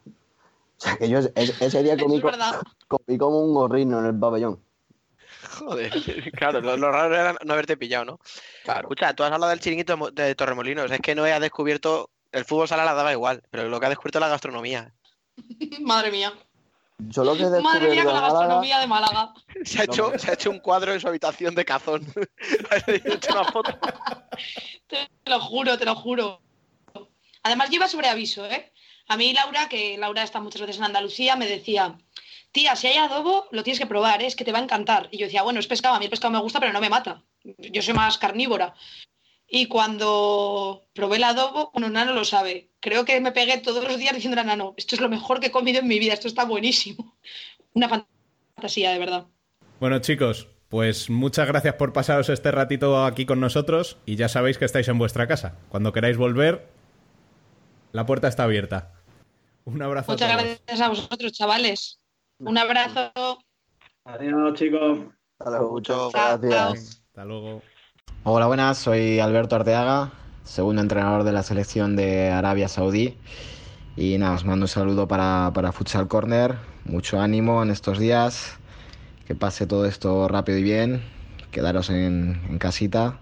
[0.79, 2.31] O sea, que yo es- ese día comí, co-
[2.89, 4.63] comí como un gorrino en el pabellón.
[5.59, 5.91] Joder,
[6.37, 8.21] claro, lo, lo raro era no haberte pillado, ¿no?
[8.65, 12.11] Escucha, tú has hablado del chiringuito de Mo- de Torremolinos, es que no ha descubierto,
[12.33, 14.93] el fútbol sala la daba igual, pero lo que ha descubierto es la gastronomía.
[15.81, 16.33] Madre mía.
[16.99, 19.35] Yo lo que he Madre mía con la gastronomía de Málaga.
[19.65, 22.07] Se ha, hecho, se ha hecho un cuadro en su habitación de cazón.
[22.87, 23.79] Hecho una foto.
[24.87, 26.41] Te lo juro, te lo juro.
[27.43, 28.73] Además, yo iba sobre aviso, ¿eh?
[29.09, 31.97] A mí, Laura, que Laura está muchas veces en Andalucía, me decía,
[32.53, 34.27] tía, si hay adobo, lo tienes que probar, ¿eh?
[34.27, 35.09] es que te va a encantar.
[35.11, 36.91] Y yo decía, bueno, es pescado, a mí el pescado me gusta, pero no me
[36.91, 37.23] mata.
[37.59, 38.75] Yo soy más carnívora.
[39.49, 42.71] Y cuando probé el adobo, bueno, Nano lo sabe.
[42.81, 45.49] Creo que me pegué todos los días diciendo a Nano, esto es lo mejor que
[45.49, 47.17] he comido en mi vida, esto está buenísimo.
[47.75, 49.27] Una fantasía, de verdad.
[49.79, 54.59] Bueno, chicos, pues muchas gracias por pasaros este ratito aquí con nosotros y ya sabéis
[54.59, 55.59] que estáis en vuestra casa.
[55.69, 56.69] Cuando queráis volver,
[57.93, 58.96] la puerta está abierta.
[59.67, 60.61] Un abrazo Muchas a todos.
[60.65, 61.99] gracias a vosotros, chavales.
[62.39, 63.11] Un abrazo.
[64.05, 65.01] Adiós, chicos.
[65.41, 67.03] Hasta luego, muchas gracias.
[67.09, 67.63] Hasta luego.
[68.23, 70.13] Hola, buenas, soy Alberto Arteaga,
[70.45, 73.19] segundo entrenador de la selección de Arabia Saudí.
[73.97, 78.59] Y nada, os mando un saludo para, para Futsal Corner, mucho ánimo en estos días,
[79.27, 81.03] que pase todo esto rápido y bien,
[81.51, 83.19] quedaros en, en casita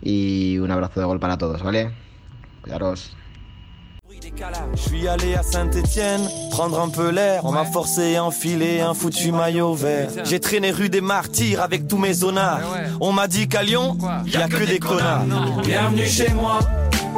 [0.00, 1.92] y un abrazo de gol para todos, ¿vale?
[2.62, 3.14] Cuidaros.
[4.74, 7.44] Je suis allé à Saint-Étienne prendre un peu l'air.
[7.44, 10.08] On m'a forcé à enfiler un foutu maillot vert.
[10.24, 12.60] J'ai traîné rue des Martyrs avec tous mes zonards.
[13.00, 15.24] On m'a dit qu'à Lyon, y a que des connards.
[15.62, 16.58] Bienvenue chez moi,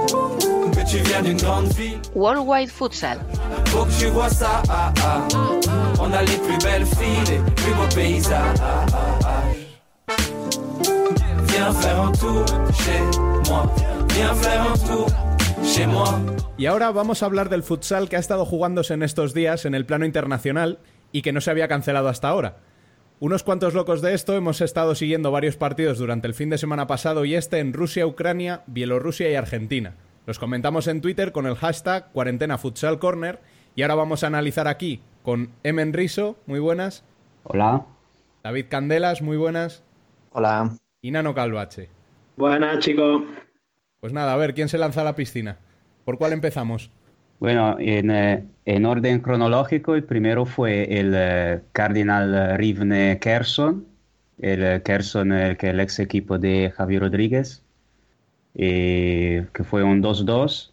[0.09, 1.99] que tu viens d'une grande ville.
[2.15, 3.21] Worldwide Futsal.
[3.67, 4.63] Faut que tu vois ça.
[4.69, 5.21] ah, ah.
[6.01, 8.59] On a les plus belles filles, les plus beaux paysages.
[11.49, 13.73] Viens faire un tour chez moi.
[14.11, 15.07] Viens faire un tour
[15.67, 16.09] chez moi.
[16.59, 19.75] Y ahora vamos a hablar del futsal que ha estado jugándose en estos días en
[19.75, 20.79] el plano internacional
[21.13, 22.59] y que no se había cancelado hasta ahora.
[23.19, 26.87] Unos cuantos locos de esto hemos estado siguiendo varios partidos durante el fin de semana
[26.87, 29.95] pasado y este en Rusia, Ucrania, Bielorrusia y Argentina.
[30.27, 33.41] Los comentamos en Twitter con el hashtag Cuarentena Futsal Corner
[33.75, 37.05] y ahora vamos a analizar aquí con Emen Riso, muy buenas.
[37.45, 37.85] Hola.
[38.43, 39.83] David Candelas, muy buenas.
[40.33, 40.77] Hola.
[41.03, 41.91] Y Nano Calvache.
[42.37, 43.23] Buenas, chicos.
[44.07, 45.59] Pues nada, a ver, ¿quién se lanza a la piscina?
[46.05, 46.93] ¿Por cuál empezamos?
[47.41, 53.85] Bueno, en, eh, en orden cronológico, el primero fue el eh, Cardinal Rivne Kerson,
[54.39, 57.65] el eh, Kerson, eh, que es el ex equipo de Javier Rodríguez,
[58.55, 60.73] eh, que fue un 2-2,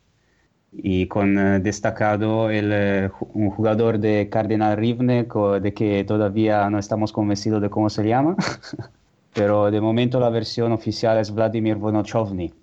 [0.72, 5.28] y con eh, destacado el, eh, un jugador de Cardinal Rivne,
[5.60, 8.36] de que todavía no estamos convencidos de cómo se llama,
[9.34, 12.54] pero de momento la versión oficial es Vladimir Vonochovny,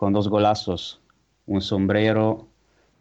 [0.00, 0.98] con dos golazos,
[1.46, 2.46] un sombrero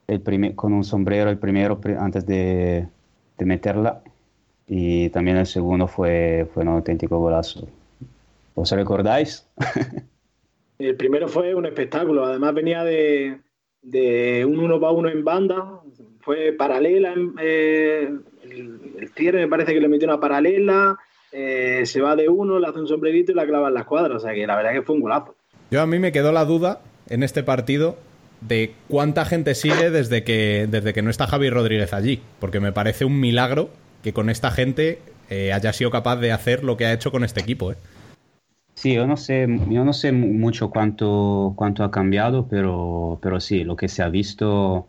[0.06, 2.88] el primer- con un sombrero el primero pri- antes de,
[3.38, 4.02] de meterla
[4.68, 7.66] y también el segundo fue, fue un auténtico golazo.
[8.54, 9.48] ¿Os recordáis?
[10.78, 12.26] El primero fue un espectáculo.
[12.26, 13.40] Además venía de,
[13.82, 15.80] de un uno para uno en banda,
[16.20, 18.10] fue paralela, eh,
[18.44, 18.80] el,
[19.18, 20.98] el me parece que le metió una paralela,
[21.32, 24.16] eh, se va de uno, le hace un sombrerito y la clava en la escuadra,
[24.18, 25.36] o sea que la verdad que fue un golazo.
[25.72, 27.98] Yo a mí me quedó la duda en este partido
[28.42, 32.72] de cuánta gente sigue desde que, desde que no está Javi Rodríguez allí, porque me
[32.72, 33.70] parece un milagro
[34.04, 35.00] que con esta gente
[35.30, 37.72] eh, haya sido capaz de hacer lo que ha hecho con este equipo.
[37.72, 37.76] ¿eh?
[38.76, 43.40] Sí, yo no sé, yo no sé mu- mucho cuánto, cuánto ha cambiado, pero, pero
[43.42, 44.88] sí, lo que se ha visto,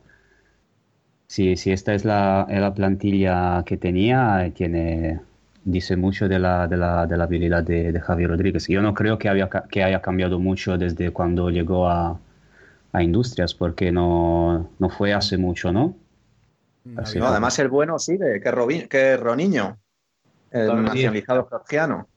[1.29, 5.21] sí, sí, esta es la, la plantilla que tenía, tiene,
[5.65, 8.67] dice mucho de la, de la, de la habilidad de, de Javi Rodríguez.
[8.69, 12.19] Yo no creo que, había, que haya cambiado mucho desde cuando llegó a,
[12.93, 15.97] a Industrias, porque no, no fue hace mucho, ¿no?
[16.85, 19.79] No, además el bueno sigue, que, Robi- que Roniño,
[20.51, 22.09] el nacionalizado georgiano.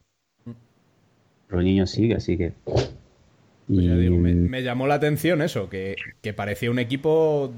[1.48, 2.52] Ronaldinho sigue, así que...
[3.66, 7.50] Pues ya digo, me, me llamó la atención eso, que, que parecía un equipo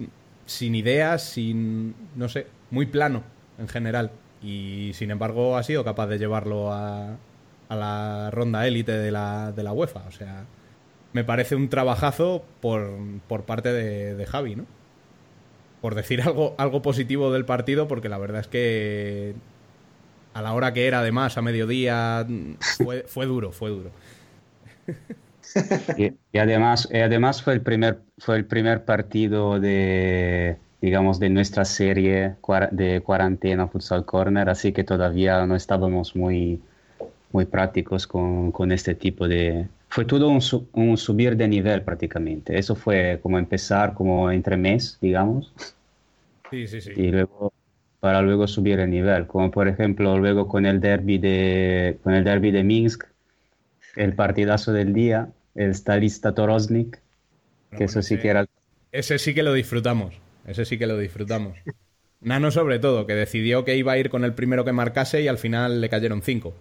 [0.45, 3.23] sin ideas, sin, no sé, muy plano
[3.59, 4.13] en general.
[4.47, 7.17] Y sin embargo ha sido capaz de llevarlo a,
[7.69, 10.05] a la ronda élite de la, de la UEFA.
[10.07, 10.45] O sea,
[11.13, 12.91] me parece un trabajazo por,
[13.27, 14.67] por parte de, de Javi, ¿no?
[15.81, 19.35] Por decir algo, algo positivo del partido, porque la verdad es que
[20.35, 22.27] a la hora que era, además, a mediodía,
[22.61, 23.91] fue, fue duro, fue duro.
[25.97, 31.65] Y, además, y además fue el primer, fue el primer partido de, digamos, de nuestra
[31.65, 32.37] serie
[32.71, 36.61] de cuarentena Futsal Corner, así que todavía no estábamos muy,
[37.33, 39.67] muy prácticos con, con este tipo de...
[39.89, 42.57] Fue todo un, su- un subir de nivel prácticamente.
[42.57, 45.53] Eso fue como empezar como entre mes, digamos,
[46.51, 46.93] Sí, sí, sí.
[46.93, 47.53] y luego
[48.01, 52.23] para luego subir el nivel, como por ejemplo luego con el derby de, con el
[52.23, 53.05] derby de Minsk,
[53.97, 57.01] el partidazo del día, el Stalista Toroznik,
[57.77, 58.47] que eso sí que era...
[58.93, 60.15] Ese sí que lo disfrutamos.
[60.47, 61.59] Ese sí que lo disfrutamos.
[62.21, 65.29] Nano sobre todo, que decidió que iba a ir con el primero que marcase y
[65.29, 66.55] al final le cayeron cinco.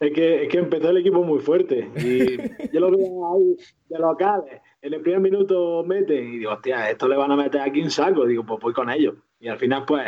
[0.00, 1.88] Es que, es que empezó el equipo muy fuerte.
[1.96, 2.36] Y
[2.72, 3.56] yo lo veo ahí
[3.88, 4.60] de locales.
[4.80, 7.90] En el primer minuto meten y digo, hostia, esto le van a meter aquí un
[7.90, 8.26] saco.
[8.26, 9.14] Digo, pues voy con ellos.
[9.40, 10.06] Y al final, pues,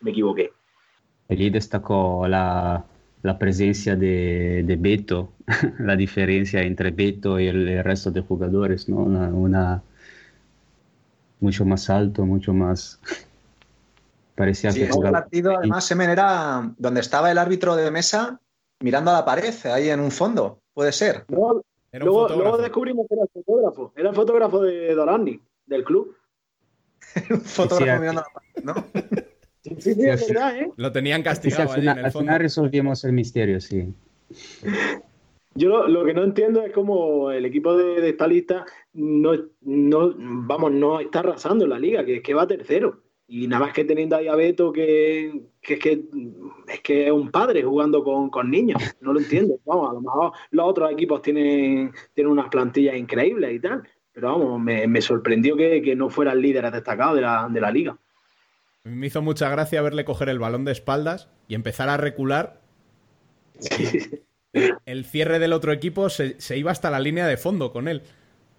[0.00, 0.52] me equivoqué.
[1.28, 2.84] Allí destacó la,
[3.22, 5.32] la presencia de, de Beto,
[5.78, 8.98] la diferencia entre Beto y el, el resto de jugadores, ¿no?
[8.98, 9.82] Una, una-
[11.42, 13.00] mucho más alto, mucho más...
[14.34, 18.40] Parecía Sí, que partido, además, Semen era donde estaba el árbitro de mesa
[18.80, 21.24] mirando a la pared, ahí en un fondo, puede ser.
[21.28, 21.62] Luego,
[21.92, 23.92] luego, descubrimos que era el fotógrafo.
[23.94, 26.16] Era el fotógrafo de Dorani, del club.
[27.30, 29.22] un fotógrafo Sí, mirando a la pared, ¿no?
[29.62, 30.72] Sí, sí, sí, es verdad, ¿eh?
[30.74, 33.60] Lo tenían Sí, sí, castigado al allí en final, el al final resolvimos el misterio,
[33.60, 33.94] sí.
[35.54, 39.32] Yo lo, lo que no entiendo es cómo el equipo de, de esta lista no,
[39.60, 43.02] no, vamos, no está arrasando en la liga, que es que va tercero.
[43.26, 46.04] Y nada más que teniendo ahí a Beto, que, que es que
[46.68, 48.82] es que es un padre jugando con, con niños.
[49.00, 49.58] No lo entiendo.
[49.64, 53.82] Vamos, a lo mejor los otros equipos tienen, tienen unas plantillas increíbles y tal.
[54.14, 57.60] Pero vamos, me, me sorprendió que, que no fuera el líder destacado de la, de
[57.62, 57.96] la liga.
[58.84, 62.60] Me hizo mucha gracia verle coger el balón de espaldas y empezar a recular.
[64.84, 68.02] El cierre del otro equipo se, se iba hasta la línea de fondo con él.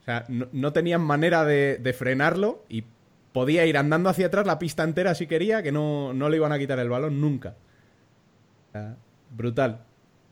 [0.03, 2.83] O sea, no, no tenían manera de, de frenarlo y
[3.31, 6.51] podía ir andando hacia atrás la pista entera si quería, que no, no le iban
[6.51, 7.55] a quitar el balón nunca.
[8.69, 8.95] O sea,
[9.31, 9.79] brutal.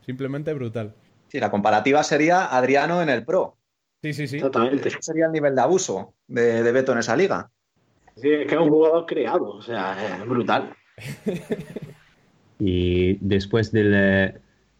[0.04, 0.94] Simplemente brutal.
[1.28, 3.56] Sí, la comparativa sería Adriano en el Pro.
[4.02, 4.38] Sí, sí, sí.
[4.38, 4.88] Totalmente.
[4.88, 7.50] Ese sería el nivel de abuso de, de Beto en esa liga.
[8.16, 10.74] Sí, es que es un jugador creado, o sea, es brutal.
[12.64, 14.34] Y después del, eh,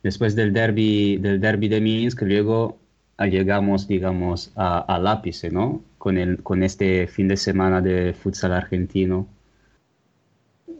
[0.05, 2.79] después del derby, del derby de Minsk, luego
[3.19, 5.83] llegamos, digamos, a- al ápice, ¿no?
[5.99, 9.29] Con, el, con este fin de semana de futsal argentino.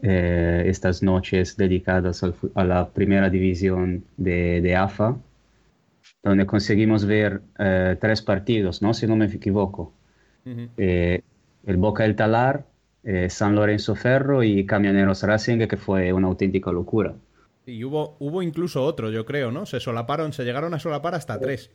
[0.01, 5.15] Eh, estas noches dedicadas al a la primera división de, de AFA,
[6.23, 8.93] donde conseguimos ver eh, tres partidos, ¿no?
[8.93, 9.93] Si no me equivoco.
[10.77, 11.21] Eh,
[11.65, 12.65] el Boca del Talar,
[13.29, 17.13] San Lorenzo Ferro y Camioneros Racing, que fue una auténtica locura.
[17.65, 19.65] Y hubo, hubo incluso otro, yo creo, ¿no?
[19.65, 21.71] Se solaparon, se llegaron a solapar hasta tres.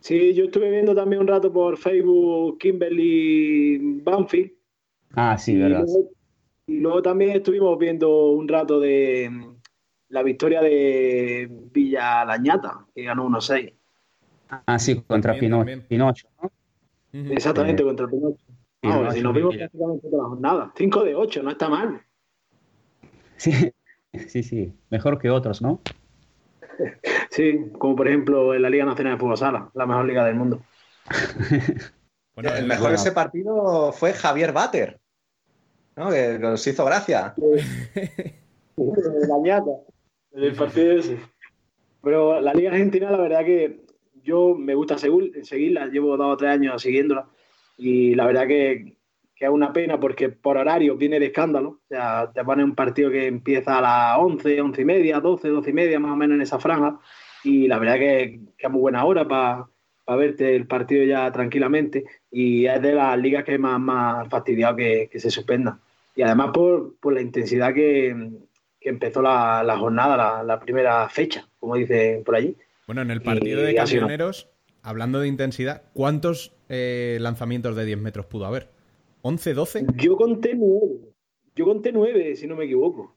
[0.00, 4.52] Sí, yo estuve viendo también un rato por Facebook Kimberly Banfield.
[5.14, 5.84] Ah, sí, y, verdad.
[5.86, 6.10] luego,
[6.66, 9.54] y luego también estuvimos viendo un rato de mm,
[10.08, 13.74] la victoria de Villa Lañata, que ganó 1-6.
[14.66, 15.82] Ah, sí, contra También, Pino- también.
[15.86, 16.50] Pinocho, ¿no?
[17.32, 18.44] Exactamente, Eh, contra Pinocho.
[18.82, 20.72] no, si sí, nos vimos prácticamente toda la jornada.
[20.76, 22.00] 5 de 8, no está mal.
[23.36, 23.52] Sí,
[24.28, 25.80] sí, sí, mejor que otros, ¿no?
[27.30, 30.34] Sí, como por ejemplo en la Liga Nacional de Fútbol Sala, la mejor liga del
[30.34, 30.62] mundo.
[32.36, 34.98] el mejor de ese partido fue Javier Bater,
[35.96, 36.10] ¿no?
[36.10, 37.34] que nos hizo gracia.
[38.76, 39.70] la ñata,
[40.32, 41.18] el partido ese.
[42.02, 43.84] Pero la Liga Argentina, la verdad que
[44.22, 47.26] yo me gusta segui- seguirla, llevo dos o tres años siguiéndola
[47.76, 48.96] y la verdad que,
[49.40, 51.70] que es una pena porque por horario viene de escándalo.
[51.70, 55.48] O sea, te ponen un partido que empieza a las 11, 11 y media, 12,
[55.48, 57.00] 12 y media, más o menos en esa franja
[57.42, 59.66] y la verdad que, que es muy buena hora para
[60.08, 65.08] verte el partido ya tranquilamente y es de las ligas que más, más fastidiado que,
[65.10, 65.78] que se suspenda.
[66.14, 68.30] Y además por, por la intensidad que,
[68.78, 72.56] que empezó la, la jornada, la, la primera fecha, como dicen por allí.
[72.86, 74.48] Bueno, en el partido Y de camioneros,
[74.82, 78.68] hablando de intensidad, ¿cuántos eh, lanzamientos de 10 metros pudo haber?
[79.22, 79.86] ¿11, 12?
[79.96, 81.12] Yo conté nueve.
[81.54, 83.16] Yo conté nueve, si no me equivoco.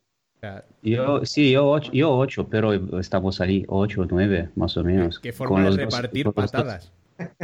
[0.81, 5.19] Yo, sí, yo ocho, yo ocho, pero estamos ahí, ocho, nueve, más o menos.
[5.19, 6.91] Qué forma de los repartir con los dos- patadas.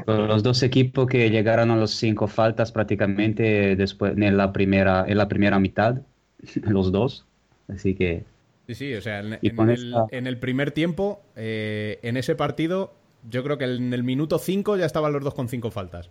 [0.05, 5.05] con los dos equipos que llegaron a los cinco faltas prácticamente después en la primera,
[5.07, 6.01] en la primera mitad,
[6.63, 7.25] los dos.
[7.69, 8.25] Así que
[8.67, 12.17] Sí, sí, o sea, en, en con el, esta- en el primer tiempo, eh, en
[12.17, 12.93] ese partido,
[13.29, 16.09] yo creo que en el minuto 5 ya estaban los dos con cinco faltas.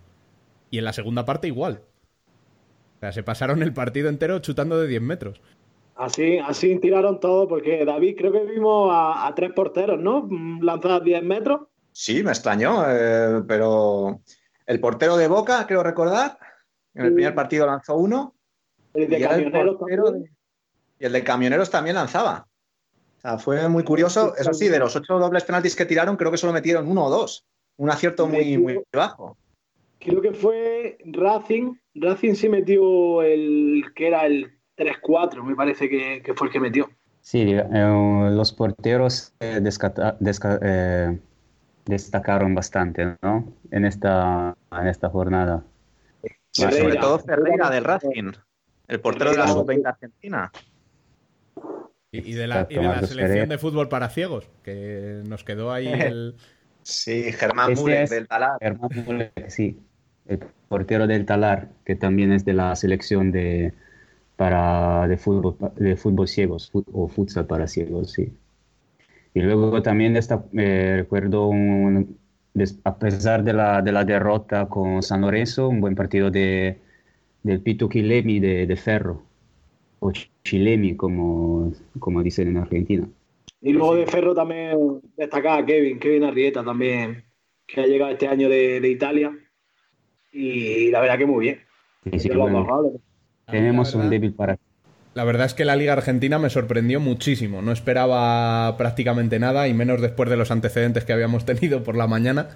[0.71, 1.81] Y en la segunda parte igual.
[2.99, 5.41] O sea, se pasaron el partido entero chutando de 10 metros.
[5.95, 10.27] Así, así tiraron todo, porque David, creo que vimos a, a tres porteros, ¿no?
[10.61, 11.61] Lanzadas 10 metros.
[11.93, 14.19] Sí, me extrañó, eh, pero
[14.65, 16.37] el portero de Boca, creo recordar,
[16.93, 17.15] en el Sí.
[17.15, 18.35] primer partido lanzó uno.
[18.93, 20.37] El de y era el camioneros portero también.
[20.99, 22.47] Y el de camioneros también lanzaba.
[23.17, 24.35] O sea, fue muy curioso.
[24.37, 27.09] Eso sí, de los ocho dobles penaltis que tiraron, creo que solo metieron uno o
[27.09, 27.45] dos.
[27.77, 29.37] Un acierto muy, muy bajo.
[29.99, 31.75] Creo que fue Racing.
[31.95, 36.59] Racing sí metió el que era el 3-4, me parece que, que fue el que
[36.59, 36.89] metió.
[37.21, 41.19] sí, eh, los porteros eh, descata- desca- eh,
[41.85, 43.53] destacaron bastante, ¿no?
[43.71, 45.63] En esta, en esta jornada.
[46.51, 48.31] Sí, sobre todo Ferreira del Racing,
[48.87, 50.51] el portero de la sub-20 argentina.
[52.11, 55.21] Y, y de la, y de Exacto, la Marcos selección de fútbol para ciegos, que
[55.27, 56.35] nos quedó ahí el...
[56.81, 58.57] Sí, Germán Müller del Talar.
[58.59, 59.79] Germán Müller, sí,
[60.29, 63.73] el portero del Talar, que también es de la selección de,
[64.37, 68.33] para, de, fútbol, de fútbol ciegos, fut- o futsal para ciegos, sí.
[69.33, 72.17] Y luego también eh, recuerdo, un-
[72.83, 76.77] a pesar de la, de la derrota con San Lorenzo, un buen partido de,
[77.43, 79.23] del Pito Chilemi de, de Ferro,
[79.99, 80.11] o
[80.43, 83.07] Chilemi, como, como dicen en Argentina.
[83.61, 87.25] Y luego de Ferro también destacaba a Kevin, Kevin Arrieta también,
[87.67, 89.31] que ha llegado este año de, de Italia.
[90.31, 91.59] Y la verdad que muy bien.
[92.11, 92.65] Sí, sí, bueno,
[93.45, 94.57] tenemos un débil para
[95.13, 97.61] La verdad es que la Liga Argentina me sorprendió muchísimo.
[97.61, 102.07] No esperaba prácticamente nada, y menos después de los antecedentes que habíamos tenido por la
[102.07, 102.49] mañana.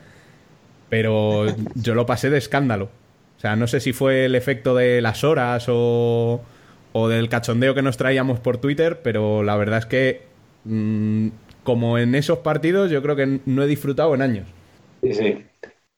[0.89, 1.45] Pero
[1.75, 2.89] yo lo pasé de escándalo.
[3.37, 6.41] O sea, no sé si fue el efecto de las horas o,
[6.93, 10.21] o del cachondeo que nos traíamos por Twitter, pero la verdad es que,
[10.63, 11.27] mm,
[11.63, 14.47] como en esos partidos, yo creo que no he disfrutado en años.
[15.01, 15.45] Sí, sí.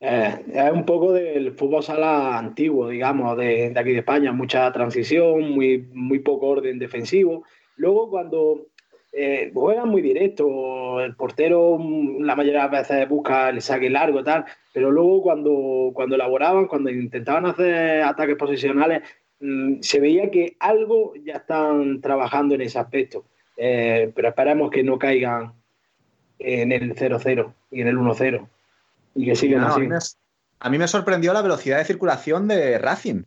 [0.08, 4.32] Eh, es un poco del fútbol sala antiguo, digamos, de, aquí de España.
[4.32, 7.44] Mucha transición, muy, muy poco orden defensivo.
[7.76, 8.68] Luego, cuando
[9.12, 13.90] eh, juegan muy directo, el portero mm, la mayoría de las veces busca el saque
[13.90, 19.02] largo y tal, pero luego cuando, cuando elaboraban, cuando intentaban hacer ataques posicionales,
[19.40, 23.26] mm, se veía que algo ya están trabajando en ese aspecto.
[23.58, 25.54] Eh, pero esperemos que no caigan
[26.38, 28.48] en el 0-0 y en el 1-0
[29.16, 29.98] y que sigan No, a, mí me,
[30.60, 33.24] a mí me sorprendió la velocidad de circulación de Racing.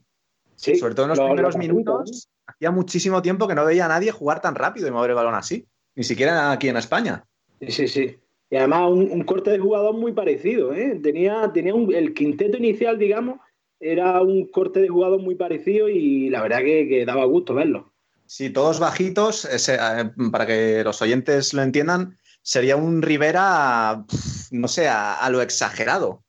[0.56, 2.28] Sobre todo en los lo- primeros lo minutos.
[2.47, 5.35] Hacía muchísimo tiempo que no veía a nadie jugar tan rápido y mover el balón
[5.35, 5.66] así.
[5.94, 7.24] Ni siquiera aquí en España.
[7.60, 8.16] Sí, sí, sí.
[8.51, 10.98] Y además un, un corte de jugador muy parecido, ¿eh?
[11.02, 13.39] Tenía, tenía un- el quinteto inicial, digamos,
[13.78, 17.93] era un corte de jugador muy parecido y la verdad que, que daba gusto verlo.
[18.27, 24.05] Sí, todos bajitos, ese, eh, para que los oyentes lo entiendan, sería un Rivera,
[24.51, 26.23] no sé, a, a lo exagerado.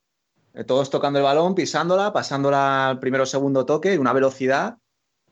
[0.53, 4.77] Eh, Todos tocando el balón, pisándola, pasándola al primero o segundo toque, una velocidad.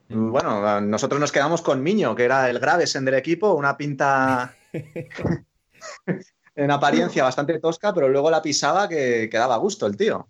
[0.09, 4.55] Bueno, nosotros nos quedamos con Miño, que era el Gravesen del equipo, una pinta
[6.55, 10.27] en apariencia bastante tosca, pero luego la pisaba que, que daba gusto el tío.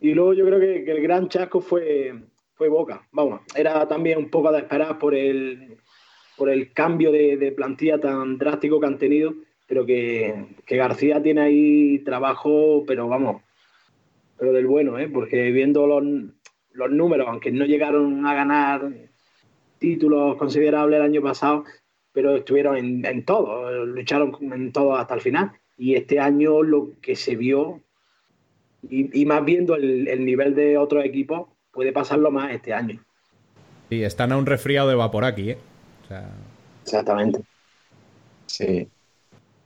[0.00, 2.12] Y luego yo creo que, que el gran chasco fue,
[2.54, 3.06] fue Boca.
[3.12, 5.78] Vamos, era también un poco de esperar por el,
[6.36, 9.34] por el cambio de, plantilla tan drástico que han tenido,
[9.66, 13.42] pero que, García tiene ahí trabajo, pero vamos,
[14.38, 15.08] pero del bueno, ¿eh?
[15.08, 18.90] porque viendo los, números, aunque no llegaron a ganar
[19.78, 21.64] títulos considerables el año pasado,
[22.12, 25.52] pero estuvieron en, en todo, lucharon en todo hasta el final.
[25.76, 27.80] Y este año lo que se vio
[28.88, 33.00] Y, y más viendo el, el nivel de otros equipos, puede pasarlo más este año.
[33.88, 35.58] Sí, están a un resfriado de vapor aquí, ¿eh?
[36.04, 36.30] O sea,
[36.84, 37.42] Exactamente.
[38.46, 38.88] Sí.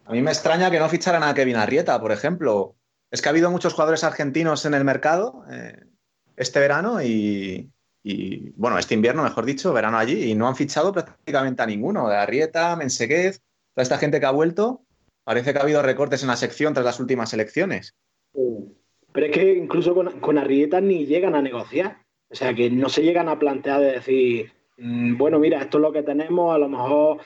[0.07, 2.77] A mí me extraña que no ficharan a Kevin Arrieta, por ejemplo.
[3.11, 5.85] Es que ha habido muchos jugadores argentinos en el mercado eh,
[6.37, 7.71] este verano y,
[8.03, 12.09] y, bueno, este invierno, mejor dicho, verano allí, y no han fichado prácticamente a ninguno.
[12.09, 13.41] De Arrieta, Menseguez,
[13.75, 14.83] toda esta gente que ha vuelto,
[15.25, 17.95] parece que ha habido recortes en la sección tras las últimas elecciones.
[19.13, 21.99] Pero es que incluso con, con Arrieta ni llegan a negociar.
[22.31, 25.93] O sea, que no se llegan a plantear de decir, bueno, mira, esto es lo
[25.93, 27.19] que tenemos, a lo mejor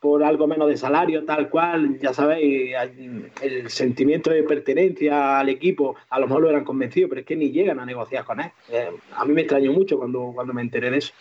[0.00, 5.48] por algo menos de salario, tal cual, ya sabéis, hay- el sentimiento de pertenencia al
[5.50, 8.40] equipo, a lo mejor lo eran convencidos, pero es que ni llegan a negociar con
[8.40, 8.50] él.
[8.72, 11.12] Eh, a mí me extrañó mucho cuando, cuando me enteré de eso.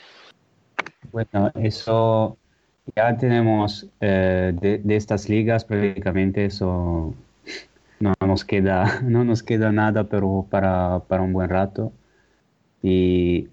[1.12, 2.38] Bueno, eso
[2.96, 7.14] ya tenemos eh, de, de estas ligas prácticamente eso
[8.00, 11.92] no nos queda, no nos queda nada pero para, para un buen rato.
[12.82, 13.50] Y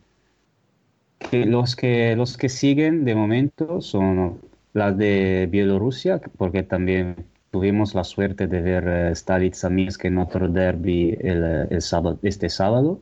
[1.30, 4.40] que los que los que siguen de momento son
[4.72, 7.16] las de Bielorrusia, porque también
[7.50, 12.48] tuvimos la suerte de ver eh, Stalitsa Minsk en otro derby el, el sábado, este
[12.48, 13.00] sábado.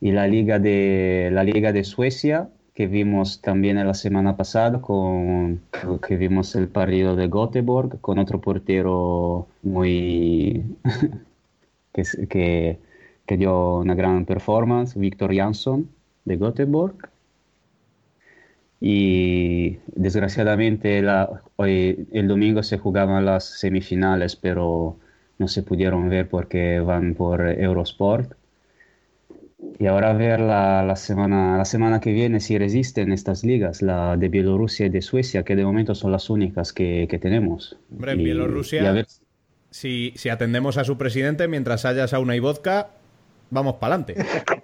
[0.00, 2.48] Y la liga de la liga de Suecia
[2.80, 5.60] que vimos también la semana pasada con
[6.06, 10.64] que vimos el partido de Göteborg con otro portero muy
[11.92, 12.78] que, que,
[13.26, 15.90] que dio una gran performance, Victor Jansson
[16.24, 17.10] de Göteborg.
[18.80, 24.98] Y desgraciadamente la- hoy, el domingo se jugaban las semifinales, pero
[25.38, 28.32] no se pudieron ver porque van por Eurosport.
[29.78, 34.16] Y ahora ver la, la semana, la semana que viene si resisten estas ligas, la
[34.16, 37.76] de Bielorrusia y de Suecia, que de momento son las únicas que, que tenemos.
[37.90, 39.06] hombre, en Bielorrusia, y a ver-
[39.70, 42.90] si, si atendemos a su presidente mientras haya sauna y vodka,
[43.50, 44.16] vamos para adelante.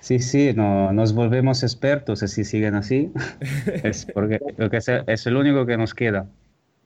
[0.00, 3.12] Sí, sí, no, nos volvemos expertos si siguen así.
[3.84, 4.38] Es porque
[4.72, 6.26] es, es el único que nos queda.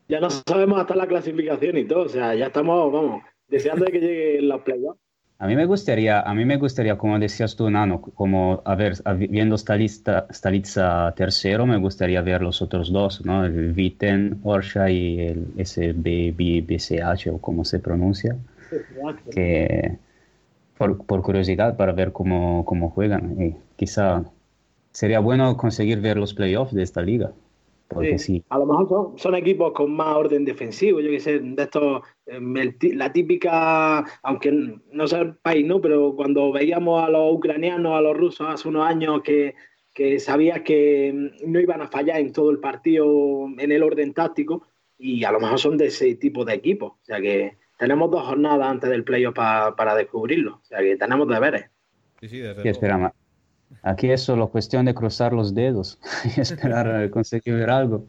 [0.09, 3.93] Ya no sabemos hasta la clasificación y todo, o sea, ya estamos, vamos, deseando de
[3.93, 5.01] que lleguen los playoffs.
[5.39, 8.95] A mí me gustaría, a mí me gustaría, como decías tú, Nano, como, a ver,
[9.29, 13.45] viendo Stalitsa, Stalitsa tercero, me gustaría ver los otros dos, ¿no?
[13.45, 18.37] El Viten, Orsha y el SBBCH, o como se pronuncia,
[19.33, 19.99] que
[20.83, 23.41] por, por curiosidad, para ver cómo, cómo juegan.
[23.41, 24.25] Y quizá
[24.91, 27.33] sería bueno conseguir ver los playoffs de esta liga,
[27.87, 28.45] porque Sí, sí.
[28.49, 32.03] A lo mejor son, son equipos con más orden defensivo, yo que sé, de estos,
[32.27, 34.51] eh, el la típica, aunque
[34.91, 35.81] no sea el país, ¿no?
[35.81, 39.55] Pero cuando veíamos a los ucranianos, a los rusos hace unos años que,
[39.95, 44.15] que sabías que mm, no iban a fallar en todo el partido en el orden
[44.15, 44.67] táctico,
[44.99, 46.93] y a lo mejor son de ese tipo de equipos.
[46.93, 50.57] O sea que tenemos dos jornadas antes del playoff pa- para descubrirlo.
[50.63, 51.71] O sea que tenemos deberes.
[52.21, 53.13] Sí, sí, desde ma-
[53.83, 56.01] aquí es solo cuestión de cruzar los dedos
[56.37, 58.07] y esperar conseguir ver algo.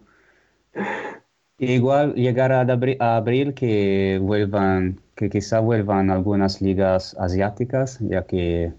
[1.57, 8.25] Igual llegar a abri- a abril que vuelvan, que quizá vuelvan algunas ligas asiáticas, ya
[8.27, 8.73] que,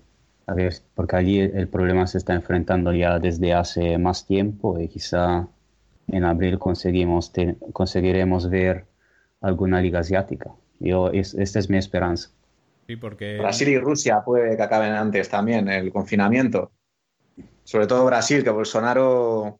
[0.46, 4.88] a ver, porque allí el problema se está enfrentando ya desde hace más tiempo y
[4.88, 5.48] quizá
[6.08, 7.32] en abril conseguimos
[7.72, 8.86] conseguiremos ver
[9.40, 10.50] alguna liga asiática.
[10.80, 12.30] Yo, es, esta es mi esperanza.
[12.86, 13.38] Sí, porque...
[13.38, 16.72] Brasil y Rusia puede que acaben antes también el confinamiento.
[17.64, 19.59] Sobre todo Brasil, que Bolsonaro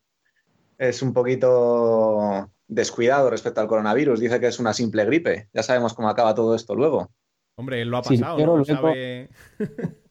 [0.77, 4.19] es un poquito descuidado respecto al coronavirus.
[4.19, 5.47] Dice que es una simple gripe.
[5.53, 7.09] Ya sabemos cómo acaba todo esto luego.
[7.57, 8.63] Hombre, él lo ha Sí, pasado, pero ¿no?
[8.63, 9.29] luego- Sabe-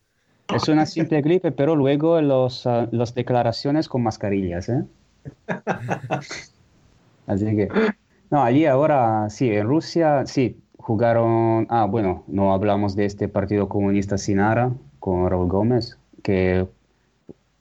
[0.55, 4.85] Es una simple gripe, pero luego los, ah, las declaraciones con mascarillas, ¿eh?
[7.27, 7.69] Así que,
[8.31, 13.69] no, allí ahora, sí, en Rusia, sí, jugaron, ah, bueno, no hablamos de este Partido
[13.69, 16.69] Comunista Sinara con Raúl Gómez, que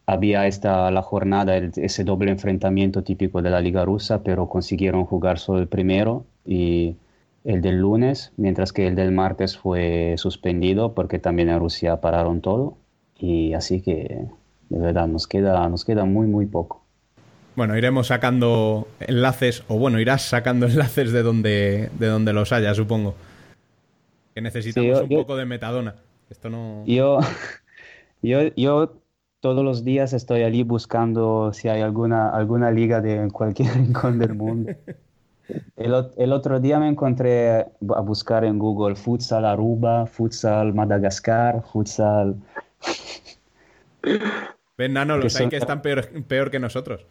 [0.06, 5.06] había esta, la jornada, el- ese doble enfrentamiento típico de la Liga Rusa, pero consiguieron
[5.06, 6.98] jugar solo el primero y
[7.46, 12.42] el del lunes, mientras que el del martes fue suspendido porque también en Rusia pararon
[12.42, 12.78] todo.
[13.18, 14.28] Y así que,
[14.70, 16.83] de verdad, nos queda, nos queda muy, muy poco.
[17.56, 22.74] Bueno, iremos sacando enlaces, o bueno, irás sacando enlaces de donde, de donde los haya,
[22.74, 23.16] supongo.
[24.34, 25.96] Que necesitamos Sí, yo- un yo- poco de metadona.
[26.30, 26.84] Esto no...
[26.88, 27.20] Yo,
[28.24, 28.94] yo, yo
[29.40, 34.34] todos los días estoy allí buscando si hay alguna, alguna liga de cualquier rincón del
[34.34, 34.72] mundo.
[35.76, 41.62] El, ot- el otro día me encontré a buscar en Google futsal Aruba, futsal Madagascar,
[41.72, 42.36] futsal...
[44.78, 47.06] Ven, Nano, que los hay son- que están peor, peor que nosotros.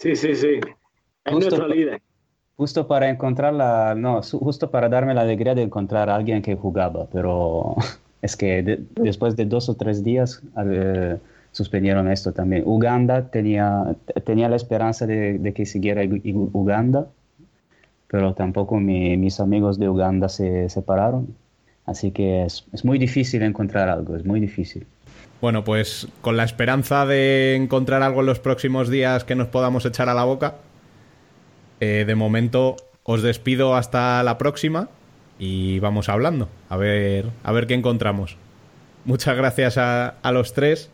[0.00, 0.46] Sí, sí, sí.
[1.24, 2.02] Es Justo nuestro pa- líder.
[2.56, 6.56] Justo para encontrar la, no, justo para darme la alegría de encontrar a alguien que
[6.56, 7.74] jugaba, pero
[8.22, 11.16] Es que de- después de dos o tres días eh,
[11.52, 12.62] suspendieron esto también.
[12.66, 17.06] Uganda tenía, tenía la esperanza de, de que siguiera Gu- Gu- Uganda,
[18.08, 21.28] pero tampoco mi- mis amigos de Uganda se separaron.
[21.86, 24.86] Así que es, es muy difícil encontrar algo, es muy difícil.
[25.40, 29.86] Bueno, pues con la esperanza de encontrar algo en los próximos días que nos podamos
[29.86, 30.56] echar a la boca,
[31.80, 34.88] eh, de momento os despido hasta la próxima
[35.38, 38.36] y vamos hablando, a ver, a ver qué encontramos.
[39.06, 40.90] Muchas gracias a, a los tres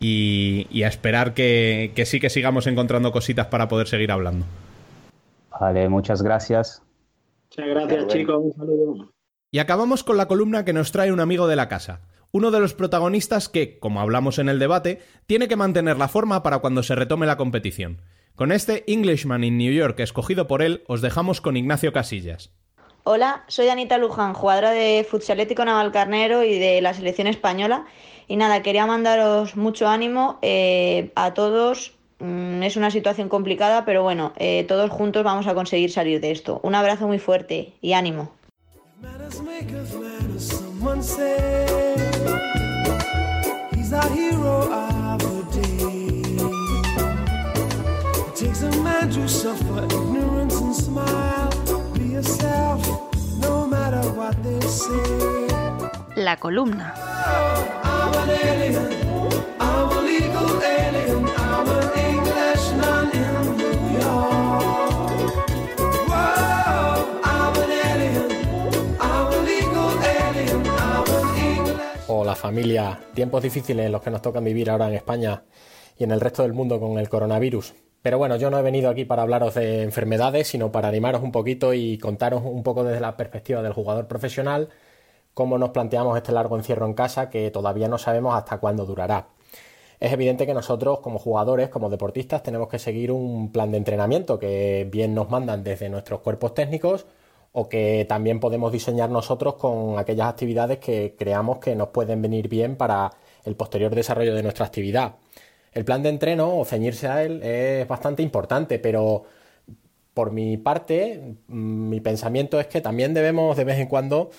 [0.00, 4.46] y, y a esperar que, que sí que sigamos encontrando cositas para poder seguir hablando.
[5.60, 6.82] Vale, muchas gracias.
[7.50, 8.36] Muchas gracias, chicos.
[8.42, 9.12] Un saludo.
[9.50, 12.00] Y acabamos con la columna que nos trae un amigo de la casa,
[12.32, 16.42] uno de los protagonistas que, como hablamos en el debate, tiene que mantener la forma
[16.42, 18.00] para cuando se retome la competición.
[18.34, 22.50] Con este Englishman in New York escogido por él, os dejamos con Ignacio Casillas.
[23.04, 27.86] Hola, soy Anita Luján, jugadora de Futsalético Navalcarnero y de la selección española.
[28.28, 31.94] Y nada, quería mandaros mucho ánimo eh, a todos.
[32.18, 36.32] Mm, es una situación complicada, pero bueno, eh, todos juntos vamos a conseguir salir de
[36.32, 36.60] esto.
[36.62, 38.32] Un abrazo muy fuerte y ánimo.
[39.02, 41.98] Manners make of manners, someone said.
[43.74, 46.22] He's our hero of the day.
[48.26, 51.50] It takes a man to suffer ignorance and smile.
[51.92, 52.80] Be yourself,
[53.38, 55.48] no matter what they say.
[56.16, 56.94] La columna.
[57.84, 58.16] I'm
[72.36, 75.42] familia, tiempos difíciles en los que nos tocan vivir ahora en España
[75.98, 77.74] y en el resto del mundo con el coronavirus.
[78.02, 81.32] Pero bueno, yo no he venido aquí para hablaros de enfermedades, sino para animaros un
[81.32, 84.68] poquito y contaros un poco desde la perspectiva del jugador profesional
[85.36, 89.28] cómo nos planteamos este largo encierro en casa que todavía no sabemos hasta cuándo durará.
[90.00, 94.38] Es evidente que nosotros como jugadores, como deportistas, tenemos que seguir un plan de entrenamiento
[94.38, 97.04] que bien nos mandan desde nuestros cuerpos técnicos
[97.58, 102.50] o que también podemos diseñar nosotros con aquellas actividades que creamos que nos pueden venir
[102.50, 103.12] bien para
[103.46, 105.14] el posterior desarrollo de nuestra actividad.
[105.72, 109.24] El plan de entreno o ceñirse a él es bastante importante, pero
[110.12, 114.30] por mi parte, mm, mi pensamiento es que también debemos de vez en cuando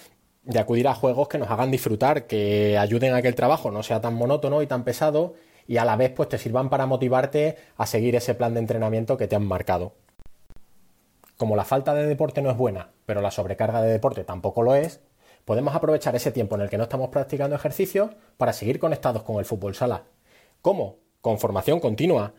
[0.44, 3.82] de acudir a juegos que nos hagan disfrutar, que ayuden a que el trabajo no
[3.82, 5.34] sea tan monótono y tan pesado
[5.66, 9.18] y a la vez pues te sirvan para motivarte a seguir ese plan de entrenamiento
[9.18, 9.94] que te han marcado.
[11.38, 14.74] Como la falta de deporte no es buena, pero la sobrecarga de deporte tampoco lo
[14.74, 15.02] es,
[15.46, 19.38] podemos aprovechar ese tiempo en el que no estamos practicando ejercicios para seguir conectados con
[19.38, 20.04] el fútbol sala.
[20.64, 20.98] ¿Cómo?
[21.22, 22.34] Con formación continua.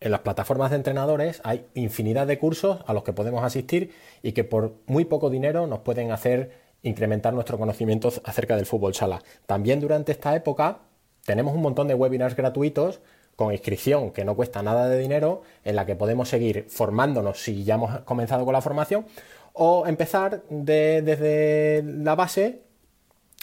[0.00, 3.92] En las plataformas de entrenadores hay infinidad de cursos a los que podemos asistir
[4.22, 6.52] y que por muy poco dinero nos pueden hacer
[6.82, 9.20] incrementar nuestro conocimiento acerca del fútbol sala.
[9.46, 10.78] También durante esta época
[11.24, 13.00] tenemos un montón de webinars gratuitos
[13.38, 17.62] con inscripción que no cuesta nada de dinero, en la que podemos seguir formándonos si
[17.62, 19.06] ya hemos comenzado con la formación,
[19.52, 22.62] o empezar de- desde la base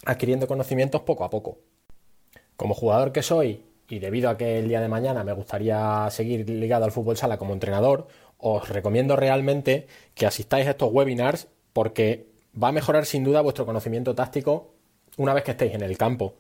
[0.06, 1.60] adquiriendo conocimientos poco a poco.
[2.58, 6.50] Como jugador que soy, y debido a que el día de mañana me gustaría seguir
[6.50, 8.08] ligado al fútbol sala como entrenador,
[8.38, 12.28] os recomiendo realmente que asistáis a estos webinars porque
[12.62, 14.72] va a mejorar sin duda vuestro conocimiento táctico
[15.16, 16.34] una vez que estéis en el campo.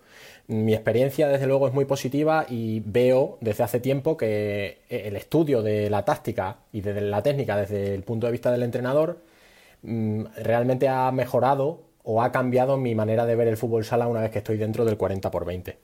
[0.47, 5.63] Mi experiencia desde luego es muy positiva y veo desde hace tiempo que el estudio
[5.63, 9.23] de la táctica y de la técnica desde el punto de vista del entrenador
[9.81, 14.21] mm, realmente ha mejorado o ha cambiado mi manera de ver el fútbol sala una
[14.21, 15.79] vez que estoy dentro del 40 por 20.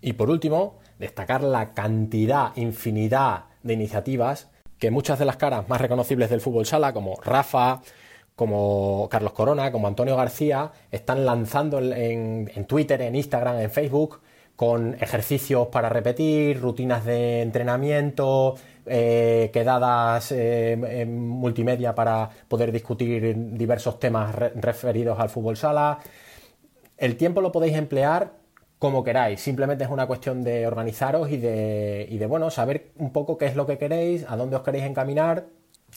[0.00, 5.80] Y por último, destacar la cantidad, infinidad de iniciativas que muchas de las caras más
[5.80, 7.82] reconocibles del fútbol sala, como Rafa,
[8.34, 14.20] como Carlos Corona, como Antonio García, están lanzando en, Twitter, en Instagram, en Facebook,
[14.56, 18.54] con ejercicios para repetir, rutinas de entrenamiento,
[18.86, 25.98] eh, quedadas eh, en multimedia para poder discutir diversos temas re- referidos al fútbol sala.
[26.96, 28.32] El tiempo lo podéis emplear
[28.78, 33.12] como queráis, simplemente es una cuestión de organizaros y de, y de bueno, saber un
[33.12, 35.46] poco qué es lo que queréis, a dónde os queréis encaminar,